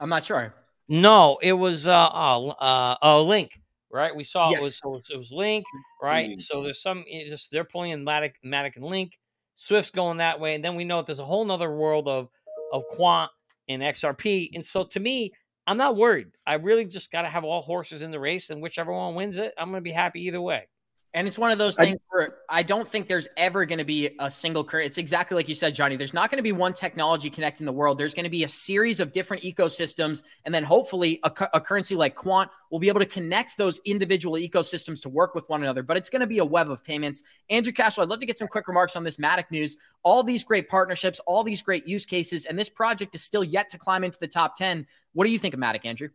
I'm 0.00 0.08
not 0.08 0.24
sure. 0.24 0.54
No, 0.90 1.38
it 1.40 1.52
was 1.52 1.86
uh 1.86 2.10
oh 2.12 2.50
uh 2.50 2.96
oh 3.00 3.22
Link, 3.22 3.60
right? 3.92 4.14
We 4.14 4.24
saw 4.24 4.48
it 4.48 4.52
Yes. 4.52 4.60
was 4.60 4.80
it 4.84 4.88
was, 4.88 5.10
it 5.14 5.16
was 5.16 5.32
Link, 5.32 5.64
right? 6.02 6.28
Link. 6.30 6.40
So 6.42 6.62
there's 6.62 6.82
some 6.82 7.04
just 7.28 7.52
they're 7.52 7.64
pulling 7.64 7.92
in 7.92 8.04
Matic, 8.04 8.32
Matic 8.44 8.74
and 8.74 8.84
Link. 8.84 9.16
Swift's 9.54 9.92
going 9.92 10.18
that 10.18 10.40
way, 10.40 10.54
and 10.56 10.64
then 10.64 10.74
we 10.74 10.84
know 10.84 10.96
that 10.96 11.06
there's 11.06 11.20
a 11.20 11.24
whole 11.24 11.44
nother 11.44 11.72
world 11.72 12.08
of 12.08 12.28
of 12.72 12.82
Quant 12.90 13.30
and 13.68 13.82
XRP. 13.82 14.50
And 14.54 14.64
so 14.64 14.84
to 14.84 14.98
me, 14.98 15.32
I'm 15.68 15.76
not 15.76 15.96
worried. 15.96 16.28
I 16.44 16.54
really 16.54 16.86
just 16.86 17.12
got 17.12 17.22
to 17.22 17.28
have 17.28 17.44
all 17.44 17.62
horses 17.62 18.02
in 18.02 18.10
the 18.10 18.18
race, 18.18 18.50
and 18.50 18.60
whichever 18.60 18.92
one 18.92 19.14
wins 19.14 19.36
it, 19.36 19.54
I'm 19.56 19.70
going 19.70 19.80
to 19.80 19.84
be 19.84 19.92
happy 19.92 20.22
either 20.22 20.40
way. 20.40 20.66
And 21.12 21.26
it's 21.26 21.38
one 21.38 21.50
of 21.50 21.58
those 21.58 21.76
I- 21.78 21.86
things 21.86 22.00
where 22.08 22.36
I 22.48 22.62
don't 22.62 22.88
think 22.88 23.08
there's 23.08 23.28
ever 23.36 23.64
going 23.64 23.78
to 23.78 23.84
be 23.84 24.10
a 24.20 24.30
single 24.30 24.62
currency. 24.62 24.86
It's 24.86 24.98
exactly 24.98 25.34
like 25.34 25.48
you 25.48 25.54
said, 25.54 25.74
Johnny. 25.74 25.96
There's 25.96 26.14
not 26.14 26.30
going 26.30 26.38
to 26.38 26.42
be 26.42 26.52
one 26.52 26.72
technology 26.72 27.30
connecting 27.30 27.66
the 27.66 27.72
world. 27.72 27.98
There's 27.98 28.14
going 28.14 28.24
to 28.24 28.30
be 28.30 28.44
a 28.44 28.48
series 28.48 29.00
of 29.00 29.10
different 29.10 29.42
ecosystems. 29.42 30.22
And 30.44 30.54
then 30.54 30.62
hopefully 30.62 31.18
a, 31.24 31.32
a 31.52 31.60
currency 31.60 31.96
like 31.96 32.14
Quant 32.14 32.48
will 32.70 32.78
be 32.78 32.88
able 32.88 33.00
to 33.00 33.06
connect 33.06 33.56
those 33.56 33.80
individual 33.84 34.36
ecosystems 34.36 35.02
to 35.02 35.08
work 35.08 35.34
with 35.34 35.48
one 35.48 35.62
another. 35.62 35.82
But 35.82 35.96
it's 35.96 36.10
going 36.10 36.20
to 36.20 36.26
be 36.28 36.38
a 36.38 36.44
web 36.44 36.70
of 36.70 36.84
payments. 36.84 37.24
Andrew 37.48 37.72
Cashel, 37.72 38.04
I'd 38.04 38.08
love 38.08 38.20
to 38.20 38.26
get 38.26 38.38
some 38.38 38.48
quick 38.48 38.68
remarks 38.68 38.94
on 38.94 39.02
this 39.02 39.16
Matic 39.16 39.50
news. 39.50 39.76
All 40.04 40.22
these 40.22 40.44
great 40.44 40.68
partnerships, 40.68 41.20
all 41.26 41.42
these 41.42 41.62
great 41.62 41.88
use 41.88 42.06
cases, 42.06 42.46
and 42.46 42.58
this 42.58 42.68
project 42.68 43.14
is 43.14 43.22
still 43.22 43.44
yet 43.44 43.68
to 43.70 43.78
climb 43.78 44.04
into 44.04 44.18
the 44.20 44.28
top 44.28 44.56
10. 44.56 44.86
What 45.12 45.24
do 45.24 45.30
you 45.30 45.38
think 45.38 45.54
of 45.54 45.60
Matic, 45.60 45.84
Andrew? 45.84 46.10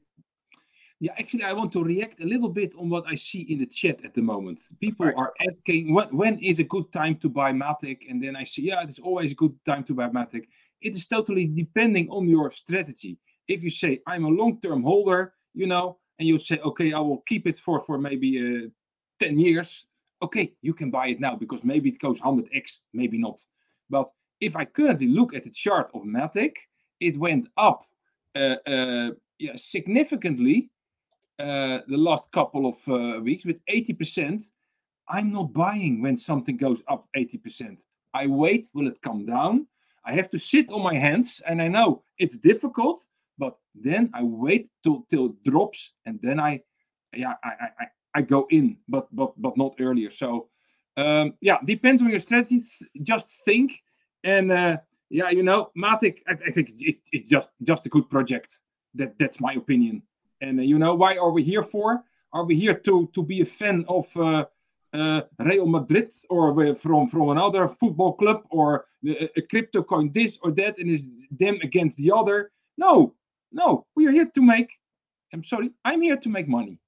Yeah, 1.02 1.12
actually, 1.20 1.44
I 1.44 1.52
want 1.52 1.74
to 1.74 1.84
react 1.84 2.22
a 2.22 2.26
little 2.26 2.48
bit 2.48 2.74
on 2.76 2.90
what 2.90 3.04
I 3.06 3.16
see 3.16 3.42
in 3.42 3.60
the 3.60 3.66
chat 3.66 4.06
at 4.06 4.14
the 4.14 4.22
moment. 4.22 4.62
People 4.80 5.12
course. 5.12 5.16
are 5.18 5.34
asking 5.50 5.94
when, 5.94 6.08
when 6.16 6.40
is 6.40 6.60
a 6.60 6.64
good 6.64 6.92
time 6.94 7.16
to 7.18 7.28
buy 7.28 7.52
Matic, 7.52 8.10
and 8.10 8.24
then 8.24 8.36
I 8.36 8.46
say, 8.46 8.64
yeah, 8.64 8.82
it's 8.84 9.00
always 9.00 9.34
a 9.34 9.36
good 9.36 9.54
time 9.66 9.84
to 9.86 9.94
buy 9.94 10.08
Matic. 10.08 10.46
It 10.82 10.96
is 10.96 11.06
totally 11.08 11.48
depending 11.48 12.10
on 12.10 12.30
your 12.30 12.50
strategy. 12.52 13.18
If 13.48 13.62
you 13.62 13.70
say 13.70 14.00
I'm 14.08 14.24
a 14.24 14.30
long-term 14.30 14.84
holder, 14.84 15.34
you 15.54 15.68
know, 15.68 15.98
and 16.18 16.28
you 16.28 16.38
say, 16.38 16.60
okay, 16.60 16.94
I 16.94 17.00
will 17.00 17.24
keep 17.28 17.46
it 17.46 17.60
for 17.60 17.82
for 17.82 17.98
maybe 17.98 18.40
uh, 18.40 18.70
ten 19.20 19.38
years. 19.38 19.88
Okay, 20.22 20.54
you 20.62 20.74
can 20.74 20.92
buy 20.92 21.08
it 21.08 21.20
now 21.20 21.36
because 21.36 21.64
maybe 21.66 21.90
it 21.90 22.00
goes 22.00 22.22
100x, 22.22 22.78
maybe 22.94 23.18
not. 23.18 23.42
But 23.90 24.10
if 24.40 24.56
I 24.56 24.64
currently 24.64 25.08
look 25.08 25.36
at 25.36 25.44
the 25.44 25.50
chart 25.50 25.92
of 25.94 26.04
Matic, 26.04 26.54
it 27.02 27.18
went 27.18 27.50
up 27.58 27.86
uh, 28.34 28.56
uh, 28.66 29.10
yeah, 29.40 29.56
significantly 29.56 30.70
uh, 31.40 31.80
the 31.88 31.98
last 31.98 32.32
couple 32.32 32.66
of 32.66 32.76
uh, 32.88 33.20
weeks 33.22 33.46
with 33.46 33.58
80%. 33.70 34.52
I'm 35.08 35.32
not 35.32 35.54
buying 35.54 36.02
when 36.02 36.18
something 36.18 36.58
goes 36.58 36.82
up 36.88 37.08
80%. 37.16 37.82
I 38.14 38.28
wait, 38.28 38.70
will 38.74 38.88
it 38.88 39.02
come 39.02 39.26
down? 39.26 39.68
I 40.06 40.14
have 40.14 40.30
to 40.30 40.40
sit 40.40 40.70
on 40.70 40.82
my 40.84 40.96
hands, 40.96 41.42
and 41.48 41.62
I 41.62 41.68
know 41.68 42.04
it's 42.18 42.38
difficult, 42.38 43.08
but 43.38 43.58
then 43.74 44.10
I 44.14 44.24
wait 44.24 44.70
till 44.84 45.06
till 45.10 45.26
it 45.28 45.44
drops, 45.44 45.94
and 46.06 46.20
then 46.22 46.40
I, 46.40 46.62
yeah, 47.14 47.34
I 47.44 47.50
I, 47.50 47.86
I- 48.16 48.22
go 48.22 48.48
in, 48.50 48.78
but 48.88 49.08
but 49.14 49.34
but 49.42 49.58
not 49.58 49.76
earlier. 49.80 50.10
So, 50.12 50.48
um, 50.96 51.34
yeah, 51.42 51.58
depends 51.66 52.02
on 52.02 52.10
your 52.10 52.20
strategy. 52.22 52.64
Just 53.04 53.28
think, 53.44 53.74
and 54.24 54.52
uh, 54.52 54.78
yeah, 55.10 55.30
you 55.32 55.44
know, 55.44 55.72
Matic, 55.78 56.20
I, 56.28 56.34
I 56.48 56.52
think 56.52 56.70
it, 56.80 56.96
it's 57.12 57.30
just 57.30 57.50
just 57.64 57.86
a 57.86 57.90
good 57.90 58.10
project. 58.10 58.60
That 58.94 59.18
that's 59.20 59.42
my 59.42 59.54
opinion. 59.54 60.04
And 60.46 60.60
uh, 60.60 60.64
you 60.64 60.78
know, 60.78 60.94
why 60.94 61.18
are 61.18 61.32
we 61.32 61.44
here 61.44 61.64
for? 61.64 62.04
Are 62.32 62.46
we 62.46 62.56
here 62.56 62.78
to 62.88 63.10
to 63.16 63.22
be 63.24 63.42
a 63.42 63.46
fan 63.60 63.86
of 63.88 64.06
uh, 64.18 64.46
uh, 64.94 65.22
Real 65.40 65.66
Madrid 65.66 66.10
or 66.30 66.76
from 66.76 67.08
from 67.08 67.30
another 67.30 67.68
football 67.68 68.14
club 68.14 68.40
or 68.52 68.86
the, 69.02 69.14
a 69.40 69.42
crypto 69.42 69.82
coin 69.84 70.12
this 70.12 70.38
or 70.44 70.52
that, 70.52 70.78
and 70.78 70.90
is 70.92 71.10
them 71.32 71.58
against 71.64 71.98
the 71.98 72.12
other? 72.12 72.52
No, 72.78 73.16
no, 73.52 73.86
we 73.96 74.06
are 74.08 74.12
here 74.12 74.30
to 74.36 74.42
make. 74.42 74.70
I'm 75.34 75.44
sorry, 75.44 75.72
I'm 75.84 76.02
here 76.02 76.18
to 76.18 76.30
make 76.30 76.48
money. 76.48 76.80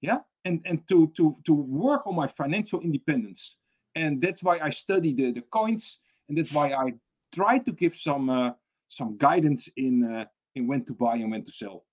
Yeah, 0.00 0.20
and 0.44 0.60
and 0.64 0.78
to 0.88 1.12
to 1.16 1.36
to 1.46 1.52
work 1.52 2.06
on 2.06 2.14
my 2.16 2.28
financial 2.28 2.80
independence, 2.80 3.56
and 3.94 4.22
that's 4.22 4.42
why 4.42 4.58
I 4.58 4.70
study 4.70 5.12
the 5.12 5.32
the 5.32 5.44
coins, 5.58 6.00
and 6.28 6.38
that's 6.38 6.52
why 6.52 6.68
I 6.84 6.94
try 7.34 7.58
to 7.58 7.72
give 7.72 7.94
some 7.94 8.30
uh, 8.30 8.52
some 8.88 9.18
guidance 9.18 9.68
in 9.76 9.94
uh, 10.04 10.24
in 10.54 10.66
when 10.66 10.84
to 10.84 10.94
buy 10.94 11.16
and 11.16 11.30
when 11.30 11.44
to 11.44 11.52
sell. 11.52 11.84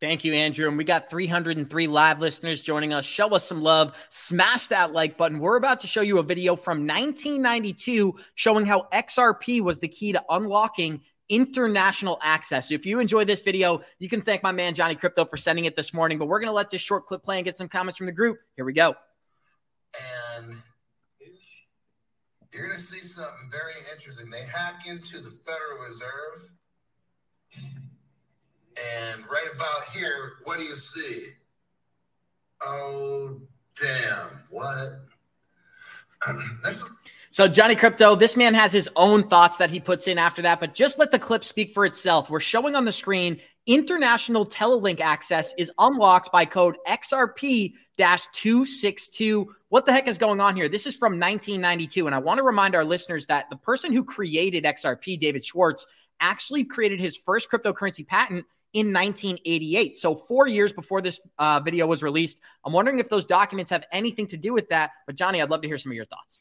Thank 0.00 0.24
you, 0.24 0.32
Andrew. 0.32 0.68
And 0.68 0.78
we 0.78 0.84
got 0.84 1.10
303 1.10 1.86
live 1.88 2.20
listeners 2.20 2.60
joining 2.60 2.92
us. 2.92 3.04
Show 3.04 3.30
us 3.30 3.44
some 3.44 3.62
love. 3.62 3.96
Smash 4.10 4.68
that 4.68 4.92
like 4.92 5.16
button. 5.16 5.40
We're 5.40 5.56
about 5.56 5.80
to 5.80 5.86
show 5.88 6.02
you 6.02 6.18
a 6.18 6.22
video 6.22 6.54
from 6.54 6.86
1992 6.86 8.14
showing 8.36 8.64
how 8.64 8.86
XRP 8.92 9.60
was 9.60 9.80
the 9.80 9.88
key 9.88 10.12
to 10.12 10.22
unlocking 10.30 11.00
international 11.28 12.18
access. 12.22 12.70
If 12.70 12.86
you 12.86 13.00
enjoy 13.00 13.24
this 13.24 13.40
video, 13.40 13.82
you 13.98 14.08
can 14.08 14.22
thank 14.22 14.42
my 14.42 14.52
man 14.52 14.74
Johnny 14.74 14.94
Krypto 14.94 15.28
for 15.28 15.36
sending 15.36 15.64
it 15.64 15.74
this 15.74 15.92
morning. 15.92 16.18
But 16.18 16.26
we're 16.26 16.40
going 16.40 16.48
to 16.48 16.54
let 16.54 16.70
this 16.70 16.80
short 16.80 17.06
clip 17.06 17.24
play 17.24 17.36
and 17.36 17.44
get 17.44 17.56
some 17.56 17.68
comments 17.68 17.98
from 17.98 18.06
the 18.06 18.12
group. 18.12 18.38
Here 18.56 18.64
we 18.64 18.72
go. 18.72 18.94
and 20.38 20.54
you're 22.52 22.62
going 22.66 22.76
to 22.76 22.82
see 22.82 23.00
something 23.00 23.50
very 23.50 23.72
interesting. 23.92 24.30
They 24.30 24.42
hack 24.56 24.82
into 24.88 25.18
the 25.18 25.30
Federal 25.30 25.86
Reserve, 25.86 26.50
and 29.12 29.22
right 29.30 29.48
about 29.54 29.84
here, 29.94 30.34
what 30.44 30.58
do 30.58 30.64
you 30.64 30.74
see? 30.74 31.28
Oh, 32.62 33.40
damn! 33.80 34.44
What? 34.50 34.88
So, 37.30 37.46
Johnny 37.46 37.76
Krypto, 37.76 38.18
this 38.18 38.36
man 38.36 38.52
has 38.54 38.72
his 38.72 38.90
own 38.96 39.28
thoughts 39.28 39.58
that 39.58 39.70
he 39.70 39.78
puts 39.78 40.08
in 40.08 40.18
after 40.18 40.42
that, 40.42 40.58
but 40.58 40.74
just 40.74 40.98
let 40.98 41.12
the 41.12 41.20
clip 41.20 41.44
speak 41.44 41.72
for 41.72 41.84
itself. 41.84 42.28
We're 42.28 42.40
showing 42.40 42.74
on 42.74 42.84
the 42.84 42.90
screen 42.90 43.38
international 43.68 44.46
Telelink 44.46 45.00
access 45.00 45.54
is 45.56 45.70
unlocked 45.78 46.32
by 46.32 46.46
code 46.46 46.76
XRP 46.88 47.74
262. 47.98 49.54
What 49.68 49.86
the 49.86 49.92
heck 49.92 50.08
is 50.08 50.18
going 50.18 50.40
on 50.40 50.56
here? 50.56 50.68
This 50.68 50.86
is 50.86 50.96
from 50.96 51.12
1992. 51.12 52.06
And 52.06 52.14
I 52.14 52.18
want 52.18 52.38
to 52.38 52.42
remind 52.42 52.74
our 52.74 52.84
listeners 52.84 53.26
that 53.26 53.50
the 53.50 53.56
person 53.56 53.92
who 53.92 54.04
created 54.04 54.64
XRP, 54.64 55.20
David 55.20 55.44
Schwartz, 55.44 55.86
actually 56.18 56.64
created 56.64 56.98
his 56.98 57.16
first 57.16 57.50
cryptocurrency 57.50 58.06
patent 58.06 58.46
in 58.72 58.92
1988. 58.92 59.96
So, 59.96 60.14
four 60.14 60.46
years 60.46 60.72
before 60.72 61.00
this 61.00 61.20
uh, 61.38 61.60
video 61.60 61.86
was 61.86 62.02
released. 62.02 62.40
I'm 62.64 62.72
wondering 62.72 62.98
if 62.98 63.08
those 63.08 63.24
documents 63.24 63.70
have 63.70 63.84
anything 63.92 64.26
to 64.28 64.36
do 64.36 64.52
with 64.52 64.68
that. 64.68 64.90
But, 65.06 65.16
Johnny, 65.16 65.40
I'd 65.40 65.50
love 65.50 65.62
to 65.62 65.68
hear 65.68 65.78
some 65.78 65.92
of 65.92 65.96
your 65.96 66.06
thoughts. 66.06 66.40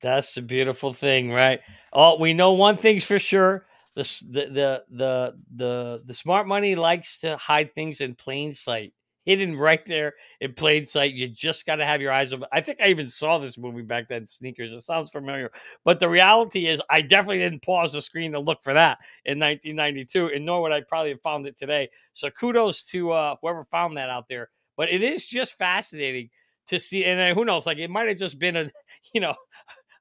That's 0.00 0.36
a 0.36 0.42
beautiful 0.42 0.92
thing, 0.92 1.32
right? 1.32 1.60
Oh, 1.92 2.18
we 2.18 2.32
know 2.32 2.52
one 2.52 2.76
thing's 2.76 3.04
for 3.04 3.18
sure. 3.18 3.66
The, 3.94 4.02
the 4.30 4.46
the 4.46 4.84
the 4.90 5.38
the 5.56 6.02
the 6.06 6.14
smart 6.14 6.46
money 6.46 6.76
likes 6.76 7.18
to 7.20 7.36
hide 7.36 7.74
things 7.74 8.00
in 8.00 8.14
plain 8.14 8.52
sight, 8.52 8.92
hidden 9.28 9.58
right 9.58 9.84
there 9.84 10.14
in 10.40 10.54
plain 10.54 10.86
sight. 10.86 11.12
You 11.12 11.28
just 11.28 11.66
got 11.66 11.76
to 11.76 11.84
have 11.84 12.00
your 12.00 12.10
eyes 12.10 12.32
open. 12.32 12.48
I 12.50 12.62
think 12.62 12.80
I 12.80 12.88
even 12.88 13.10
saw 13.10 13.36
this 13.36 13.58
movie 13.58 13.82
back 13.82 14.08
then, 14.08 14.24
Sneakers. 14.24 14.72
It 14.72 14.80
sounds 14.86 15.10
familiar, 15.10 15.50
but 15.84 16.00
the 16.00 16.08
reality 16.08 16.66
is, 16.66 16.80
I 16.88 17.02
definitely 17.02 17.40
didn't 17.40 17.60
pause 17.60 17.92
the 17.92 18.00
screen 18.00 18.32
to 18.32 18.40
look 18.40 18.62
for 18.62 18.72
that 18.72 18.96
in 19.26 19.38
1992, 19.38 20.30
and 20.34 20.46
nor 20.46 20.62
would 20.62 20.72
I 20.72 20.80
probably 20.80 21.10
have 21.10 21.20
found 21.20 21.46
it 21.46 21.58
today. 21.58 21.90
So 22.14 22.30
kudos 22.30 22.84
to 22.84 23.12
uh, 23.12 23.36
whoever 23.42 23.66
found 23.66 23.98
that 23.98 24.08
out 24.08 24.28
there. 24.30 24.48
But 24.78 24.88
it 24.90 25.02
is 25.02 25.26
just 25.26 25.58
fascinating 25.58 26.30
to 26.68 26.80
see. 26.80 27.04
And 27.04 27.20
uh, 27.20 27.34
who 27.34 27.44
knows? 27.44 27.66
Like 27.66 27.76
it 27.76 27.90
might 27.90 28.08
have 28.08 28.16
just 28.16 28.38
been 28.38 28.56
a 28.56 28.70
you 29.12 29.20
know 29.20 29.34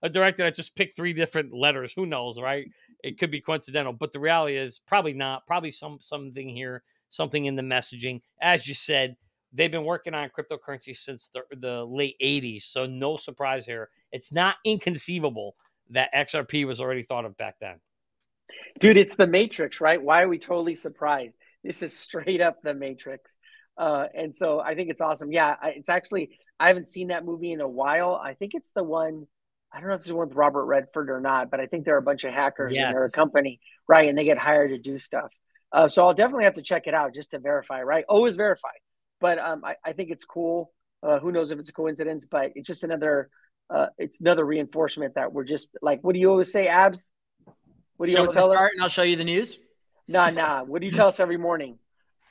a 0.04 0.10
director 0.10 0.44
that 0.44 0.56
just 0.56 0.74
picked 0.76 0.96
three 0.96 1.12
different 1.12 1.54
letters. 1.54 1.92
Who 1.94 2.06
knows, 2.06 2.40
right? 2.40 2.66
It 3.04 3.20
could 3.20 3.32
be 3.32 3.42
coincidental, 3.42 3.92
but 3.92 4.14
the 4.14 4.22
reality 4.22 4.56
is 4.56 4.80
probably 4.88 5.14
not. 5.14 5.46
Probably 5.48 5.72
some 5.72 6.00
something 6.00 6.48
here, 6.48 6.84
something 7.10 7.45
in 7.45 7.55
the 7.55 7.62
messaging. 7.62 8.22
As 8.41 8.68
you 8.68 8.74
said, 8.74 9.16
they've 9.53 9.72
been 9.72 9.86
working 9.86 10.14
on 10.14 10.30
cryptocurrency 10.30 10.95
since 10.95 11.30
the, 11.34 11.41
the 11.55 11.86
late 11.86 12.16
80s, 12.22 12.64
so 12.64 12.86
no 12.86 13.18
surprise 13.18 13.66
here. 13.66 13.89
It's 14.12 14.32
not 14.32 14.55
inconceivable 14.66 15.55
that 15.91 16.14
XRP 16.14 16.66
was 16.66 16.82
already 16.82 17.03
thought 17.03 17.26
of 17.26 17.38
back 17.38 17.55
then. 17.60 17.80
Dude, 18.80 18.97
it's 18.97 19.16
the 19.16 19.28
Matrix, 19.28 19.82
right? 19.82 20.01
Why 20.01 20.24
are 20.24 20.28
we 20.28 20.39
totally 20.39 20.76
surprised? 20.76 21.36
This 21.64 21.82
is 21.82 21.97
straight 21.99 22.41
up 22.41 22.62
the 22.62 22.74
Matrix. 22.74 23.38
Uh, 23.78 24.08
and 24.16 24.34
so 24.34 24.60
I 24.60 24.76
think 24.76 24.89
it's 24.89 25.01
awesome. 25.01 25.32
Yeah, 25.32 25.55
it's 25.64 25.89
actually, 25.89 26.39
I 26.60 26.68
haven't 26.68 26.88
seen 26.88 27.10
that 27.10 27.26
movie 27.26 27.51
in 27.51 27.62
a 27.62 27.68
while. 27.68 28.16
I 28.16 28.34
think 28.34 28.53
it's 28.55 28.72
the 28.72 28.84
one 28.84 29.28
I 29.72 29.80
don't 29.80 29.89
know 29.89 29.95
if 29.95 29.99
it's 29.99 30.08
the 30.08 30.16
one 30.16 30.30
with 30.30 30.38
Robert 30.38 30.66
Redford 30.66 31.10
or 31.10 31.20
not, 31.20 31.51
but 31.51 31.60
I 31.60 31.66
think 31.66 31.86
there 31.86 31.95
are 31.95 31.99
a 31.99 32.03
bunch 32.03 32.24
of 32.24 32.34
hackers 32.34 32.74
yes. 32.74 32.86
and 32.86 32.95
they're 32.95 33.05
a 33.05 33.12
company, 33.12 33.60
right? 33.88 34.08
And 34.08 34.18
they 34.18 34.24
get 34.24 34.38
hired 34.38 34.70
to 34.72 34.78
do 34.78 34.97
stuff. 34.97 35.30
Uh, 35.72 35.88
so 35.88 36.05
I'll 36.05 36.13
definitely 36.13 36.45
have 36.45 36.53
to 36.55 36.61
check 36.61 36.88
it 36.88 36.93
out 36.93 37.13
just 37.13 37.32
to 37.32 37.39
verify, 37.39 37.82
right? 37.82 38.05
Always 38.07 38.36
verify. 38.36 38.70
But 39.20 39.39
um, 39.39 39.63
I, 39.65 39.76
I, 39.84 39.93
think 39.93 40.11
it's 40.11 40.24
cool. 40.24 40.72
Uh, 41.03 41.20
who 41.20 41.32
knows 41.32 41.51
if 41.51 41.59
it's 41.59 41.70
a 41.70 41.74
coincidence, 41.74 42.26
but 42.26 42.51
it's 42.55 42.68
just 42.68 42.84
another, 42.84 43.30
uh, 43.70 43.88
it's 43.97 44.22
another 44.22 44.45
reinforcement 44.45 45.15
that 45.15 45.34
we're 45.34 45.43
just 45.43 45.76
like, 45.82 46.03
what 46.03 46.13
do 46.13 46.20
you 46.20 46.30
always 46.30 46.51
say, 46.51 46.68
abs? 46.68 47.09
What 47.97 48.05
do 48.05 48.11
you 48.11 48.18
show 48.18 48.22
always 48.22 48.36
tell 48.36 48.51
us? 48.51 48.72
And 48.74 48.82
I'll 48.82 48.89
show 48.89 49.03
you 49.03 49.15
the 49.15 49.24
news. 49.24 49.59
Nah, 50.07 50.30
nah. 50.30 50.63
What 50.63 50.82
do 50.82 50.88
you 50.88 50.93
tell 50.93 51.07
us 51.07 51.20
every 51.20 51.38
morning? 51.38 51.80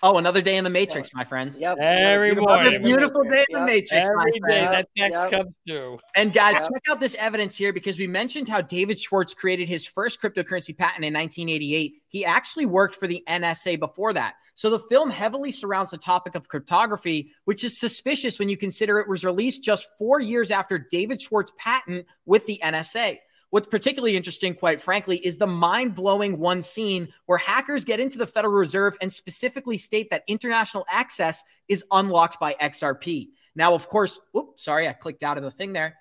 Oh, 0.03 0.19
another 0.19 0.43
day 0.43 0.57
in 0.57 0.65
the 0.65 0.71
Matrix, 0.71 1.13
my 1.15 1.25
friends. 1.25 1.59
Yep. 1.59 1.79
Every 1.79 2.35
beautiful, 2.35 2.55
morning. 2.55 2.83
beautiful 2.83 3.23
day 3.25 3.45
in 3.49 3.61
the 3.61 3.67
Matrix. 3.67 4.09
Every 4.09 4.41
day 4.49 4.61
that 4.61 4.89
text 4.97 5.23
yep. 5.23 5.31
comes 5.31 5.59
through. 5.67 5.99
And 6.15 6.33
guys, 6.33 6.55
yep. 6.55 6.63
check 6.63 6.83
out 6.91 7.01
this 7.01 7.15
evidence 7.19 7.57
here 7.57 7.73
because 7.73 7.99
we 7.99 8.07
mentioned 8.07 8.49
how 8.49 8.61
David 8.61 9.01
Schwartz 9.01 9.33
created 9.33 9.69
his 9.69 9.87
first 9.87 10.21
cryptocurrency 10.21 10.77
patent 10.77 11.05
in 11.05 11.15
1988. 11.15 11.95
He 12.09 12.25
actually 12.25 12.67
worked 12.67 12.95
for 12.95 13.07
the 13.07 13.23
NSA 13.27 13.79
before 13.79 14.13
that. 14.13 14.35
So 14.55 14.71
the 14.71 14.79
film 14.79 15.11
heavily 15.11 15.53
surrounds 15.53 15.91
the 15.91 15.99
topic 15.99 16.35
of 16.35 16.49
cryptography, 16.49 17.31
which 17.45 17.63
is 17.63 17.79
suspicious 17.79 18.39
when 18.39 18.49
you 18.49 18.57
consider 18.57 18.99
it 18.99 19.09
was 19.09 19.25
released 19.25 19.63
just 19.63 19.87
four 19.99 20.19
years 20.19 20.51
after 20.51 20.79
David 20.79 21.21
Schwartz's 21.21 21.55
patent 21.59 22.07
with 22.25 22.47
the 22.47 22.59
NSA. 22.63 23.19
What's 23.51 23.69
particularly 23.69 24.17
interesting, 24.17 24.55
quite 24.55 24.83
frankly, 24.83 25.19
is 25.19 25.39
the 25.39 25.47
mind 25.47 25.95
blowing 25.95 26.39
one 26.39 26.63
scene 26.63 27.09
where 27.27 27.39
hackers 27.39 27.85
get 27.85 28.01
into 28.01 28.19
the 28.19 28.27
Federal 28.27 28.55
Reserve 28.55 28.97
and 29.01 29.13
specifically 29.13 29.79
state 29.79 30.11
that 30.11 30.25
international 30.27 30.85
access 30.91 31.45
is 31.69 31.85
unlocked 31.93 32.41
by 32.41 32.55
XRP. 32.55 33.29
Now, 33.55 33.75
of 33.75 33.89
course, 33.89 34.21
oops, 34.37 34.65
sorry, 34.65 34.89
I 34.89 34.93
clicked 34.93 35.23
out 35.23 35.39
of 35.39 35.45
the 35.45 35.51
thing 35.51 35.73
there. 35.73 35.97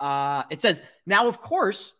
Uh, 0.00 0.44
it 0.50 0.62
says, 0.62 0.82
now, 1.06 1.28
of 1.28 1.40
course, 1.40 1.92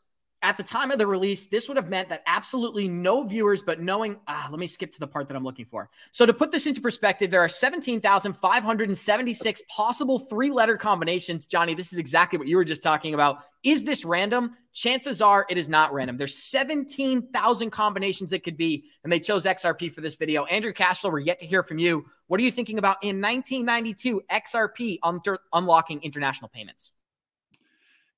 at 0.42 0.56
the 0.56 0.62
time 0.62 0.92
of 0.92 0.98
the 0.98 1.06
release, 1.06 1.46
this 1.46 1.68
would 1.68 1.76
have 1.76 1.88
meant 1.88 2.08
that 2.10 2.22
absolutely 2.26 2.88
no 2.88 3.24
viewers, 3.24 3.62
but 3.62 3.80
knowing, 3.80 4.20
ah, 4.28 4.46
let 4.50 4.60
me 4.60 4.68
skip 4.68 4.92
to 4.92 5.00
the 5.00 5.06
part 5.06 5.26
that 5.28 5.36
I'm 5.36 5.42
looking 5.42 5.64
for. 5.66 5.90
So, 6.12 6.26
to 6.26 6.32
put 6.32 6.52
this 6.52 6.66
into 6.66 6.80
perspective, 6.80 7.30
there 7.30 7.40
are 7.40 7.48
17,576 7.48 9.62
possible 9.68 10.20
three 10.20 10.50
letter 10.50 10.76
combinations. 10.76 11.46
Johnny, 11.46 11.74
this 11.74 11.92
is 11.92 11.98
exactly 11.98 12.38
what 12.38 12.46
you 12.46 12.56
were 12.56 12.64
just 12.64 12.84
talking 12.84 13.14
about. 13.14 13.38
Is 13.64 13.82
this 13.84 14.04
random? 14.04 14.54
Chances 14.72 15.20
are 15.20 15.44
it 15.50 15.58
is 15.58 15.68
not 15.68 15.92
random. 15.92 16.16
There's 16.16 16.36
17,000 16.36 17.70
combinations 17.70 18.32
it 18.32 18.44
could 18.44 18.56
be, 18.56 18.84
and 19.02 19.12
they 19.12 19.18
chose 19.18 19.44
XRP 19.44 19.92
for 19.92 20.02
this 20.02 20.14
video. 20.14 20.44
Andrew 20.44 20.72
Cashflow, 20.72 21.10
we're 21.10 21.18
yet 21.18 21.40
to 21.40 21.46
hear 21.46 21.64
from 21.64 21.78
you. 21.78 22.06
What 22.28 22.38
are 22.38 22.44
you 22.44 22.52
thinking 22.52 22.78
about 22.78 22.98
in 23.02 23.20
1992 23.20 24.22
XRP 24.30 25.00
under, 25.02 25.40
unlocking 25.52 26.00
international 26.04 26.48
payments? 26.48 26.92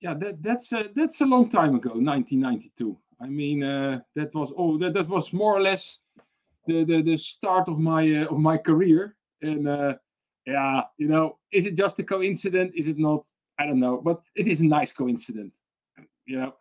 Yeah, 0.01 0.15
that 0.15 0.43
that's 0.43 0.73
a, 0.73 0.85
that's 0.95 1.21
a 1.21 1.27
long 1.27 1.49
time 1.49 1.75
ago, 1.75 1.91
1992. 1.91 2.97
I 3.21 3.27
mean, 3.27 3.63
uh, 3.63 4.01
that 4.17 4.35
was 4.35 4.53
oh, 4.57 4.79
that, 4.79 4.95
that 4.95 5.09
was 5.09 5.33
more 5.33 5.57
or 5.57 5.61
less 5.61 6.01
the 6.67 6.85
the, 6.85 7.03
the 7.03 7.17
start 7.17 7.69
of 7.69 7.79
my 7.79 8.23
uh, 8.23 8.27
of 8.27 8.39
my 8.39 8.57
career. 8.57 9.17
And 9.43 9.69
uh, 9.69 9.95
yeah, 10.47 10.83
you 10.97 11.09
know, 11.09 11.39
is 11.53 11.67
it 11.67 11.77
just 11.77 11.99
a 11.99 12.03
coincidence? 12.03 12.73
Is 12.75 12.87
it 12.87 12.99
not? 12.99 13.25
I 13.59 13.67
don't 13.67 13.81
know, 13.81 14.01
but 14.03 14.23
it 14.35 14.49
is 14.49 14.61
a 14.63 14.67
nice 14.67 14.91
coincidence. 14.91 15.61
You 16.25 16.39
know. 16.39 16.55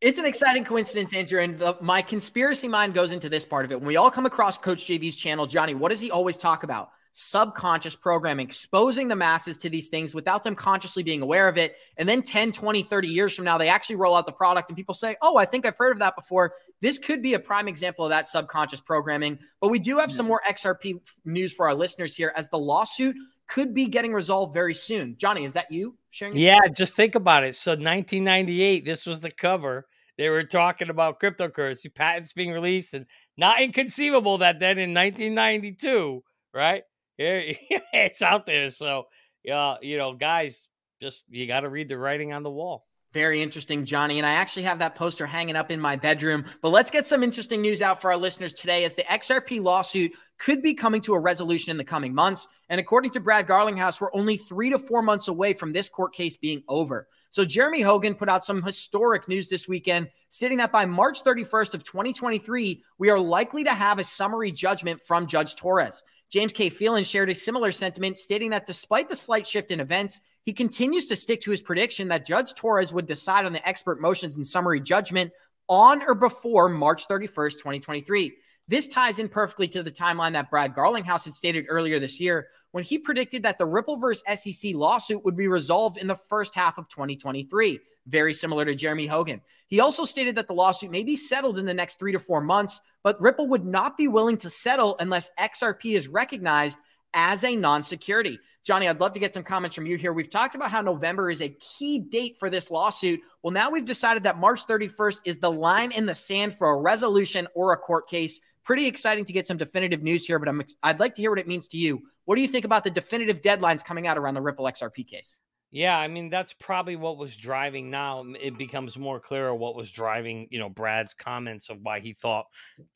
It's 0.00 0.18
an 0.18 0.24
exciting 0.24 0.64
coincidence, 0.64 1.12
Andrew. 1.12 1.42
And 1.42 1.58
the, 1.58 1.76
my 1.82 2.00
conspiracy 2.00 2.68
mind 2.68 2.94
goes 2.94 3.12
into 3.12 3.28
this 3.28 3.44
part 3.44 3.66
of 3.66 3.72
it. 3.72 3.78
When 3.78 3.86
we 3.86 3.96
all 3.96 4.10
come 4.10 4.24
across 4.24 4.56
Coach 4.56 4.86
JV's 4.86 5.14
channel, 5.14 5.46
Johnny, 5.46 5.74
what 5.74 5.90
does 5.90 6.00
he 6.00 6.10
always 6.10 6.38
talk 6.38 6.62
about? 6.62 6.90
Subconscious 7.12 7.96
programming, 7.96 8.46
exposing 8.46 9.08
the 9.08 9.16
masses 9.16 9.58
to 9.58 9.68
these 9.68 9.88
things 9.88 10.14
without 10.14 10.44
them 10.44 10.54
consciously 10.54 11.02
being 11.02 11.22
aware 11.22 11.48
of 11.48 11.58
it. 11.58 11.76
And 11.96 12.08
then 12.08 12.22
10, 12.22 12.52
20, 12.52 12.82
30 12.82 13.08
years 13.08 13.34
from 13.34 13.44
now, 13.44 13.58
they 13.58 13.68
actually 13.68 13.96
roll 13.96 14.14
out 14.14 14.26
the 14.26 14.32
product 14.32 14.70
and 14.70 14.76
people 14.76 14.94
say, 14.94 15.16
Oh, 15.22 15.36
I 15.36 15.44
think 15.44 15.66
I've 15.66 15.76
heard 15.76 15.92
of 15.92 15.98
that 15.98 16.16
before. 16.16 16.54
This 16.80 16.98
could 16.98 17.22
be 17.22 17.34
a 17.34 17.38
prime 17.38 17.68
example 17.68 18.04
of 18.04 18.10
that 18.10 18.28
subconscious 18.28 18.80
programming. 18.80 19.38
But 19.60 19.68
we 19.68 19.78
do 19.78 19.98
have 19.98 20.12
some 20.12 20.26
hmm. 20.26 20.30
more 20.30 20.42
XRP 20.48 21.00
news 21.24 21.52
for 21.52 21.68
our 21.68 21.74
listeners 21.74 22.16
here 22.16 22.32
as 22.36 22.48
the 22.48 22.58
lawsuit 22.58 23.16
could 23.48 23.74
be 23.74 23.86
getting 23.86 24.12
resolved 24.12 24.54
very 24.54 24.74
soon. 24.74 25.16
Johnny, 25.18 25.44
is 25.44 25.54
that 25.54 25.70
you 25.72 25.96
sharing? 26.10 26.36
Yeah, 26.36 26.58
story? 26.58 26.74
just 26.74 26.94
think 26.94 27.16
about 27.16 27.42
it. 27.42 27.56
So 27.56 27.72
1998, 27.72 28.84
this 28.84 29.06
was 29.06 29.20
the 29.20 29.30
cover. 29.30 29.86
They 30.16 30.28
were 30.28 30.44
talking 30.44 30.90
about 30.90 31.18
cryptocurrency 31.18 31.92
patents 31.92 32.32
being 32.32 32.52
released, 32.52 32.94
and 32.94 33.06
not 33.36 33.60
inconceivable 33.60 34.38
that 34.38 34.60
then 34.60 34.78
in 34.78 34.94
1992, 34.94 36.22
right? 36.52 36.82
it's 37.92 38.22
out 38.22 38.46
there. 38.46 38.70
So, 38.70 39.08
yeah, 39.42 39.76
you 39.82 39.98
know, 39.98 40.14
guys, 40.14 40.68
just 41.02 41.22
you 41.28 41.46
got 41.46 41.60
to 41.60 41.68
read 41.68 41.88
the 41.88 41.98
writing 41.98 42.32
on 42.32 42.42
the 42.42 42.50
wall. 42.50 42.86
Very 43.12 43.42
interesting, 43.42 43.84
Johnny. 43.84 44.18
And 44.18 44.26
I 44.26 44.34
actually 44.34 44.62
have 44.62 44.78
that 44.78 44.94
poster 44.94 45.26
hanging 45.26 45.56
up 45.56 45.70
in 45.70 45.80
my 45.80 45.96
bedroom. 45.96 46.44
But 46.62 46.70
let's 46.70 46.92
get 46.92 47.08
some 47.08 47.24
interesting 47.24 47.60
news 47.60 47.82
out 47.82 48.00
for 48.00 48.12
our 48.12 48.16
listeners 48.16 48.54
today 48.54 48.84
as 48.84 48.94
the 48.94 49.02
XRP 49.02 49.60
lawsuit 49.60 50.12
could 50.38 50.62
be 50.62 50.74
coming 50.74 51.02
to 51.02 51.14
a 51.14 51.18
resolution 51.18 51.72
in 51.72 51.76
the 51.76 51.84
coming 51.84 52.14
months. 52.14 52.46
And 52.68 52.80
according 52.80 53.10
to 53.12 53.20
Brad 53.20 53.48
Garlinghouse, 53.48 54.00
we're 54.00 54.14
only 54.14 54.36
three 54.36 54.70
to 54.70 54.78
four 54.78 55.02
months 55.02 55.26
away 55.26 55.54
from 55.54 55.72
this 55.72 55.88
court 55.88 56.14
case 56.14 56.36
being 56.36 56.62
over. 56.68 57.08
So 57.30 57.44
Jeremy 57.44 57.80
Hogan 57.80 58.14
put 58.14 58.28
out 58.28 58.44
some 58.44 58.62
historic 58.62 59.28
news 59.28 59.48
this 59.48 59.68
weekend, 59.68 60.08
stating 60.28 60.58
that 60.58 60.72
by 60.72 60.86
March 60.86 61.22
31st 61.24 61.74
of 61.74 61.84
2023, 61.84 62.82
we 62.98 63.10
are 63.10 63.20
likely 63.20 63.64
to 63.64 63.74
have 63.74 63.98
a 63.98 64.04
summary 64.04 64.52
judgment 64.52 65.02
from 65.02 65.26
Judge 65.26 65.56
Torres. 65.56 66.02
James 66.30 66.52
K. 66.52 66.70
Filan 66.70 67.04
shared 67.04 67.28
a 67.28 67.34
similar 67.34 67.72
sentiment, 67.72 68.18
stating 68.18 68.50
that 68.50 68.66
despite 68.66 69.08
the 69.08 69.16
slight 69.16 69.46
shift 69.46 69.72
in 69.72 69.80
events, 69.80 70.20
he 70.44 70.52
continues 70.52 71.06
to 71.06 71.16
stick 71.16 71.40
to 71.42 71.50
his 71.50 71.60
prediction 71.60 72.08
that 72.08 72.24
Judge 72.24 72.54
Torres 72.54 72.92
would 72.92 73.06
decide 73.06 73.44
on 73.44 73.52
the 73.52 73.68
expert 73.68 74.00
motions 74.00 74.36
and 74.36 74.46
summary 74.46 74.80
judgment 74.80 75.32
on 75.68 76.02
or 76.02 76.14
before 76.14 76.68
March 76.68 77.06
31st, 77.08 77.54
2023. 77.54 78.32
This 78.68 78.86
ties 78.86 79.18
in 79.18 79.28
perfectly 79.28 79.66
to 79.68 79.82
the 79.82 79.90
timeline 79.90 80.34
that 80.34 80.50
Brad 80.50 80.74
Garlinghouse 80.74 81.24
had 81.24 81.34
stated 81.34 81.66
earlier 81.68 81.98
this 81.98 82.20
year 82.20 82.46
when 82.70 82.84
he 82.84 82.98
predicted 82.98 83.42
that 83.42 83.58
the 83.58 83.66
Ripple 83.66 83.98
Rippleverse 83.98 84.22
SEC 84.36 84.74
lawsuit 84.74 85.24
would 85.24 85.36
be 85.36 85.48
resolved 85.48 85.96
in 85.96 86.06
the 86.06 86.14
first 86.14 86.54
half 86.54 86.78
of 86.78 86.88
2023 86.88 87.80
very 88.10 88.34
similar 88.34 88.64
to 88.64 88.74
Jeremy 88.74 89.06
Hogan. 89.06 89.40
He 89.68 89.80
also 89.80 90.04
stated 90.04 90.34
that 90.34 90.48
the 90.48 90.54
lawsuit 90.54 90.90
may 90.90 91.04
be 91.04 91.16
settled 91.16 91.56
in 91.56 91.64
the 91.64 91.74
next 91.74 91.98
three 91.98 92.12
to 92.12 92.18
four 92.18 92.40
months, 92.40 92.80
but 93.02 93.20
Ripple 93.20 93.48
would 93.48 93.64
not 93.64 93.96
be 93.96 94.08
willing 94.08 94.36
to 94.38 94.50
settle 94.50 94.96
unless 94.98 95.30
XRP 95.38 95.96
is 95.96 96.08
recognized 96.08 96.78
as 97.14 97.44
a 97.44 97.54
non 97.54 97.82
security. 97.82 98.38
Johnny, 98.64 98.88
I'd 98.88 99.00
love 99.00 99.14
to 99.14 99.20
get 99.20 99.32
some 99.32 99.42
comments 99.42 99.74
from 99.74 99.86
you 99.86 99.96
here. 99.96 100.12
We've 100.12 100.28
talked 100.28 100.54
about 100.54 100.70
how 100.70 100.82
November 100.82 101.30
is 101.30 101.40
a 101.40 101.48
key 101.48 101.98
date 101.98 102.36
for 102.38 102.50
this 102.50 102.70
lawsuit. 102.70 103.20
Well, 103.42 103.52
now 103.52 103.70
we've 103.70 103.86
decided 103.86 104.24
that 104.24 104.38
March 104.38 104.66
31st 104.66 105.20
is 105.24 105.38
the 105.38 105.50
line 105.50 105.92
in 105.92 106.04
the 106.04 106.14
sand 106.14 106.54
for 106.56 106.70
a 106.70 106.76
resolution 106.76 107.48
or 107.54 107.72
a 107.72 107.76
court 107.78 108.08
case. 108.08 108.40
Pretty 108.64 108.86
exciting 108.86 109.24
to 109.24 109.32
get 109.32 109.46
some 109.46 109.56
definitive 109.56 110.02
news 110.02 110.26
here, 110.26 110.38
but 110.38 110.48
I'm, 110.48 110.62
I'd 110.82 111.00
like 111.00 111.14
to 111.14 111.22
hear 111.22 111.30
what 111.30 111.38
it 111.38 111.48
means 111.48 111.68
to 111.68 111.78
you. 111.78 112.02
What 112.26 112.36
do 112.36 112.42
you 112.42 112.48
think 112.48 112.64
about 112.64 112.84
the 112.84 112.90
definitive 112.90 113.40
deadlines 113.40 113.84
coming 113.84 114.06
out 114.06 114.18
around 114.18 114.34
the 114.34 114.42
Ripple 114.42 114.66
XRP 114.66 115.06
case? 115.06 115.36
Yeah, 115.72 115.96
I 115.96 116.08
mean 116.08 116.30
that's 116.30 116.52
probably 116.52 116.96
what 116.96 117.16
was 117.16 117.36
driving. 117.36 117.90
Now 117.90 118.24
it 118.40 118.58
becomes 118.58 118.98
more 118.98 119.20
clear 119.20 119.54
what 119.54 119.76
was 119.76 119.92
driving. 119.92 120.48
You 120.50 120.58
know, 120.58 120.68
Brad's 120.68 121.14
comments 121.14 121.70
of 121.70 121.78
why 121.82 122.00
he 122.00 122.12
thought 122.12 122.46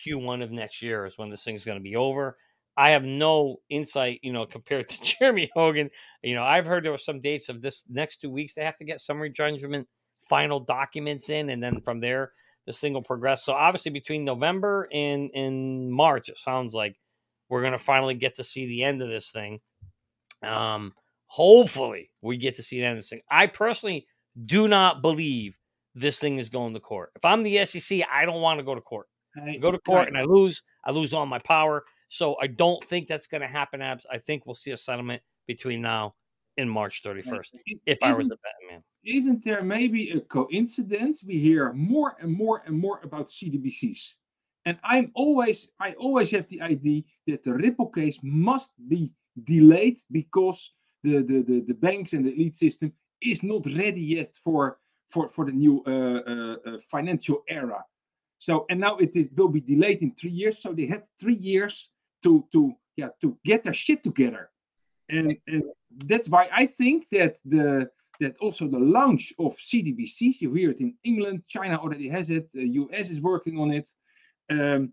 Q1 0.05 0.43
of 0.43 0.51
next 0.51 0.83
year 0.83 1.07
is 1.07 1.17
when 1.17 1.31
this 1.31 1.45
thing's 1.45 1.65
going 1.65 1.79
to 1.79 1.83
be 1.83 1.97
over. 1.97 2.37
I 2.77 2.91
have 2.91 3.05
no 3.05 3.59
insight, 3.71 4.21
you 4.23 4.33
know, 4.33 4.47
compared 4.51 4.89
to 4.89 5.03
Jeremy 5.03 5.51
Hogan. 5.55 5.91
You 6.23 6.35
know, 6.35 6.43
I've 6.43 6.67
heard 6.67 6.85
there 6.85 6.91
were 6.91 6.99
some 6.99 7.21
dates 7.21 7.49
of 7.49 7.63
this 7.63 7.85
next 7.89 8.21
two 8.21 8.31
weeks 8.31 8.55
they 8.55 8.65
have 8.65 8.77
to 8.79 8.85
get 8.85 9.01
summary 9.01 9.31
judgment 9.31 9.87
final 10.29 10.59
documents 10.59 11.29
in, 11.29 11.51
and 11.51 11.63
then 11.63 11.81
from 11.81 12.01
there 12.01 12.33
the 12.67 12.73
single 12.73 13.03
progress. 13.03 13.45
So 13.45 13.53
obviously 13.53 13.93
between 13.93 14.25
November 14.25 14.89
and 14.93 15.31
and 15.35 15.93
March, 15.93 16.29
it 16.29 16.39
sounds 16.39 16.75
like 16.75 16.97
we're 17.49 17.61
going 17.61 17.73
to 17.73 17.79
finally 17.79 18.15
get 18.15 18.37
to 18.37 18.45
see 18.45 18.67
the 18.67 18.83
end 18.83 19.03
of 19.03 19.09
this 19.09 19.31
thing. 19.31 19.61
Um, 20.43 20.93
hopefully 21.27 22.11
we 22.23 22.37
get 22.37 22.55
to 22.57 22.63
see 22.63 22.79
the 22.79 22.85
end 22.85 22.93
of 22.93 22.99
this 22.99 23.09
thing. 23.09 23.21
I 23.31 23.47
personally 23.47 24.07
do 24.47 24.69
not 24.69 25.03
believe 25.03 25.57
this 25.95 26.19
thing 26.19 26.39
is 26.39 26.49
going 26.49 26.75
to 26.75 26.81
court. 26.81 27.13
If 27.17 27.25
I'm 27.25 27.43
the 27.43 27.65
SEC, 27.65 28.03
I 28.11 28.25
don't 28.25 28.41
want 28.41 28.59
to 28.59 28.65
go 28.65 28.75
to 28.75 28.81
court. 28.81 29.07
I 29.37 29.57
go 29.57 29.73
to 29.73 29.79
court 29.79 30.09
and 30.09 30.17
I 30.17 30.23
lose, 30.23 30.63
I 30.85 30.91
lose 30.91 31.13
all 31.13 31.27
my 31.27 31.41
power. 31.41 31.85
So 32.09 32.37
I 32.41 32.47
don't 32.47 32.83
think 32.85 33.09
that's 33.09 33.27
going 33.27 33.41
to 33.41 33.49
happen, 33.49 33.83
Abs. 33.83 34.07
I 34.11 34.19
think 34.19 34.47
we'll 34.47 34.55
see 34.55 34.71
a 34.71 34.77
settlement 34.77 35.23
between 35.47 35.83
now 35.83 36.15
in 36.57 36.69
March 36.69 37.03
31st. 37.03 37.49
If 37.87 37.99
I 38.03 38.13
was 38.13 38.31
a 38.31 38.37
Batman, 38.37 38.83
isn't 39.05 39.45
there 39.45 39.63
maybe 39.63 40.11
a 40.11 40.21
coincidence? 40.21 41.25
We 41.25 41.39
hear 41.39 41.73
more 41.73 42.17
and 42.21 42.33
more 42.33 42.63
and 42.67 42.79
more 42.79 43.01
about 43.03 43.29
CDBCs, 43.29 44.15
and 44.65 44.79
I'm 44.85 45.11
always 45.15 45.71
I 45.81 45.95
always 45.95 46.31
have 46.31 46.47
the 46.49 46.61
idea 46.61 47.03
that 47.27 47.43
the 47.43 47.55
Ripple 47.55 47.89
case 47.89 48.19
must 48.23 48.73
be 48.89 49.11
delayed 49.45 49.99
because 50.13 50.73
the 51.05 51.17
the 51.31 51.39
the, 51.49 51.57
the 51.71 51.79
banks 51.87 52.13
and 52.15 52.25
the 52.25 52.33
elite 52.33 52.57
system 52.57 52.93
is 53.21 53.43
not 53.43 53.65
ready 53.67 54.05
yet 54.17 54.33
for 54.45 54.79
for 55.13 55.29
for 55.35 55.45
the 55.45 55.57
new 55.65 55.77
uh, 55.87 55.91
uh, 55.91 56.79
financial 56.91 57.39
era. 57.49 57.81
So 58.39 58.67
and 58.71 58.81
now 58.81 58.97
it, 58.97 59.13
is, 59.17 59.27
will 59.37 59.49
be 59.59 59.61
delayed 59.61 60.03
in 60.03 60.11
three 60.15 60.37
years. 60.43 60.61
So 60.61 60.73
they 60.73 60.87
had 60.87 61.05
three 61.21 61.41
years 61.53 61.91
to 62.25 62.45
to 62.53 62.61
yeah 62.97 63.11
to 63.23 63.39
get 63.45 63.63
their 63.63 63.75
shit 63.85 64.03
together, 64.03 64.51
and 65.09 65.37
and 65.47 65.63
that's 66.11 66.29
why 66.29 66.49
I 66.53 66.67
think 66.67 67.07
that 67.13 67.39
the 67.45 67.89
that 68.21 68.37
also 68.39 68.69
the 68.69 68.79
launch 68.79 69.33
of 69.39 69.57
CDBCs, 69.57 70.41
you 70.41 70.53
hear 70.55 70.71
it 70.71 70.81
in 70.81 70.95
England, 71.05 71.43
China 71.49 71.77
already 71.77 72.09
has 72.09 72.31
it, 72.31 72.51
the 72.53 72.67
US 72.83 73.11
is 73.11 73.21
working 73.21 73.59
on 73.59 73.73
it. 73.73 73.89
Um, 74.51 74.93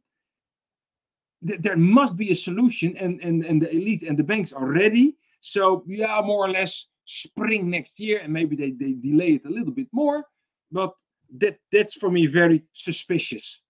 th- 1.45 1.61
there 1.61 1.77
must 1.77 2.17
be 2.17 2.31
a 2.31 2.35
solution, 2.35 2.97
and, 2.97 3.21
and, 3.21 3.43
and 3.45 3.61
the 3.61 3.69
elite 3.71 4.03
and 4.03 4.17
the 4.17 4.23
banks 4.23 4.53
are 4.53 4.65
ready. 4.65 5.17
So, 5.41 5.83
yeah, 5.87 6.21
more 6.23 6.45
or 6.45 6.49
less 6.49 6.87
spring 7.05 7.69
next 7.69 7.99
year, 7.99 8.19
and 8.19 8.31
maybe 8.31 8.55
they, 8.55 8.71
they 8.71 8.93
delay 8.93 9.33
it 9.33 9.45
a 9.45 9.49
little 9.49 9.73
bit 9.73 9.87
more. 9.91 10.23
But 10.71 10.93
that 11.37 11.57
that's 11.71 11.93
for 11.93 12.09
me 12.09 12.27
very 12.27 12.63
suspicious. 12.73 13.61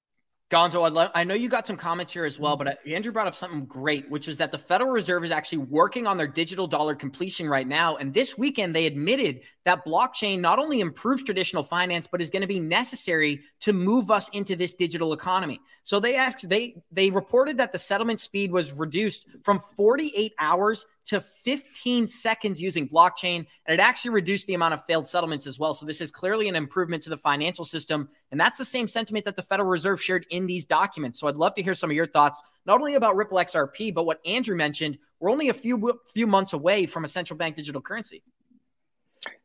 Gonzo, 0.51 1.09
I 1.15 1.23
know 1.23 1.33
you 1.33 1.47
got 1.47 1.65
some 1.65 1.77
comments 1.77 2.11
here 2.11 2.25
as 2.25 2.37
well, 2.37 2.57
but 2.57 2.67
uh, 2.67 2.73
Andrew 2.85 3.13
brought 3.13 3.25
up 3.25 3.35
something 3.35 3.63
great, 3.63 4.11
which 4.11 4.27
is 4.27 4.37
that 4.39 4.51
the 4.51 4.57
Federal 4.57 4.91
Reserve 4.91 5.23
is 5.23 5.31
actually 5.31 5.59
working 5.59 6.05
on 6.05 6.17
their 6.17 6.27
digital 6.27 6.67
dollar 6.67 6.93
completion 6.93 7.47
right 7.47 7.65
now. 7.65 7.95
And 7.95 8.13
this 8.13 8.37
weekend, 8.37 8.75
they 8.75 8.85
admitted 8.85 9.43
that 9.63 9.85
blockchain 9.85 10.39
not 10.39 10.59
only 10.59 10.79
improves 10.79 11.23
traditional 11.23 11.63
finance, 11.63 12.07
but 12.07 12.21
is 12.21 12.29
going 12.29 12.41
to 12.41 12.47
be 12.47 12.59
necessary 12.59 13.41
to 13.61 13.73
move 13.73 14.09
us 14.09 14.29
into 14.29 14.55
this 14.55 14.73
digital 14.73 15.13
economy. 15.13 15.59
So 15.83 15.99
they 15.99 16.15
asked, 16.15 16.49
they 16.49 16.81
they 16.91 17.11
reported 17.11 17.57
that 17.57 17.71
the 17.71 17.79
settlement 17.79 18.19
speed 18.19 18.51
was 18.51 18.71
reduced 18.71 19.27
from 19.43 19.61
48 19.75 20.33
hours 20.39 20.87
to 21.05 21.21
15 21.21 22.07
seconds 22.07 22.61
using 22.61 22.87
blockchain. 22.87 23.45
And 23.65 23.73
it 23.73 23.79
actually 23.79 24.11
reduced 24.11 24.47
the 24.47 24.53
amount 24.53 24.73
of 24.73 24.85
failed 24.85 25.07
settlements 25.07 25.47
as 25.47 25.59
well. 25.59 25.73
So 25.73 25.85
this 25.85 26.01
is 26.01 26.11
clearly 26.11 26.47
an 26.47 26.55
improvement 26.55 27.03
to 27.03 27.09
the 27.09 27.17
financial 27.17 27.65
system. 27.65 28.09
And 28.31 28.39
that's 28.39 28.57
the 28.57 28.65
same 28.65 28.87
sentiment 28.87 29.25
that 29.25 29.35
the 29.35 29.43
Federal 29.43 29.69
Reserve 29.69 30.01
shared 30.01 30.25
in 30.29 30.45
these 30.45 30.65
documents. 30.65 31.19
So 31.19 31.27
I'd 31.27 31.35
love 31.35 31.55
to 31.55 31.63
hear 31.63 31.73
some 31.73 31.89
of 31.89 31.95
your 31.95 32.07
thoughts, 32.07 32.41
not 32.65 32.79
only 32.79 32.95
about 32.95 33.15
Ripple 33.15 33.37
XRP, 33.37 33.93
but 33.93 34.05
what 34.05 34.21
Andrew 34.25 34.55
mentioned. 34.55 34.97
We're 35.19 35.31
only 35.31 35.49
a 35.49 35.53
few 35.53 35.99
few 36.07 36.27
months 36.27 36.53
away 36.53 36.85
from 36.87 37.03
a 37.03 37.07
central 37.07 37.37
bank 37.37 37.55
digital 37.55 37.81
currency. 37.81 38.23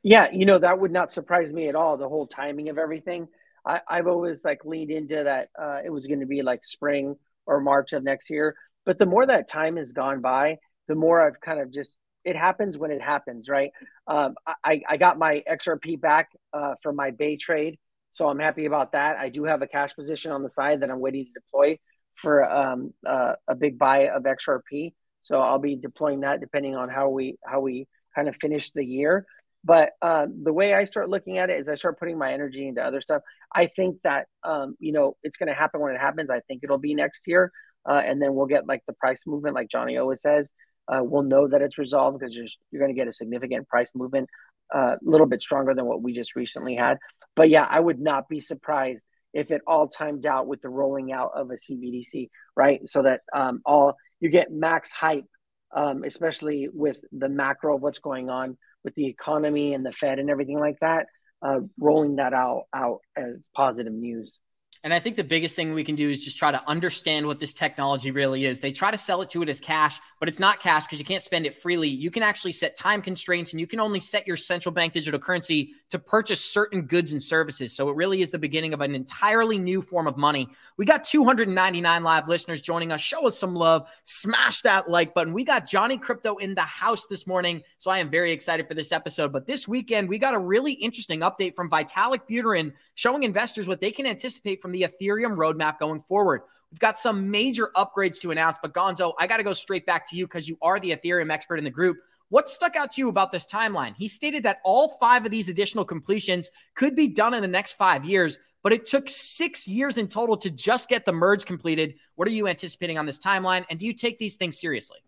Yeah, 0.03 0.29
you 0.33 0.47
know, 0.47 0.59
that 0.59 0.79
would 0.79 0.93
not 0.93 1.13
surprise 1.13 1.53
me 1.53 1.69
at 1.69 1.75
all. 1.75 1.97
The 1.97 2.09
whole 2.09 2.27
timing 2.27 2.69
of 2.69 2.79
everything. 2.79 3.29
I, 3.65 3.81
have 3.89 4.07
always 4.07 4.45
like 4.45 4.65
leaned 4.65 4.93
into 4.93 5.25
that 5.25 5.49
uh, 5.61 5.81
it 5.85 5.91
was 5.91 6.07
going 6.07 6.21
to 6.21 6.27
be 6.27 6.43
like 6.43 6.65
spring 6.65 7.17
or 7.47 7.61
March 7.61 7.93
of 7.93 8.05
next 8.05 8.31
year. 8.31 8.55
But 8.85 8.99
the 8.99 9.07
more 9.07 9.27
that 9.27 9.49
time 9.49 9.77
has 9.77 9.91
gone 9.91 10.21
by, 10.21 10.59
the 10.87 10.95
more 10.95 11.21
I've 11.21 11.41
kind 11.41 11.61
of 11.61 11.73
just 11.73 11.99
it 12.25 12.37
happens 12.37 12.77
when 12.77 12.91
it 12.91 13.01
happens, 13.01 13.49
right? 13.49 13.71
Um, 14.09 14.35
I, 14.65 14.83
I 14.89 14.97
got 14.97 15.17
my 15.17 15.45
XRP 15.49 16.01
back 16.01 16.31
uh, 16.53 16.75
from 16.83 16.97
my 16.97 17.13
Bay 17.13 17.37
trade, 17.37 17.79
so 18.11 18.29
I'm 18.29 18.41
happy 18.41 18.67
about 18.67 18.93
that. 18.93 19.17
I 19.17 19.29
do 19.29 19.45
have 19.45 19.63
a 19.63 19.69
cash 19.69 19.95
position 19.95 20.33
on 20.33 20.43
the 20.43 20.51
side 20.51 20.81
that 20.81 20.91
I'm 20.91 21.01
waiting 21.01 21.27
to 21.27 21.31
deploy 21.33 21.79
for 22.17 22.45
um, 22.45 22.93
uh, 23.07 23.35
a 23.47 23.55
big 23.55 23.79
buy 23.79 24.09
of 24.09 24.25
XRP. 24.25 24.95
So 25.23 25.41
I'll 25.41 25.59
be 25.59 25.77
deploying 25.77 26.21
that 26.21 26.41
depending 26.41 26.75
on 26.75 26.89
how 26.89 27.11
we 27.11 27.37
how 27.45 27.61
we 27.61 27.87
kind 28.15 28.29
of 28.29 28.37
finish 28.37 28.73
the 28.73 28.85
year. 28.85 29.27
But 29.67 29.91
uh, 30.01 30.27
the 30.43 30.53
way 30.53 30.75
I 30.75 30.85
start 30.85 31.09
looking 31.09 31.39
at 31.39 31.51
it 31.51 31.59
is 31.59 31.69
I 31.69 31.75
start 31.75 31.99
putting 31.99 32.19
my 32.19 32.33
energy 32.33 32.69
into 32.69 32.83
other 32.83 33.01
stuff. 33.01 33.23
I 33.55 33.67
think 33.67 34.01
that 34.03 34.27
um, 34.45 34.77
you 34.79 34.93
know 34.93 35.17
it's 35.23 35.37
going 35.37 35.49
to 35.49 35.55
happen 35.55 35.81
when 35.81 35.95
it 35.95 36.01
happens. 36.01 36.31
I 36.31 36.41
think 36.41 36.61
it'll 36.63 36.79
be 36.79 36.95
next 36.95 37.23
year, 37.27 37.51
uh, 37.89 38.01
and 38.05 38.23
then 38.23 38.35
we'll 38.35 38.47
get 38.47 38.67
like 38.67 38.83
the 38.87 38.95
price 38.95 39.23
movement, 39.27 39.55
like 39.55 39.69
Johnny 39.69 39.97
always 39.97 40.23
says 40.23 40.49
uh, 40.89 41.01
we'll 41.03 41.23
know 41.23 41.49
that 41.49 41.63
it's 41.63 41.79
resolved 41.79 42.19
because 42.19 42.35
you're, 42.35 42.47
you're 42.71 42.81
going 42.81 42.95
to 42.95 42.99
get 42.99 43.09
a 43.09 43.13
significant 43.13 43.69
price 43.69 43.91
movement, 43.95 44.29
uh, 44.75 44.97
a 44.97 44.99
little 45.03 45.27
bit 45.27 45.43
stronger 45.43 45.75
than 45.75 45.87
what 45.87 46.03
we 46.03 46.13
just 46.13 46.37
recently 46.37 46.75
had. 46.75 46.99
But 47.35 47.51
yeah, 47.51 47.67
I 47.69 47.81
would 47.81 48.01
not 48.01 48.29
be 48.29 48.41
surprised 48.41 49.05
if 49.33 49.51
it 49.51 49.61
all 49.67 49.89
timed 49.89 50.27
out 50.27 50.47
with 50.47 50.63
the 50.63 50.69
rolling 50.69 51.13
out 51.13 51.33
of 51.35 51.51
a 51.51 51.55
CBDC, 51.55 52.31
right? 52.57 52.81
So 52.89 53.03
that 53.03 53.21
um, 53.35 53.61
all 53.67 53.95
you 54.21 54.31
get 54.31 54.51
max 54.51 54.91
hype, 54.91 55.27
um, 55.75 56.05
especially 56.05 56.69
with 56.73 56.97
the 57.13 57.29
macro 57.29 57.77
of 57.77 57.83
what's 57.83 57.99
going 57.99 58.31
on 58.31 58.57
with 58.87 58.95
the 58.95 59.07
economy 59.07 59.75
and 59.75 59.85
the 59.85 59.93
Fed 59.93 60.19
and 60.19 60.31
everything 60.31 60.59
like 60.59 60.79
that. 60.81 61.09
Uh, 61.43 61.61
rolling 61.79 62.17
that 62.17 62.33
out 62.33 62.63
out 62.75 63.01
as 63.15 63.47
positive 63.55 63.93
news. 63.93 64.39
And 64.87 64.95
I 64.95 65.01
think 65.01 65.17
the 65.17 65.25
biggest 65.25 65.57
thing 65.57 65.75
we 65.75 65.83
can 65.83 65.97
do 65.97 66.09
is 66.09 66.25
just 66.25 66.39
try 66.39 66.53
to 66.53 66.63
understand 66.69 67.27
what 67.27 67.41
this 67.41 67.53
technology 67.53 68.13
really 68.13 68.45
is. 68.45 68.61
They 68.61 68.71
try 68.71 68.93
to 68.93 68.97
sell 68.97 69.21
it 69.21 69.29
to 69.31 69.43
it 69.43 69.49
as 69.49 69.59
cash, 69.59 69.99
but 70.21 70.29
it's 70.29 70.39
not 70.39 70.61
cash 70.61 70.85
because 70.85 71.01
you 71.01 71.05
can't 71.05 71.25
spend 71.25 71.45
it 71.45 71.57
freely. 71.57 71.89
You 71.89 72.09
can 72.09 72.23
actually 72.23 72.53
set 72.53 72.77
time 72.77 73.03
constraints 73.03 73.53
and 73.53 73.59
you 73.59 73.67
can 73.67 73.81
only 73.81 73.99
set 73.99 74.29
your 74.29 74.37
central 74.37 74.73
bank 74.73 74.93
digital 74.93 75.19
currency 75.19 75.73
to 75.91 75.99
purchase 75.99 76.45
certain 76.45 76.83
goods 76.83 77.13
and 77.13 77.21
services. 77.21 77.75
So 77.75 77.89
it 77.89 77.97
really 77.97 78.21
is 78.21 78.31
the 78.31 78.39
beginning 78.39 78.75
of 78.75 78.81
an 78.81 78.95
entirely 78.95 79.59
new 79.59 79.83
form 79.83 80.07
of 80.07 80.17
money. 80.17 80.49
We 80.77 80.85
got 80.85 81.03
299 81.03 82.05
live 82.05 82.29
listeners 82.29 82.61
joining 82.61 82.93
us. 82.93 83.01
Show 83.01 83.27
us 83.27 83.37
some 83.37 83.57
love. 83.57 83.89
Smash 84.05 84.63
that 84.63 84.89
like 84.89 85.15
button. 85.15 85.33
We 85.33 85.43
got 85.43 85.67
Johnny 85.67 85.99
Krypto 85.99 86.41
in 86.41 86.55
the 86.55 86.63
house 86.63 87.07
this 87.09 87.27
morning. 87.27 87.61
So 87.79 87.91
I 87.91 87.99
am 87.99 88.09
very 88.09 88.31
excited 88.31 88.69
for 88.69 88.75
this 88.75 88.93
episode. 88.93 89.33
But 89.33 89.49
this 89.49 89.67
weekend, 89.67 90.09
we 90.09 90.19
got 90.19 90.35
a 90.35 90.39
really 90.39 90.75
interesting 90.75 91.21
update 91.23 91.57
from 91.57 91.69
Vitalik 91.69 92.21
Buterin 92.31 92.73
showing 92.95 93.25
investors 93.25 93.67
what 93.67 93.81
they 93.81 93.91
can 93.91 94.07
anticipate 94.07 94.63
from 94.63 94.76
the 94.77 94.83
Ethereum 94.83 95.37
roadmap 95.37 95.79
going 95.79 96.01
forward. 96.03 96.43
We've 96.71 96.81
got 96.81 96.99
some 96.99 97.31
major 97.31 97.71
upgrades 97.75 98.21
to 98.21 98.31
announce, 98.31 98.59
but 98.61 98.75
Gonzo, 98.75 99.15
I 99.19 99.27
got 99.27 99.39
to 99.39 99.43
go 99.43 99.53
straight 99.53 99.87
back 99.87 100.09
to 100.11 100.17
you 100.17 100.27
because 100.27 100.49
you 100.49 100.59
are 100.61 100.79
the 100.79 100.91
Ethereum 100.91 101.31
expert 101.31 101.57
in 101.57 101.65
the 101.65 101.71
group. 101.71 101.97
What 102.29 102.49
stuck 102.49 102.77
out 102.77 102.93
to 102.93 103.01
you 103.01 103.09
about 103.09 103.31
this 103.33 103.47
timeline? 103.47 103.95
He 103.97 104.09
stated 104.09 104.43
that 104.43 104.59
all 104.65 104.97
five 105.01 105.25
of 105.25 105.31
these 105.31 105.49
additional 105.49 105.85
completions 105.85 106.51
could 106.75 106.97
be 106.97 107.09
done 107.09 107.35
in 107.35 107.41
the 107.41 107.49
next 107.49 107.73
five 107.73 108.05
years, 108.05 108.41
but 108.63 108.73
it 108.73 108.85
took 108.85 109.09
six 109.09 109.69
years 109.69 109.97
in 109.97 110.09
total 110.09 110.37
to 110.39 110.51
just 110.51 110.89
get 110.89 111.05
the 111.05 111.13
merge 111.13 111.45
completed. 111.47 111.95
What 112.17 112.27
are 112.27 112.33
you 112.33 112.49
anticipating 112.49 112.99
on 112.99 113.07
this 113.07 113.19
timeline? 113.19 113.65
And 113.71 113.79
do 113.79 113.87
you 113.87 113.95
take 113.95 114.19
these 114.19 114.37
things 114.37 114.59
seriously? 114.61 114.99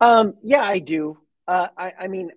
Um, 0.00 0.34
yeah, 0.42 0.62
I 0.62 0.78
do. 0.78 1.18
Uh, 1.48 1.68
I, 1.76 1.92
I 2.00 2.08
mean, 2.08 2.30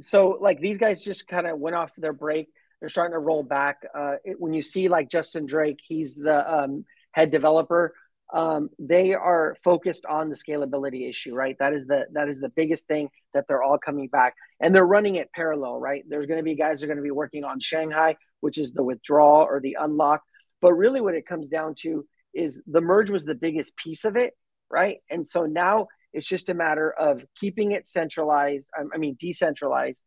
so 0.00 0.38
like 0.40 0.60
these 0.60 0.76
guys 0.76 1.02
just 1.02 1.26
kind 1.26 1.46
of 1.46 1.58
went 1.58 1.76
off 1.76 1.92
their 1.96 2.12
break 2.12 2.48
they're 2.84 2.90
starting 2.90 3.14
to 3.14 3.18
roll 3.18 3.42
back. 3.42 3.78
Uh, 3.94 4.16
it, 4.24 4.38
when 4.38 4.52
you 4.52 4.60
see 4.60 4.88
like 4.90 5.08
Justin 5.08 5.46
Drake, 5.46 5.80
he's 5.82 6.16
the 6.16 6.54
um, 6.54 6.84
head 7.12 7.30
developer. 7.30 7.94
Um, 8.30 8.68
they 8.78 9.14
are 9.14 9.56
focused 9.64 10.04
on 10.04 10.28
the 10.28 10.36
scalability 10.36 11.08
issue, 11.08 11.34
right? 11.34 11.56
That 11.58 11.72
is 11.72 11.86
the 11.86 12.04
that 12.12 12.28
is 12.28 12.40
the 12.40 12.50
biggest 12.50 12.86
thing 12.86 13.08
that 13.32 13.46
they're 13.48 13.62
all 13.62 13.78
coming 13.78 14.08
back, 14.08 14.34
and 14.60 14.74
they're 14.74 14.84
running 14.84 15.14
it 15.14 15.32
parallel, 15.32 15.80
right? 15.80 16.04
There's 16.06 16.26
going 16.26 16.36
to 16.36 16.44
be 16.44 16.56
guys 16.56 16.80
that 16.80 16.84
are 16.84 16.88
going 16.88 16.98
to 16.98 17.02
be 17.02 17.10
working 17.10 17.42
on 17.42 17.58
Shanghai, 17.58 18.18
which 18.40 18.58
is 18.58 18.72
the 18.72 18.84
withdrawal 18.84 19.46
or 19.48 19.60
the 19.62 19.78
unlock. 19.80 20.20
But 20.60 20.74
really, 20.74 21.00
what 21.00 21.14
it 21.14 21.26
comes 21.26 21.48
down 21.48 21.76
to 21.84 22.06
is 22.34 22.60
the 22.66 22.82
merge 22.82 23.08
was 23.08 23.24
the 23.24 23.34
biggest 23.34 23.74
piece 23.78 24.04
of 24.04 24.14
it, 24.16 24.34
right? 24.70 24.98
And 25.08 25.26
so 25.26 25.46
now 25.46 25.86
it's 26.12 26.28
just 26.28 26.50
a 26.50 26.54
matter 26.54 26.90
of 26.90 27.24
keeping 27.34 27.72
it 27.72 27.88
centralized. 27.88 28.68
I 28.76 28.98
mean, 28.98 29.16
decentralized, 29.18 30.04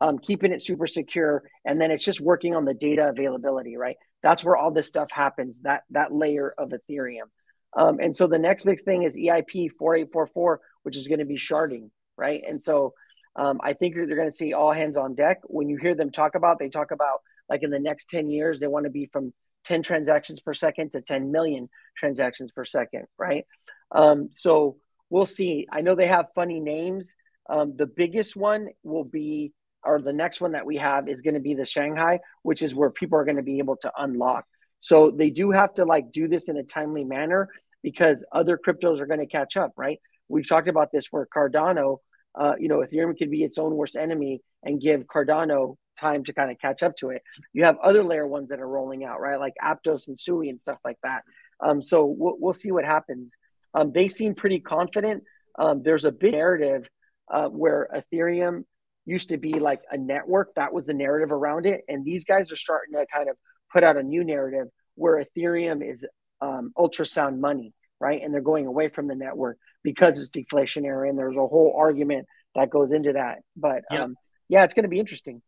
um, 0.00 0.18
keeping 0.18 0.52
it 0.52 0.62
super 0.62 0.86
secure, 0.86 1.42
and 1.64 1.80
then 1.80 1.90
it's 1.90 2.04
just 2.04 2.20
working 2.20 2.54
on 2.54 2.64
the 2.64 2.74
data 2.74 3.08
availability, 3.08 3.76
right? 3.76 3.96
That's 4.22 4.42
where 4.44 4.56
all 4.56 4.70
this 4.70 4.86
stuff 4.86 5.10
happens. 5.10 5.60
That 5.60 5.82
that 5.90 6.12
layer 6.12 6.54
of 6.56 6.70
Ethereum, 6.70 7.28
um, 7.76 7.98
and 8.00 8.14
so 8.14 8.26
the 8.26 8.38
next 8.38 8.64
big 8.64 8.80
thing 8.80 9.02
is 9.02 9.16
EIP 9.16 9.70
four 9.78 9.96
eight 9.96 10.12
four 10.12 10.26
four, 10.26 10.60
which 10.82 10.96
is 10.96 11.08
going 11.08 11.18
to 11.20 11.24
be 11.24 11.36
sharding, 11.36 11.90
right? 12.16 12.42
And 12.46 12.62
so 12.62 12.94
um, 13.36 13.60
I 13.62 13.72
think 13.72 13.94
they're 13.94 14.06
going 14.06 14.30
to 14.30 14.34
see 14.34 14.52
all 14.52 14.72
hands 14.72 14.96
on 14.96 15.14
deck. 15.14 15.40
When 15.44 15.68
you 15.68 15.76
hear 15.76 15.94
them 15.94 16.10
talk 16.10 16.34
about, 16.34 16.58
they 16.58 16.68
talk 16.68 16.90
about 16.90 17.20
like 17.48 17.62
in 17.62 17.70
the 17.70 17.78
next 17.78 18.06
ten 18.06 18.30
years, 18.30 18.60
they 18.60 18.66
want 18.66 18.84
to 18.84 18.90
be 18.90 19.06
from 19.12 19.32
10 19.64 19.82
transactions 19.82 20.40
per 20.40 20.54
second 20.54 20.92
to 20.92 21.00
10 21.00 21.30
million 21.30 21.68
transactions 21.96 22.50
per 22.50 22.64
second, 22.64 23.06
right? 23.18 23.44
Um, 23.92 24.28
so 24.32 24.76
we'll 25.10 25.26
see. 25.26 25.66
I 25.70 25.80
know 25.82 25.94
they 25.94 26.06
have 26.06 26.28
funny 26.34 26.60
names. 26.60 27.14
Um, 27.48 27.74
the 27.76 27.86
biggest 27.86 28.36
one 28.36 28.68
will 28.82 29.04
be 29.04 29.52
or 29.84 30.00
the 30.00 30.12
next 30.12 30.40
one 30.40 30.52
that 30.52 30.66
we 30.66 30.76
have 30.76 31.08
is 31.08 31.22
going 31.22 31.34
to 31.34 31.40
be 31.40 31.54
the 31.54 31.64
Shanghai, 31.64 32.20
which 32.42 32.62
is 32.62 32.74
where 32.74 32.90
people 32.90 33.18
are 33.18 33.24
going 33.24 33.36
to 33.36 33.42
be 33.42 33.58
able 33.58 33.76
to 33.76 33.92
unlock. 33.96 34.44
So 34.80 35.10
they 35.10 35.30
do 35.30 35.50
have 35.50 35.74
to 35.74 35.84
like 35.84 36.10
do 36.10 36.28
this 36.28 36.48
in 36.48 36.56
a 36.56 36.62
timely 36.62 37.04
manner 37.04 37.48
because 37.82 38.24
other 38.32 38.58
cryptos 38.58 39.00
are 39.00 39.06
going 39.06 39.20
to 39.20 39.26
catch 39.26 39.56
up, 39.56 39.72
right? 39.76 40.00
We've 40.28 40.48
talked 40.48 40.68
about 40.68 40.92
this 40.92 41.08
where 41.10 41.26
Cardano, 41.34 41.98
uh, 42.34 42.54
you 42.58 42.68
know, 42.68 42.78
Ethereum 42.78 43.16
could 43.18 43.30
be 43.30 43.42
its 43.42 43.58
own 43.58 43.74
worst 43.74 43.96
enemy 43.96 44.42
and 44.62 44.80
give 44.80 45.04
Cardano 45.04 45.76
time 45.98 46.24
to 46.24 46.32
kind 46.32 46.50
of 46.50 46.58
catch 46.58 46.82
up 46.82 46.96
to 46.96 47.10
it. 47.10 47.22
You 47.52 47.64
have 47.64 47.78
other 47.78 48.02
layer 48.02 48.26
ones 48.26 48.48
that 48.50 48.60
are 48.60 48.68
rolling 48.68 49.04
out, 49.04 49.20
right? 49.20 49.38
Like 49.38 49.54
Aptos 49.62 50.08
and 50.08 50.18
Sui 50.18 50.48
and 50.48 50.60
stuff 50.60 50.78
like 50.84 50.98
that. 51.02 51.24
Um, 51.60 51.82
so 51.82 52.06
we'll, 52.06 52.36
we'll, 52.38 52.54
see 52.54 52.70
what 52.70 52.84
happens. 52.84 53.36
Um, 53.74 53.92
they 53.92 54.08
seem 54.08 54.34
pretty 54.34 54.60
confident. 54.60 55.24
Um, 55.58 55.82
there's 55.82 56.06
a 56.06 56.12
big 56.12 56.32
narrative 56.32 56.88
uh, 57.30 57.48
where 57.48 57.88
Ethereum 57.94 58.64
used 59.06 59.30
to 59.30 59.38
be 59.38 59.54
like 59.54 59.80
a 59.90 59.96
network. 59.96 60.54
That 60.54 60.72
was 60.72 60.86
the 60.86 60.94
narrative 60.94 61.32
around 61.32 61.66
it. 61.66 61.82
And 61.88 62.04
these 62.04 62.24
guys 62.24 62.52
are 62.52 62.56
starting 62.56 62.94
to 62.94 63.06
kind 63.12 63.28
of 63.28 63.36
put 63.72 63.82
out 63.84 63.96
a 63.96 64.02
new 64.02 64.24
narrative 64.24 64.68
where 64.94 65.24
Ethereum 65.24 65.88
is 65.88 66.06
um, 66.40 66.72
ultrasound 66.76 67.38
money, 67.38 67.72
right? 68.00 68.20
And 68.22 68.32
they're 68.32 68.40
going 68.40 68.66
away 68.66 68.88
from 68.88 69.08
the 69.08 69.14
network 69.14 69.58
because 69.82 70.18
it's 70.18 70.30
deflationary. 70.30 71.08
And 71.08 71.18
there's 71.18 71.36
a 71.36 71.46
whole 71.46 71.74
argument 71.76 72.26
that 72.54 72.70
goes 72.70 72.92
into 72.92 73.14
that. 73.14 73.38
But 73.56 73.82
yep. 73.90 74.00
um, 74.00 74.14
yeah, 74.48 74.64
it's 74.64 74.74
going 74.74 74.84
to 74.84 74.88
be 74.88 75.00
interesting. 75.00 75.42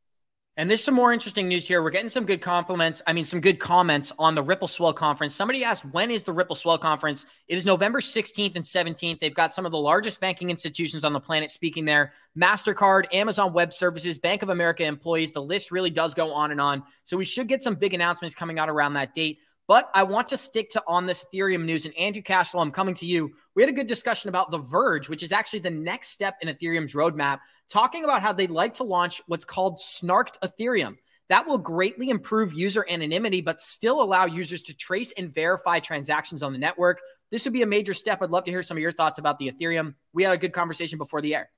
And 0.59 0.69
there's 0.69 0.85
some 0.85 0.95
more 0.95 1.15
interesting 1.15 1.49
news 1.49 1.67
here. 1.67 1.83
We're 1.83 1.89
getting 1.89 2.11
some 2.11 2.27
good 2.27 2.43
compliments. 2.43 3.01
I 3.07 3.15
mean, 3.15 3.25
some 3.25 3.41
good 3.41 3.59
comments 3.59 4.13
on 4.19 4.35
the 4.35 4.43
Ripple 4.43 4.69
Swell 4.69 4.93
Conference. 4.93 5.35
Somebody 5.35 5.65
asked, 5.65 5.83
when 5.87 6.11
is 6.11 6.25
the 6.25 6.33
Ripple 6.33 6.57
Swell 6.57 6.77
Conference? 6.77 7.25
It 7.49 7.57
is 7.57 7.65
November 7.65 8.03
16th 8.03 8.55
and 8.55 8.65
17th. 8.65 9.19
They've 9.19 9.35
got 9.35 9.55
some 9.55 9.65
of 9.65 9.73
the 9.73 9.79
largest 9.79 10.21
banking 10.21 10.51
institutions 10.51 11.05
on 11.05 11.15
the 11.15 11.21
planet 11.21 11.51
speaking 11.51 11.87
there 11.87 12.13
MasterCard, 12.39 13.07
Amazon 13.15 13.55
Web 13.55 13.73
Services, 13.73 14.19
Bank 14.19 14.43
of 14.43 14.51
America 14.51 14.85
employees. 14.85 15.33
The 15.33 15.43
list 15.43 15.71
really 15.71 15.91
does 15.91 16.13
go 16.13 16.35
on 16.35 16.51
and 16.51 16.61
on. 16.61 16.83
So 17.05 17.17
we 17.17 17.25
should 17.25 17.49
get 17.49 17.65
some 17.65 17.75
big 17.75 17.95
announcements 17.95 18.35
coming 18.35 18.59
out 18.59 18.69
around 18.69 18.93
that 18.95 19.15
date. 19.15 19.39
But 19.69 19.91
I 19.95 20.03
want 20.03 20.29
to 20.29 20.37
stick 20.37 20.69
to 20.71 20.83
on 20.87 21.07
this 21.07 21.25
Ethereum 21.25 21.65
news. 21.65 21.87
And 21.87 21.97
Andrew 21.97 22.21
Cashflow, 22.21 22.61
I'm 22.61 22.73
coming 22.73 22.95
to 22.97 23.07
you. 23.07 23.33
We 23.55 23.63
had 23.63 23.71
a 23.71 23.75
good 23.75 23.87
discussion 23.87 24.29
about 24.29 24.51
The 24.51 24.59
Verge, 24.59 25.09
which 25.09 25.23
is 25.23 25.33
actually 25.33 25.61
the 25.61 25.71
next 25.71 26.09
step 26.09 26.37
in 26.43 26.55
Ethereum's 26.55 26.93
roadmap, 26.93 27.39
talking 27.73 28.05
about 28.05 28.23
how 28.23 28.33
they'd 28.33 28.51
like 28.51 28.75
to 28.75 28.85
launch 28.85 29.23
what's 29.27 29.45
called 29.45 29.79
Snarked 29.79 30.39
Ethereum. 30.41 30.97
That 31.29 31.47
will 31.47 31.59
greatly 31.59 32.11
improve 32.11 32.53
user 32.53 32.85
anonymity, 32.89 33.41
but 33.41 33.61
still 33.61 34.03
allow 34.03 34.27
users 34.27 34.63
to 34.65 34.77
trace 34.77 35.13
and 35.13 35.33
verify 35.33 35.79
transactions 35.81 36.43
on 36.43 36.53
the 36.53 36.59
network. 36.59 37.01
This 37.31 37.45
would 37.45 37.55
be 37.55 37.63
a 37.63 37.67
major 37.67 37.95
step. 37.95 38.21
I'd 38.21 38.31
love 38.31 38.45
to 38.45 38.51
hear 38.51 38.63
some 38.63 38.77
of 38.77 38.83
your 38.83 38.93
thoughts 38.93 39.19
about 39.19 39.39
the 39.39 39.51
Ethereum. 39.51 39.95
We 40.13 40.23
had 40.23 40.33
a 40.33 40.39
good 40.39 40.53
conversation 40.53 40.99
before 40.99 41.23
the 41.23 41.35
air. 41.35 41.51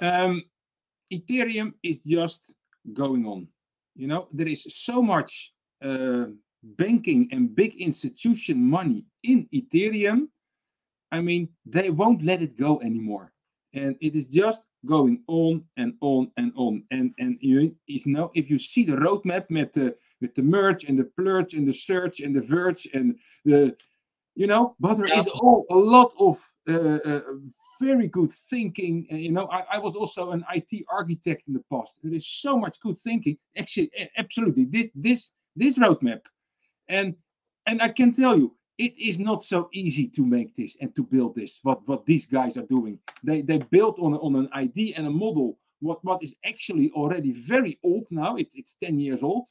Um, 0.00 0.42
Ethereum 1.12 1.74
is 1.84 1.98
just 2.04 2.52
going 2.92 3.24
on. 3.26 3.46
You 3.94 4.08
know, 4.08 4.26
there 4.32 4.48
is 4.48 4.64
so 4.74 5.00
much 5.00 5.52
uh, 5.84 6.24
banking 6.62 7.28
and 7.30 7.54
big 7.54 7.80
institution 7.80 8.62
money 8.64 9.04
in 9.22 9.48
Ethereum, 9.54 10.28
I 11.10 11.20
mean, 11.20 11.50
they 11.66 11.90
won't 11.90 12.24
let 12.24 12.42
it 12.42 12.58
go 12.58 12.80
anymore. 12.80 13.32
And 13.74 13.96
it 14.00 14.14
is 14.16 14.24
just 14.26 14.62
going 14.86 15.22
on 15.28 15.64
and 15.76 15.94
on 16.00 16.30
and 16.36 16.52
on. 16.56 16.84
And 16.90 17.14
and 17.18 17.38
you, 17.40 17.74
you 17.86 18.00
know, 18.06 18.30
if 18.34 18.50
you 18.50 18.58
see 18.58 18.84
the 18.84 18.92
roadmap 18.92 19.46
with 19.50 19.72
the 19.72 19.94
with 20.20 20.34
the 20.34 20.42
merge 20.42 20.84
and 20.84 20.98
the 20.98 21.04
plurge 21.16 21.54
and 21.54 21.66
the 21.66 21.72
search 21.72 22.20
and 22.20 22.34
the 22.34 22.42
verge 22.42 22.88
and 22.94 23.16
the 23.44 23.76
you 24.34 24.46
know, 24.46 24.74
but 24.80 24.94
there 24.94 25.12
is 25.12 25.26
all 25.26 25.66
a 25.70 25.76
lot 25.76 26.14
of 26.18 26.40
uh, 26.68 26.98
uh, 27.04 27.20
very 27.80 28.08
good 28.08 28.32
thinking. 28.32 29.06
And, 29.10 29.20
you 29.20 29.30
know, 29.32 29.46
I, 29.46 29.64
I, 29.74 29.78
was 29.78 29.94
also 29.94 30.30
an 30.30 30.42
IT 30.54 30.86
architect 30.90 31.42
in 31.48 31.52
the 31.52 31.62
past. 31.70 31.96
There 32.02 32.14
is 32.14 32.26
so 32.26 32.56
much 32.56 32.80
good 32.80 32.96
thinking. 32.96 33.36
Actually, 33.58 33.90
absolutely, 34.16 34.64
this 34.64 34.88
this 34.94 35.30
this 35.54 35.76
roadmap. 35.76 36.20
And 36.88 37.14
and 37.66 37.82
I 37.82 37.88
can 37.90 38.12
tell 38.12 38.38
you, 38.38 38.54
it 38.78 38.98
is 38.98 39.18
not 39.18 39.44
so 39.44 39.68
easy 39.72 40.08
to 40.08 40.24
make 40.24 40.54
this 40.56 40.76
and 40.80 40.94
to 40.96 41.02
build 41.02 41.34
this. 41.34 41.60
What 41.62 41.86
what 41.86 42.06
these 42.06 42.26
guys 42.26 42.56
are 42.56 42.66
doing, 42.66 42.98
they 43.22 43.42
they 43.42 43.58
built 43.58 43.98
on 43.98 44.14
on 44.14 44.36
an 44.36 44.48
idea 44.54 44.94
and 44.96 45.06
a 45.06 45.10
model. 45.10 45.58
What 45.80 46.04
what 46.04 46.22
is 46.22 46.34
actually 46.44 46.90
already 46.90 47.32
very 47.32 47.78
old 47.82 48.06
now. 48.10 48.36
It's 48.36 48.54
it's 48.54 48.74
ten 48.74 48.98
years 48.98 49.22
old, 49.22 49.48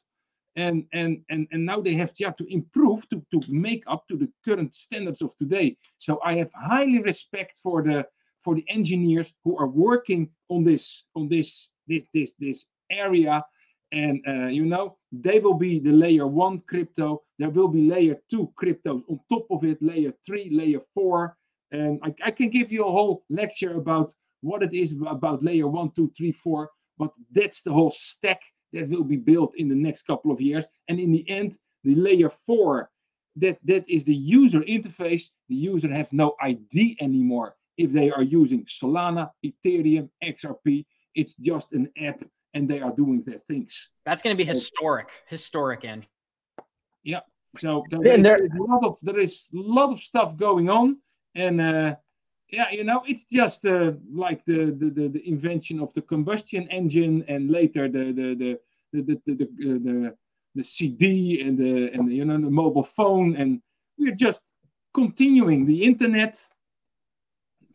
and 0.56 0.86
and 0.94 1.22
and 1.30 1.48
and 1.52 1.66
now 1.66 1.82
they 1.82 1.94
have 1.94 2.14
to, 2.14 2.34
to 2.38 2.54
improve 2.54 3.08
to 3.10 3.24
to 3.32 3.40
make 3.50 3.84
up 3.88 4.08
to 4.08 4.18
the 4.18 4.30
current 4.44 4.76
standards 4.76 5.22
of 5.22 5.36
today. 5.38 5.78
So 5.98 6.20
I 6.24 6.36
have 6.36 6.52
highly 6.54 7.00
respect 7.00 7.60
for 7.62 7.84
the 7.84 8.06
for 8.44 8.56
the 8.56 8.66
engineers 8.70 9.34
who 9.44 9.58
are 9.58 9.68
working 9.68 10.30
on 10.50 10.64
this 10.64 11.06
on 11.16 11.28
this 11.30 11.70
this 11.88 12.04
this 12.14 12.34
this 12.40 12.66
area 12.90 13.44
and 13.92 14.22
uh, 14.28 14.48
you 14.48 14.66
know 14.66 14.98
they 15.12 15.40
will 15.40 15.54
be 15.54 15.80
the 15.80 15.92
layer 15.92 16.28
one 16.28 16.62
crypto. 16.68 17.22
There 17.38 17.50
will 17.50 17.68
be 17.68 17.90
layer 17.90 18.18
two 18.30 18.52
cryptos 18.62 19.04
on 19.10 19.20
top 19.30 19.46
of 19.50 19.64
it 19.64 19.82
layer 19.82 20.14
three 20.26 20.50
layer 20.52 20.80
four. 20.94 21.38
And 21.72 22.00
I, 22.04 22.14
I, 22.26 22.32
can 22.32 22.50
give 22.50 22.72
you 22.72 22.86
a 22.86 22.92
whole 22.92 23.24
lecture 23.30 23.76
about 23.76 24.14
what 24.42 24.62
it 24.62 24.74
is 24.74 24.94
about 25.08 25.44
layer 25.44 25.68
one 25.68 25.92
two 25.96 26.12
three 26.18 26.32
four 26.32 26.70
but 26.98 27.12
that's 27.32 27.62
the 27.62 27.72
whole 27.72 27.92
stack 27.92 28.42
that 28.74 28.90
will 28.90 29.04
be 29.04 29.18
built 29.18 29.56
in 29.56 29.68
the 29.68 29.76
next 29.76 30.04
couple 30.04 30.32
of 30.32 30.40
years. 30.42 30.66
And 30.88 31.00
in 31.00 31.12
the 31.12 31.28
end 31.30 31.58
the 31.84 31.96
layer 31.96 32.30
four 32.30 32.90
that 33.38 33.58
that 33.66 33.90
is 33.90 34.04
the 34.04 34.16
user 34.16 34.62
interface. 34.62 35.26
The 35.50 35.56
user 35.56 35.90
have 35.94 36.12
no 36.14 36.36
id 36.42 36.98
anymore. 37.02 37.56
If 37.78 37.92
they 37.92 38.12
are 38.12 38.24
using 38.24 38.66
solana 38.66 39.32
ethereum 39.46 40.10
xrp 40.24 40.86
it's 41.16 41.36
just 41.36 41.74
an 41.74 41.90
app 42.02 42.24
and 42.54 42.70
they 42.70 42.80
are 42.82 42.94
doing 42.94 43.24
their 43.24 43.40
things. 43.40 43.90
That's 44.06 44.22
going 44.22 44.36
to 44.36 44.44
be 44.44 44.48
so, 44.48 44.54
historic, 44.54 45.10
historic, 45.28 45.86
and 45.86 46.06
yeah. 47.04 47.22
So 47.58 47.84
there 47.90 48.06
is, 48.06 48.24
there, 48.24 48.46
a 48.46 48.64
lot 48.64 48.84
of 48.84 48.98
there 49.02 49.20
is 49.20 49.50
a 49.54 49.58
lot 49.58 49.92
of 49.92 50.00
stuff 50.00 50.38
going 50.38 50.70
on, 50.70 50.98
and 51.36 51.60
uh, 51.60 51.96
yeah, 52.50 52.70
you 52.72 52.84
know, 52.84 53.04
it's 53.06 53.26
just 53.26 53.66
uh, 53.66 53.94
like 54.14 54.44
the, 54.46 54.76
the, 54.78 54.90
the 54.90 55.08
the 55.08 55.28
invention 55.28 55.80
of 55.80 55.92
the 55.94 56.02
combustion 56.02 56.68
engine, 56.70 57.26
and 57.28 57.50
later 57.50 57.90
the 57.90 58.12
the 58.12 58.36
the 58.36 58.60
the 58.94 59.02
the 59.04 59.22
the, 59.26 59.36
the, 59.36 59.80
the, 59.80 60.16
the 60.56 60.64
CD 60.64 61.42
and 61.42 61.58
the 61.58 61.92
and 61.94 62.08
the, 62.10 62.16
you 62.16 62.26
know 62.26 62.40
the 62.40 62.50
mobile 62.50 62.84
phone, 62.84 63.36
and 63.36 63.62
we're 63.98 64.16
just 64.16 64.54
continuing 64.94 65.66
the 65.66 65.84
internet. 65.84 66.46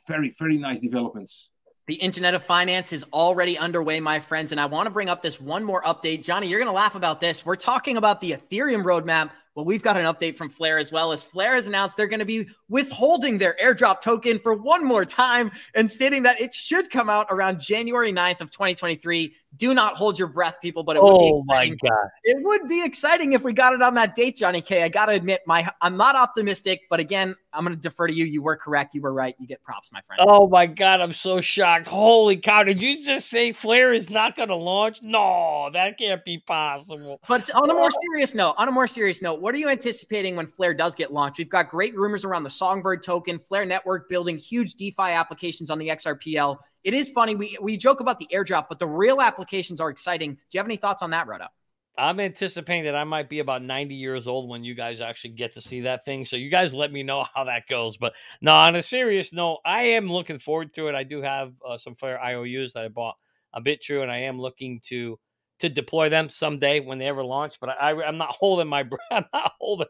Very 0.07 0.33
very 0.39 0.57
nice 0.57 0.81
developments. 0.81 1.51
The 1.87 1.95
Internet 1.95 2.35
of 2.35 2.43
Finance 2.43 2.93
is 2.93 3.05
already 3.13 3.57
underway, 3.57 4.01
my 4.01 4.19
friends. 4.19 4.51
And 4.51 4.61
I 4.61 4.67
want 4.67 4.87
to 4.87 4.91
bring 4.91 5.09
up 5.09 5.23
this 5.23 5.41
one 5.41 5.63
more 5.63 5.83
update. 5.85 6.25
Johnny, 6.25 6.49
you're 6.49 6.59
going 6.59 6.67
to 6.67 6.73
laugh 6.73 6.97
about 6.97 7.21
this. 7.21 7.47
We're 7.47 7.55
talking 7.55 7.97
about 7.97 8.21
the 8.21 8.33
Ethereum 8.33 8.83
roadmap 8.83 9.31
well, 9.57 9.65
we've 9.65 9.83
got 9.83 9.97
an 9.97 10.05
update 10.05 10.37
from 10.37 10.51
Flare 10.51 10.77
as 10.77 10.93
well 10.93 11.13
as 11.13 11.25
Flare 11.25 11.55
has 11.55 11.67
announced 11.67 11.97
they're 11.97 12.07
going 12.07 12.21
to 12.21 12.27
be 12.27 12.47
withholding 12.69 13.39
their 13.39 13.57
airdrop 13.63 14.03
token 14.03 14.39
for 14.39 14.53
one 14.53 14.85
more 14.85 15.07
time 15.07 15.51
and 15.75 15.91
stating 15.91 16.25
that 16.25 16.39
it 16.39 16.53
should 16.53 16.91
come 16.91 17.09
out 17.09 17.27
around 17.31 17.59
January 17.59 18.13
9th 18.13 18.43
of 18.43 18.51
2023. 18.51 19.35
Do 19.57 19.73
not 19.73 19.97
hold 19.97 20.19
your 20.19 20.29
breath, 20.29 20.59
people, 20.61 20.83
but 20.83 20.97
it 20.97 21.03
would 21.03 21.09
oh 21.09 21.43
my 21.47 21.69
god, 21.69 22.09
it 22.25 22.37
would 22.43 22.69
be 22.69 22.85
exciting 22.85 23.33
if 23.33 23.43
we 23.43 23.55
got 23.55 23.73
it 23.73 23.81
on 23.81 23.95
that 23.95 24.15
date, 24.15 24.37
Johnny 24.37 24.61
K. 24.61 24.83
I 24.83 24.91
got 24.91 25.07
to 25.07 25.13
admit, 25.13 25.41
my 25.47 25.71
I'm 25.81 25.97
not 25.97 26.15
optimistic, 26.15 26.83
but 26.91 27.01
again, 27.01 27.35
I'm 27.55 27.65
going 27.65 27.75
to 27.75 27.81
defer 27.81 28.07
to 28.07 28.13
you. 28.13 28.27
You 28.27 28.43
were 28.43 28.57
correct. 28.57 28.95
You 28.95 29.01
were 29.01 29.15
right. 29.15 29.35
You 29.39 29.47
get 29.47 29.63
props, 29.63 29.91
my 29.91 30.03
friend. 30.03 30.21
Oh 30.23 30.47
my 30.47 30.67
god, 30.67 31.01
I'm 31.01 31.15
so 31.15 31.41
shocked. 31.41 31.87
Holy 31.87 32.37
cow! 32.37 32.65
Did 32.65 32.83
you 32.83 33.03
just 33.03 33.31
say 33.31 33.53
Flare 33.53 33.95
is 33.95 34.11
not 34.11 34.37
going 34.37 34.51
to 34.51 34.57
launch? 34.57 35.01
No, 35.01 35.71
that 35.73 35.97
can't 35.97 36.23
be 36.23 36.37
possible. 36.37 37.19
But 37.27 37.49
on 37.55 37.71
a 37.71 37.73
oh. 37.73 37.77
more 37.77 37.91
serious 37.91 38.35
note, 38.35 38.57
on 38.59 38.69
a 38.69 38.73
more 38.73 38.87
serious 38.87 39.23
note, 39.23 39.41
what 39.47 39.55
are 39.55 39.59
you 39.59 39.69
anticipating 39.69 40.35
when 40.35 40.49
Flare 40.49 40.75
does 40.75 40.97
get 40.97 41.13
launched? 41.13 41.39
We've 41.39 41.49
got 41.49 41.69
great 41.69 41.95
rumors 41.95 42.25
around 42.25 42.43
the 42.43 42.51
Songbird 42.51 43.05
token, 43.05 43.39
Flare 43.39 43.65
Network 43.65 44.09
building 44.09 44.37
huge 44.37 44.75
DeFi 44.75 45.13
applications 45.13 45.71
on 45.71 45.79
the 45.79 45.87
XRPL. 45.87 46.59
It 46.83 46.95
is 46.95 47.11
funny. 47.11 47.37
We, 47.37 47.57
we 47.63 47.77
joke 47.77 48.01
about 48.01 48.19
the 48.19 48.27
airdrop, 48.35 48.67
but 48.69 48.81
the 48.81 48.89
real 48.89 49.21
applications 49.21 49.81
are 49.81 49.89
exciting. 49.89 50.33
Do 50.33 50.41
you 50.51 50.59
have 50.59 50.67
any 50.67 50.75
thoughts 50.75 51.01
on 51.01 51.11
that, 51.11 51.29
Rhoda? 51.29 51.51
I'm 51.97 52.19
anticipating 52.19 52.87
that 52.87 52.97
I 52.97 53.05
might 53.05 53.29
be 53.29 53.39
about 53.39 53.63
90 53.63 53.95
years 53.95 54.27
old 54.27 54.49
when 54.49 54.65
you 54.65 54.75
guys 54.75 55.01
actually 55.01 55.35
get 55.35 55.53
to 55.53 55.61
see 55.61 55.83
that 55.83 56.05
thing. 56.05 56.25
So 56.25 56.35
you 56.35 56.51
guys 56.51 56.75
let 56.75 56.91
me 56.91 57.05
know 57.05 57.25
how 57.33 57.45
that 57.45 57.69
goes. 57.69 57.97
But 57.97 58.15
no, 58.41 58.53
on 58.53 58.75
a 58.75 58.83
serious 58.83 59.33
note, 59.33 59.61
I 59.65 59.83
am 59.83 60.09
looking 60.09 60.41
forward 60.41 60.75
to 60.75 60.89
it. 60.89 60.97
I 60.97 61.05
do 61.05 61.23
have 61.23 61.53
uh, 61.65 61.79
some 61.79 61.95
Flare 61.95 62.21
IOUs 62.21 62.73
that 62.73 62.85
I 62.85 62.89
bought 62.89 63.15
a 63.55 63.63
Bitrue, 63.63 64.03
and 64.03 64.11
I 64.11 64.23
am 64.23 64.41
looking 64.41 64.81
to 64.87 65.21
to 65.61 65.69
deploy 65.69 66.09
them 66.09 66.29
someday 66.29 66.81
when 66.81 66.99
they 66.99 67.07
ever 67.07 67.25
launch. 67.25 67.59
But 67.61 67.71
I, 67.81 67.93
am 68.07 68.19
not 68.19 68.35
holding 68.39 68.69
my 68.69 68.83
breath. 68.85 69.01
I'm 69.11 69.25
not 69.33 69.53
holding 69.59 69.87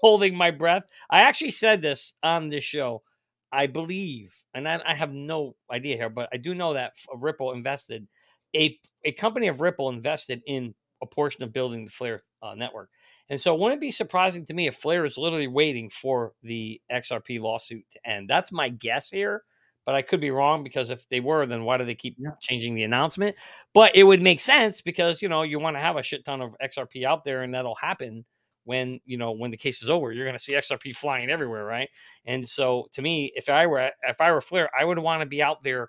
holding 0.00 0.36
my 0.36 0.50
breath. 0.50 0.86
I 1.10 1.20
actually 1.20 1.50
said 1.50 1.82
this 1.82 2.14
on 2.22 2.48
this 2.48 2.64
show. 2.64 3.02
I 3.50 3.66
believe, 3.66 4.34
and 4.52 4.68
I, 4.68 4.80
I 4.86 4.94
have 4.94 5.12
no 5.12 5.56
idea 5.70 5.96
here, 5.96 6.10
but 6.10 6.28
I 6.32 6.36
do 6.36 6.54
know 6.54 6.74
that 6.74 6.92
Ripple 7.14 7.52
invested 7.52 8.06
a 8.54 8.78
a 9.04 9.12
company 9.12 9.48
of 9.48 9.60
Ripple 9.60 9.88
invested 9.88 10.42
in 10.46 10.74
a 11.02 11.06
portion 11.06 11.42
of 11.44 11.52
building 11.52 11.84
the 11.84 11.90
Flare 11.90 12.20
uh, 12.42 12.54
network. 12.54 12.90
And 13.30 13.40
so, 13.40 13.54
wouldn't 13.54 13.78
it 13.78 13.80
be 13.80 13.90
surprising 13.90 14.44
to 14.46 14.54
me 14.54 14.66
if 14.66 14.76
Flare 14.76 15.04
is 15.04 15.16
literally 15.16 15.46
waiting 15.46 15.90
for 15.90 16.32
the 16.42 16.80
XRP 16.92 17.40
lawsuit 17.40 17.84
to 17.92 18.10
end? 18.10 18.28
That's 18.28 18.52
my 18.52 18.68
guess 18.68 19.10
here 19.10 19.44
but 19.88 19.94
I 19.94 20.02
could 20.02 20.20
be 20.20 20.30
wrong 20.30 20.62
because 20.62 20.90
if 20.90 21.08
they 21.08 21.20
were, 21.20 21.46
then 21.46 21.64
why 21.64 21.78
do 21.78 21.86
they 21.86 21.94
keep 21.94 22.16
yeah. 22.18 22.32
changing 22.42 22.74
the 22.74 22.82
announcement? 22.82 23.34
But 23.72 23.96
it 23.96 24.02
would 24.02 24.20
make 24.20 24.38
sense 24.38 24.82
because 24.82 25.22
you 25.22 25.30
know 25.30 25.44
you 25.44 25.58
want 25.58 25.76
to 25.76 25.80
have 25.80 25.96
a 25.96 26.02
shit 26.02 26.26
ton 26.26 26.42
of 26.42 26.54
XRP 26.62 27.06
out 27.06 27.24
there, 27.24 27.40
and 27.40 27.54
that'll 27.54 27.74
happen 27.74 28.26
when 28.64 29.00
you 29.06 29.16
know 29.16 29.32
when 29.32 29.50
the 29.50 29.56
case 29.56 29.82
is 29.82 29.88
over. 29.88 30.12
You're 30.12 30.26
going 30.26 30.36
to 30.36 30.44
see 30.44 30.52
XRP 30.52 30.94
flying 30.94 31.30
everywhere, 31.30 31.64
right? 31.64 31.88
And 32.26 32.46
so 32.46 32.88
to 32.92 33.00
me, 33.00 33.32
if 33.34 33.48
I 33.48 33.66
were 33.66 33.90
if 34.06 34.20
I 34.20 34.30
were 34.30 34.42
Flare, 34.42 34.68
I 34.78 34.84
would 34.84 34.98
want 34.98 35.22
to 35.22 35.26
be 35.26 35.42
out 35.42 35.62
there 35.62 35.88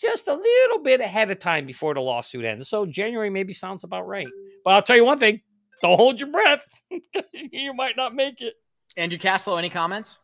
just 0.00 0.28
a 0.28 0.34
little 0.34 0.78
bit 0.84 1.00
ahead 1.00 1.32
of 1.32 1.40
time 1.40 1.66
before 1.66 1.94
the 1.94 2.00
lawsuit 2.00 2.44
ends. 2.44 2.68
So 2.68 2.86
January 2.86 3.30
maybe 3.30 3.52
sounds 3.52 3.82
about 3.82 4.06
right. 4.06 4.28
But 4.64 4.74
I'll 4.74 4.82
tell 4.82 4.94
you 4.94 5.04
one 5.04 5.18
thing: 5.18 5.40
don't 5.82 5.96
hold 5.96 6.20
your 6.20 6.30
breath. 6.30 6.64
you 7.32 7.74
might 7.74 7.96
not 7.96 8.14
make 8.14 8.40
it. 8.42 8.54
Andrew 8.96 9.18
Cashflow, 9.18 9.58
any 9.58 9.70
comments? 9.70 10.18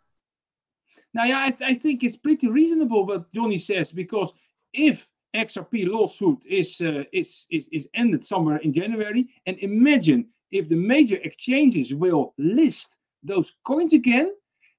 Now, 1.14 1.24
yeah, 1.24 1.44
I, 1.44 1.50
th- 1.50 1.70
I 1.70 1.74
think 1.74 2.02
it's 2.02 2.16
pretty 2.16 2.48
reasonable 2.48 3.06
what 3.06 3.32
Johnny 3.32 3.58
says 3.58 3.92
because 3.92 4.32
if 4.72 5.08
XRP 5.34 5.88
lawsuit 5.88 6.44
is, 6.46 6.80
uh, 6.80 7.04
is, 7.12 7.46
is, 7.50 7.68
is 7.72 7.88
ended 7.94 8.24
somewhere 8.24 8.58
in 8.58 8.72
January. 8.72 9.28
And 9.46 9.58
imagine 9.58 10.26
if 10.50 10.68
the 10.68 10.76
major 10.76 11.16
exchanges 11.22 11.94
will 11.94 12.34
list 12.38 12.98
those 13.22 13.54
coins 13.64 13.94
again, 13.94 14.32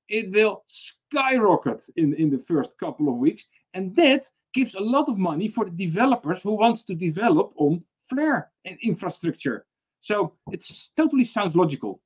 it 0.08 0.32
will 0.32 0.64
skyrocket 0.68 1.84
in, 1.96 2.14
in 2.16 2.30
the 2.30 2.38
first 2.38 2.78
couple 2.78 3.10
of 3.10 3.16
weeks. 3.16 3.48
And 3.74 3.96
that 3.96 4.30
gives 4.54 4.76
a 4.76 4.80
lot 4.80 5.10
of 5.10 5.18
money 5.18 5.48
for 5.48 5.66
the 5.66 5.72
developers 5.86 6.44
who 6.44 6.54
wants 6.54 6.84
to 6.84 6.96
develop 6.96 7.54
on 7.58 7.84
Flare 8.10 8.52
and 8.66 8.78
infrastructure. 8.84 9.66
So 10.00 10.34
it 10.52 10.64
totally 10.96 11.24
sounds 11.24 11.56
logical. 11.56 12.02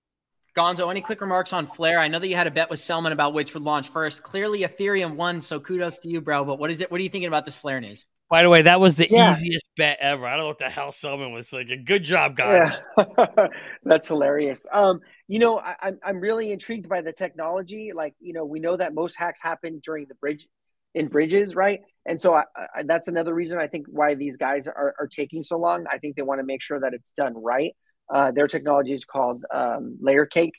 Gonzo, 0.59 0.91
any 0.91 0.99
quick 0.99 1.21
remarks 1.21 1.53
on 1.53 1.67
Flare? 1.67 1.99
I 1.99 2.09
know 2.09 2.19
that 2.19 2.27
you 2.27 2.35
had 2.35 2.45
a 2.45 2.51
bet 2.51 2.69
with 2.69 2.81
Selman 2.81 3.13
about 3.13 3.33
which 3.33 3.53
would 3.53 3.63
launch 3.63 3.87
first. 3.87 4.23
Clearly, 4.23 4.63
Ethereum 4.63 5.15
won, 5.15 5.39
so 5.39 5.57
kudos 5.57 5.99
to 5.99 6.09
you, 6.09 6.19
bro. 6.19 6.43
But 6.43 6.59
what 6.59 6.69
is 6.69 6.81
it? 6.81 6.91
What 6.91 6.99
are 6.99 7.03
you 7.03 7.09
thinking 7.09 7.29
about 7.29 7.45
this 7.45 7.55
Flare 7.55 7.79
news? 7.79 8.05
By 8.29 8.41
the 8.41 8.49
way, 8.49 8.63
that 8.63 8.81
was 8.81 8.97
the 8.97 9.07
yeah. 9.09 9.31
easiest 9.31 9.69
bet 9.77 9.99
ever. 10.01 10.27
I 10.27 10.31
don't 10.31 10.39
know 10.39 10.47
what 10.47 10.59
the 10.59 10.69
hell 10.69 10.91
Selman 10.91 11.31
was 11.31 11.47
thinking. 11.47 11.85
Good 11.85 12.03
job, 12.03 12.35
guys. 12.35 12.77
Yeah. 12.97 13.47
That's 13.85 14.09
hilarious. 14.09 14.65
Um, 14.69 14.99
you 15.29 15.39
know, 15.39 15.59
I, 15.59 15.75
am 15.81 15.99
I'm 16.03 16.19
really 16.19 16.51
intrigued 16.51 16.89
by 16.89 16.99
the 17.03 17.13
technology. 17.13 17.91
Like, 17.95 18.15
you 18.19 18.33
know, 18.33 18.43
we 18.43 18.59
know 18.59 18.75
that 18.75 18.93
most 18.93 19.17
hacks 19.17 19.41
happen 19.41 19.79
during 19.81 20.07
the 20.09 20.15
bridge 20.15 20.45
in 20.93 21.07
bridges, 21.07 21.55
right? 21.55 21.79
And 22.05 22.19
so 22.19 22.33
I, 22.33 22.43
I, 22.75 22.83
that's 22.83 23.07
another 23.07 23.33
reason 23.33 23.59
I 23.59 23.67
think 23.67 23.87
why 23.87 24.15
these 24.15 24.35
guys 24.35 24.67
are, 24.67 24.93
are 24.99 25.07
taking 25.07 25.41
so 25.41 25.57
long. 25.57 25.85
I 25.89 25.99
think 25.99 26.17
they 26.17 26.21
want 26.21 26.39
to 26.41 26.45
make 26.45 26.61
sure 26.61 26.81
that 26.81 26.93
it's 26.93 27.11
done 27.11 27.33
right. 27.41 27.77
Uh, 28.13 28.31
their 28.31 28.47
technology 28.47 28.93
is 28.93 29.05
called 29.05 29.43
um, 29.53 29.97
Layer 30.01 30.25
Cake, 30.25 30.55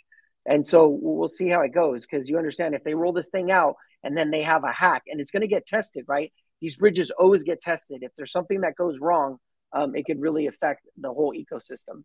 and 0.47 0.67
so 0.67 0.89
we'll 0.89 1.29
see 1.29 1.49
how 1.49 1.63
it 1.63 1.75
goes 1.75 2.07
because 2.07 2.29
you 2.29 2.39
understand 2.39 2.75
if 2.75 2.85
they 2.85 2.95
roll 2.95 3.13
this 3.13 3.29
thing 3.29 3.51
out 3.51 3.75
and 4.03 4.17
then 4.17 4.31
they 4.31 4.43
have 4.43 4.65
a 4.65 4.73
hack 4.73 5.03
and 5.09 5.21
it's 5.21 5.31
going 5.31 5.43
to 5.43 5.49
get 5.49 5.67
tested, 5.67 6.05
right? 6.09 6.33
these 6.61 6.77
bridges 6.77 7.11
always 7.11 7.43
get 7.43 7.61
tested. 7.61 8.03
If 8.03 8.15
there's 8.15 8.33
something 8.33 8.61
that 8.63 8.77
goes 8.77 8.99
wrong, 9.01 9.39
um, 9.73 9.95
it 9.95 10.05
could 10.05 10.21
really 10.21 10.47
affect 10.47 10.87
the 10.97 11.09
whole 11.09 11.35
ecosystem. 11.35 12.05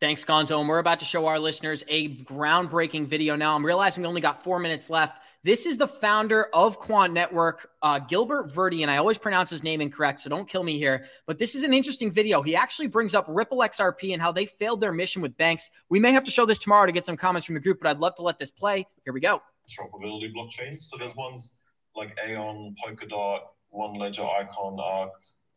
Thanks, 0.00 0.24
Gonzo. 0.24 0.58
And 0.60 0.68
we're 0.68 0.78
about 0.78 1.00
to 1.00 1.04
show 1.04 1.26
our 1.26 1.38
listeners 1.38 1.84
a 1.86 2.08
groundbreaking 2.08 3.06
video 3.06 3.36
now. 3.36 3.54
I'm 3.54 3.64
realizing 3.64 4.02
we 4.02 4.08
only 4.08 4.22
got 4.22 4.42
four 4.42 4.58
minutes 4.58 4.88
left. 4.88 5.22
This 5.42 5.64
is 5.64 5.78
the 5.78 5.88
founder 5.88 6.48
of 6.52 6.78
Quant 6.78 7.14
Network, 7.14 7.70
uh, 7.80 7.98
Gilbert 7.98 8.50
Verdi, 8.50 8.82
and 8.82 8.90
I 8.90 8.98
always 8.98 9.16
pronounce 9.16 9.48
his 9.48 9.62
name 9.62 9.80
incorrect, 9.80 10.20
so 10.20 10.28
don't 10.28 10.46
kill 10.46 10.62
me 10.62 10.76
here. 10.76 11.06
But 11.26 11.38
this 11.38 11.54
is 11.54 11.62
an 11.62 11.72
interesting 11.72 12.12
video. 12.12 12.42
He 12.42 12.54
actually 12.54 12.88
brings 12.88 13.14
up 13.14 13.24
Ripple 13.26 13.60
XRP 13.60 14.12
and 14.12 14.20
how 14.20 14.32
they 14.32 14.44
failed 14.44 14.82
their 14.82 14.92
mission 14.92 15.22
with 15.22 15.34
banks. 15.38 15.70
We 15.88 15.98
may 15.98 16.12
have 16.12 16.24
to 16.24 16.30
show 16.30 16.44
this 16.44 16.58
tomorrow 16.58 16.84
to 16.84 16.92
get 16.92 17.06
some 17.06 17.16
comments 17.16 17.46
from 17.46 17.54
the 17.54 17.60
group, 17.60 17.78
but 17.80 17.88
I'd 17.88 17.98
love 17.98 18.16
to 18.16 18.22
let 18.22 18.38
this 18.38 18.50
play. 18.50 18.86
Here 19.04 19.14
we 19.14 19.20
go. 19.20 19.40
Interoperability 19.66 20.30
blockchains. 20.34 20.80
So 20.80 20.98
there's 20.98 21.16
ones 21.16 21.54
like 21.96 22.14
Aion, 22.18 22.74
Polkadot, 22.84 23.40
One 23.70 23.94
Ledger, 23.94 24.26
Icon, 24.26 24.78
Arc, 24.78 25.10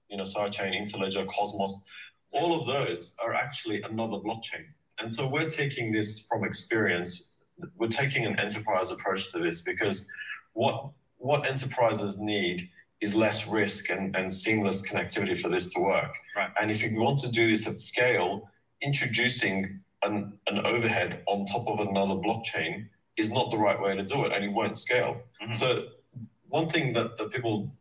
you 0.08 0.16
know, 0.16 0.24
Sidechain, 0.24 0.80
Interledger, 0.80 1.28
Cosmos, 1.28 1.84
all 2.32 2.60
of 2.60 2.66
those 2.66 3.16
are 3.24 3.34
actually 3.34 3.82
another 3.82 4.18
blockchain. 4.18 4.66
And 5.00 5.12
so 5.12 5.28
we're 5.28 5.50
taking 5.50 5.92
this 5.92 6.26
from 6.28 6.44
experience. 6.44 7.32
We're 7.78 7.88
taking 7.88 8.26
an 8.26 8.40
enterprise 8.40 8.92
approach 8.92 9.32
to 9.32 9.40
this 9.40 9.62
because 9.62 10.08
what 10.54 10.90
what 11.18 11.48
enterprises 11.48 12.20
need 12.20 12.62
is 13.00 13.16
less 13.16 13.48
risk 13.48 13.90
and, 13.90 14.16
and 14.16 14.32
seamless 14.32 14.82
connectivity 14.90 15.40
for 15.40 15.50
this 15.50 15.74
to 15.74 15.82
work. 15.82 16.14
Right. 16.36 16.50
And 16.60 16.72
if 16.72 16.84
you 16.84 17.00
want 17.00 17.20
to 17.20 17.32
do 17.32 17.48
this 17.48 17.68
at 17.68 17.78
scale, 17.78 18.50
introducing 18.82 19.80
an, 20.04 20.34
an 20.48 20.66
overhead 20.66 21.24
on 21.28 21.46
top 21.46 21.68
of 21.68 21.80
another 21.80 22.16
blockchain 22.16 22.88
is 23.18 23.32
not 23.32 23.52
the 23.52 23.58
right 23.58 23.80
way 23.80 23.96
to 23.96 24.04
do 24.04 24.26
it 24.26 24.34
and 24.34 24.44
it 24.44 24.52
won't 24.52 24.78
scale. 24.78 25.22
Mm-hmm. 25.42 25.52
So 25.52 25.88
one 26.50 26.70
thing 26.70 26.94
that, 26.94 27.18
that 27.18 27.32
people 27.32 27.72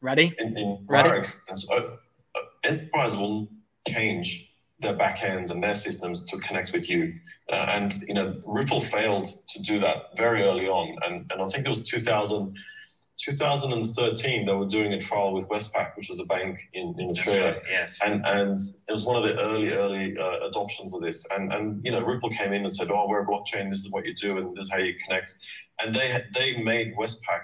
ready 0.00 0.32
in, 0.38 0.56
in 0.58 0.84
ready 0.86 1.28
and 1.48 1.58
so, 1.58 1.98
uh, 2.34 2.40
enterprise 2.64 3.16
will 3.16 3.48
change 3.88 4.53
their 4.80 4.94
backend 4.94 5.50
and 5.50 5.62
their 5.62 5.74
systems 5.74 6.22
to 6.24 6.38
connect 6.38 6.72
with 6.72 6.90
you. 6.90 7.14
Uh, 7.50 7.66
and 7.70 7.94
you 8.08 8.14
know, 8.14 8.38
Ripple 8.48 8.80
failed 8.80 9.26
to 9.48 9.62
do 9.62 9.78
that 9.80 10.16
very 10.16 10.42
early 10.42 10.68
on, 10.68 10.96
and 11.04 11.30
and 11.30 11.42
I 11.42 11.44
think 11.46 11.66
it 11.66 11.68
was 11.68 11.82
2000. 11.88 12.56
2013, 13.16 14.44
they 14.44 14.52
were 14.52 14.66
doing 14.66 14.92
a 14.92 15.00
trial 15.00 15.32
with 15.32 15.48
Westpac, 15.48 15.96
which 15.96 16.10
is 16.10 16.18
a 16.18 16.24
bank 16.24 16.58
in, 16.72 16.96
in 16.98 17.10
Australia. 17.10 17.52
Right, 17.52 17.62
yes. 17.70 17.98
And 18.04 18.26
and 18.26 18.58
it 18.58 18.90
was 18.90 19.04
one 19.04 19.14
of 19.14 19.24
the 19.24 19.40
early, 19.40 19.68
early 19.68 20.16
uh, 20.18 20.48
adoptions 20.48 20.92
of 20.94 21.00
this. 21.00 21.24
And 21.30 21.52
and 21.52 21.84
you 21.84 21.92
know, 21.92 22.00
Ripple 22.00 22.30
came 22.30 22.52
in 22.52 22.62
and 22.62 22.74
said, 22.74 22.90
"Oh, 22.90 23.06
we're 23.08 23.22
a 23.22 23.26
blockchain. 23.26 23.70
This 23.70 23.84
is 23.84 23.90
what 23.90 24.04
you 24.04 24.14
do, 24.14 24.38
and 24.38 24.56
this 24.56 24.64
is 24.64 24.72
how 24.72 24.78
you 24.78 24.94
connect." 25.06 25.36
And 25.80 25.94
they 25.94 26.24
they 26.34 26.60
made 26.60 26.96
Westpac 26.96 27.42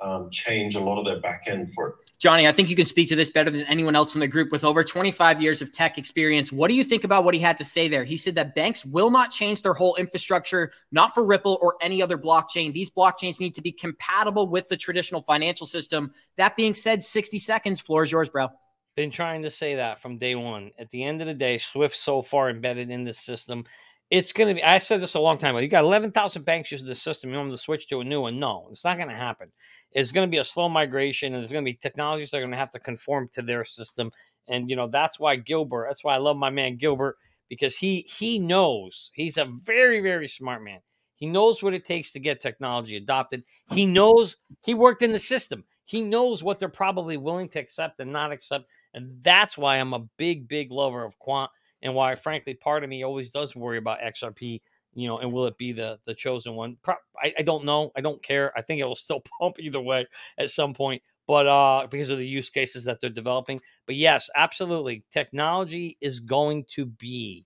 um, 0.00 0.30
change 0.30 0.74
a 0.74 0.80
lot 0.80 0.98
of 0.98 1.04
their 1.04 1.20
backend 1.20 1.72
for 1.74 1.98
Johnny, 2.18 2.46
I 2.46 2.52
think 2.52 2.70
you 2.70 2.76
can 2.76 2.86
speak 2.86 3.08
to 3.08 3.16
this 3.16 3.30
better 3.30 3.50
than 3.50 3.62
anyone 3.62 3.96
else 3.96 4.14
in 4.14 4.20
the 4.20 4.28
group 4.28 4.52
with 4.52 4.64
over 4.64 4.84
25 4.84 5.42
years 5.42 5.60
of 5.60 5.72
tech 5.72 5.98
experience. 5.98 6.52
What 6.52 6.68
do 6.68 6.74
you 6.74 6.84
think 6.84 7.04
about 7.04 7.24
what 7.24 7.34
he 7.34 7.40
had 7.40 7.58
to 7.58 7.64
say 7.64 7.88
there? 7.88 8.04
He 8.04 8.16
said 8.16 8.36
that 8.36 8.54
banks 8.54 8.84
will 8.84 9.10
not 9.10 9.30
change 9.30 9.62
their 9.62 9.74
whole 9.74 9.96
infrastructure, 9.96 10.72
not 10.92 11.12
for 11.12 11.24
Ripple 11.24 11.58
or 11.60 11.76
any 11.80 12.02
other 12.02 12.16
blockchain. 12.16 12.72
These 12.72 12.90
blockchains 12.90 13.40
need 13.40 13.54
to 13.56 13.62
be 13.62 13.72
compatible 13.72 14.46
with 14.48 14.68
the 14.68 14.76
traditional 14.76 15.22
financial 15.22 15.66
system. 15.66 16.12
That 16.36 16.56
being 16.56 16.74
said, 16.74 17.02
60 17.02 17.38
seconds, 17.40 17.80
floor 17.80 18.04
is 18.04 18.12
yours, 18.12 18.28
bro. 18.28 18.48
Been 18.96 19.10
trying 19.10 19.42
to 19.42 19.50
say 19.50 19.74
that 19.74 20.00
from 20.00 20.18
day 20.18 20.36
one. 20.36 20.70
At 20.78 20.90
the 20.90 21.02
end 21.02 21.20
of 21.20 21.26
the 21.26 21.34
day, 21.34 21.58
Swift 21.58 21.96
so 21.96 22.22
far 22.22 22.48
embedded 22.48 22.90
in 22.90 23.02
this 23.02 23.18
system 23.18 23.64
it's 24.10 24.32
going 24.32 24.48
to 24.48 24.54
be. 24.54 24.62
I 24.62 24.78
said 24.78 25.00
this 25.00 25.14
a 25.14 25.20
long 25.20 25.38
time 25.38 25.56
ago. 25.56 25.62
You 25.62 25.68
got 25.68 25.84
11,000 25.84 26.44
banks 26.44 26.70
using 26.70 26.86
the 26.86 26.94
system. 26.94 27.30
You 27.30 27.36
want 27.36 27.48
them 27.50 27.56
to 27.56 27.62
switch 27.62 27.88
to 27.88 28.00
a 28.00 28.04
new 28.04 28.20
one? 28.20 28.38
No, 28.38 28.68
it's 28.70 28.84
not 28.84 28.96
going 28.96 29.08
to 29.08 29.14
happen. 29.14 29.50
It's 29.92 30.12
going 30.12 30.26
to 30.26 30.30
be 30.30 30.38
a 30.38 30.44
slow 30.44 30.68
migration, 30.68 31.34
and 31.34 31.42
there's 31.42 31.52
going 31.52 31.64
to 31.64 31.70
be 31.70 31.76
technologies 31.76 32.30
that 32.30 32.38
are 32.38 32.42
going 32.42 32.52
to 32.52 32.56
have 32.56 32.70
to 32.72 32.80
conform 32.80 33.28
to 33.32 33.42
their 33.42 33.64
system. 33.64 34.12
And 34.46 34.68
you 34.68 34.76
know 34.76 34.88
that's 34.88 35.18
why 35.18 35.36
Gilbert. 35.36 35.86
That's 35.88 36.04
why 36.04 36.14
I 36.14 36.18
love 36.18 36.36
my 36.36 36.50
man 36.50 36.76
Gilbert 36.76 37.16
because 37.48 37.76
he 37.76 38.00
he 38.08 38.38
knows 38.38 39.10
he's 39.14 39.38
a 39.38 39.46
very 39.46 40.00
very 40.00 40.28
smart 40.28 40.62
man. 40.62 40.80
He 41.16 41.26
knows 41.26 41.62
what 41.62 41.74
it 41.74 41.84
takes 41.84 42.12
to 42.12 42.20
get 42.20 42.40
technology 42.40 42.96
adopted. 42.96 43.44
He 43.70 43.86
knows 43.86 44.36
he 44.62 44.74
worked 44.74 45.02
in 45.02 45.12
the 45.12 45.18
system. 45.18 45.64
He 45.86 46.02
knows 46.02 46.42
what 46.42 46.58
they're 46.58 46.68
probably 46.68 47.16
willing 47.16 47.48
to 47.50 47.60
accept 47.60 48.00
and 48.00 48.12
not 48.12 48.32
accept. 48.32 48.68
And 48.94 49.22
that's 49.22 49.56
why 49.56 49.76
I'm 49.76 49.92
a 49.92 50.06
big, 50.16 50.48
big 50.48 50.70
lover 50.70 51.04
of 51.04 51.18
quant 51.18 51.50
and 51.84 51.94
why, 51.94 52.14
frankly, 52.14 52.54
part 52.54 52.82
of 52.82 52.90
me 52.90 53.04
always 53.04 53.30
does 53.30 53.54
worry 53.54 53.78
about 53.78 54.00
XRP. 54.00 54.60
You 54.96 55.08
know, 55.08 55.18
and 55.18 55.32
will 55.32 55.46
it 55.46 55.58
be 55.58 55.72
the 55.72 55.98
the 56.06 56.14
chosen 56.14 56.54
one? 56.54 56.76
I, 57.20 57.34
I 57.38 57.42
don't 57.42 57.64
know. 57.64 57.90
I 57.96 58.00
don't 58.00 58.22
care. 58.22 58.52
I 58.56 58.62
think 58.62 58.80
it 58.80 58.84
will 58.84 58.94
still 58.96 59.22
pump 59.40 59.58
either 59.58 59.80
way 59.80 60.06
at 60.38 60.50
some 60.50 60.72
point, 60.72 61.02
but 61.26 61.46
uh, 61.46 61.86
because 61.90 62.10
of 62.10 62.18
the 62.18 62.26
use 62.26 62.48
cases 62.48 62.84
that 62.84 63.00
they're 63.00 63.10
developing. 63.10 63.60
But 63.86 63.96
yes, 63.96 64.30
absolutely, 64.34 65.04
technology 65.10 65.98
is 66.00 66.20
going 66.20 66.64
to 66.74 66.86
be 66.86 67.44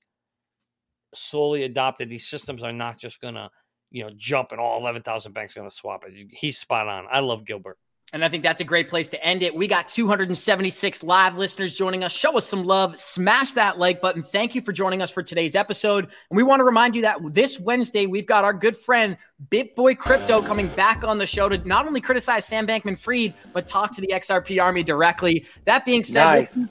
slowly 1.15 1.65
adopted. 1.65 2.09
These 2.11 2.29
systems 2.29 2.63
are 2.63 2.73
not 2.73 2.99
just 2.99 3.21
gonna, 3.21 3.51
you 3.91 4.05
know, 4.05 4.11
jump 4.17 4.53
and 4.53 4.61
all 4.61 4.79
eleven 4.79 5.03
thousand 5.03 5.33
banks 5.33 5.57
are 5.57 5.61
gonna 5.61 5.71
swap 5.71 6.05
it. 6.07 6.29
He's 6.31 6.59
spot 6.59 6.87
on. 6.87 7.07
I 7.11 7.21
love 7.21 7.45
Gilbert. 7.47 7.79
And 8.13 8.25
I 8.25 8.29
think 8.29 8.43
that's 8.43 8.63
a 8.63 8.65
great 8.65 8.89
place 8.89 9.11
to 9.11 9.23
end 9.23 9.43
it. 9.43 9.55
We 9.55 9.67
got 9.67 9.87
276 9.87 11.03
live 11.03 11.37
listeners 11.37 11.75
joining 11.75 12.05
us. 12.05 12.13
Show 12.13 12.39
us 12.39 12.47
some 12.47 12.65
love. 12.65 12.97
Smash 12.99 13.53
that 13.53 13.79
like 13.79 14.01
button. 14.01 14.23
Thank 14.23 14.55
you 14.55 14.63
for 14.63 14.73
joining 14.73 15.03
us 15.03 15.11
for 15.11 15.23
today's 15.23 15.55
episode. 15.55 16.05
And 16.31 16.37
we 16.37 16.43
want 16.43 16.61
to 16.61 16.65
remind 16.65 16.95
you 16.95 17.03
that 17.03 17.19
this 17.35 17.61
Wednesday, 17.61 18.07
we've 18.07 18.25
got 18.25 18.45
our 18.45 18.55
good 18.55 18.77
friend 18.77 19.19
BitBoy 19.51 19.99
Crypto 19.99 20.41
coming 20.41 20.69
back 20.69 21.05
on 21.05 21.19
the 21.19 21.27
show 21.27 21.51
to 21.51 21.59
not 21.69 21.87
only 21.87 22.01
criticize 22.01 22.47
Sam 22.47 22.67
Bankman 22.67 22.99
Fried, 22.99 23.35
but 23.53 23.69
talk 23.69 23.93
to 23.93 24.01
the 24.01 24.09
XRP 24.09 24.63
Army 24.63 24.83
directly. 24.83 25.45
That 25.67 25.85
being 25.85 26.03
said, 26.03 26.25
nice. 26.25 26.67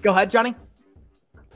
go 0.00 0.12
ahead, 0.12 0.30
Johnny. 0.30 0.54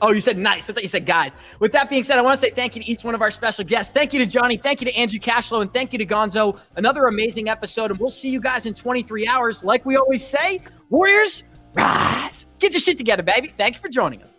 Oh, 0.01 0.11
you 0.11 0.19
said 0.19 0.37
nice. 0.37 0.69
I 0.69 0.73
thought 0.73 0.83
you 0.83 0.89
said 0.89 1.05
guys. 1.05 1.37
With 1.59 1.71
that 1.71 1.89
being 1.89 2.03
said, 2.03 2.19
I 2.19 2.21
want 2.21 2.39
to 2.39 2.41
say 2.41 2.51
thank 2.51 2.75
you 2.75 2.83
to 2.83 2.89
each 2.89 3.03
one 3.03 3.15
of 3.15 3.21
our 3.21 3.31
special 3.31 3.63
guests. 3.63 3.93
Thank 3.93 4.11
you 4.11 4.19
to 4.19 4.25
Johnny. 4.25 4.57
Thank 4.57 4.81
you 4.81 4.87
to 4.87 4.95
Andrew 4.95 5.19
Cashflow. 5.19 5.61
And 5.61 5.73
thank 5.73 5.93
you 5.93 5.99
to 5.99 6.05
Gonzo. 6.05 6.59
Another 6.75 7.05
amazing 7.05 7.47
episode. 7.47 7.91
And 7.91 7.99
we'll 7.99 8.09
see 8.09 8.29
you 8.29 8.41
guys 8.41 8.65
in 8.65 8.73
23 8.73 9.25
hours. 9.25 9.63
Like 9.63 9.85
we 9.85 9.95
always 9.95 10.25
say, 10.25 10.61
Warriors, 10.89 11.43
rise. 11.73 12.45
Get 12.59 12.73
your 12.73 12.81
shit 12.81 12.97
together, 12.97 13.23
baby. 13.23 13.53
Thank 13.57 13.75
you 13.75 13.81
for 13.81 13.89
joining 13.89 14.21
us. 14.21 14.37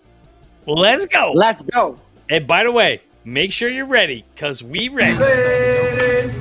Let's 0.67 1.07
go. 1.07 1.33
Let's 1.35 1.63
go. 1.63 1.99
And 2.29 2.47
by 2.47 2.65
the 2.65 2.73
way, 2.73 3.01
make 3.25 3.51
sure 3.53 3.71
you're 3.71 3.87
ready 3.87 4.27
because 4.35 4.63
we 4.63 4.89
ready. 4.89 6.35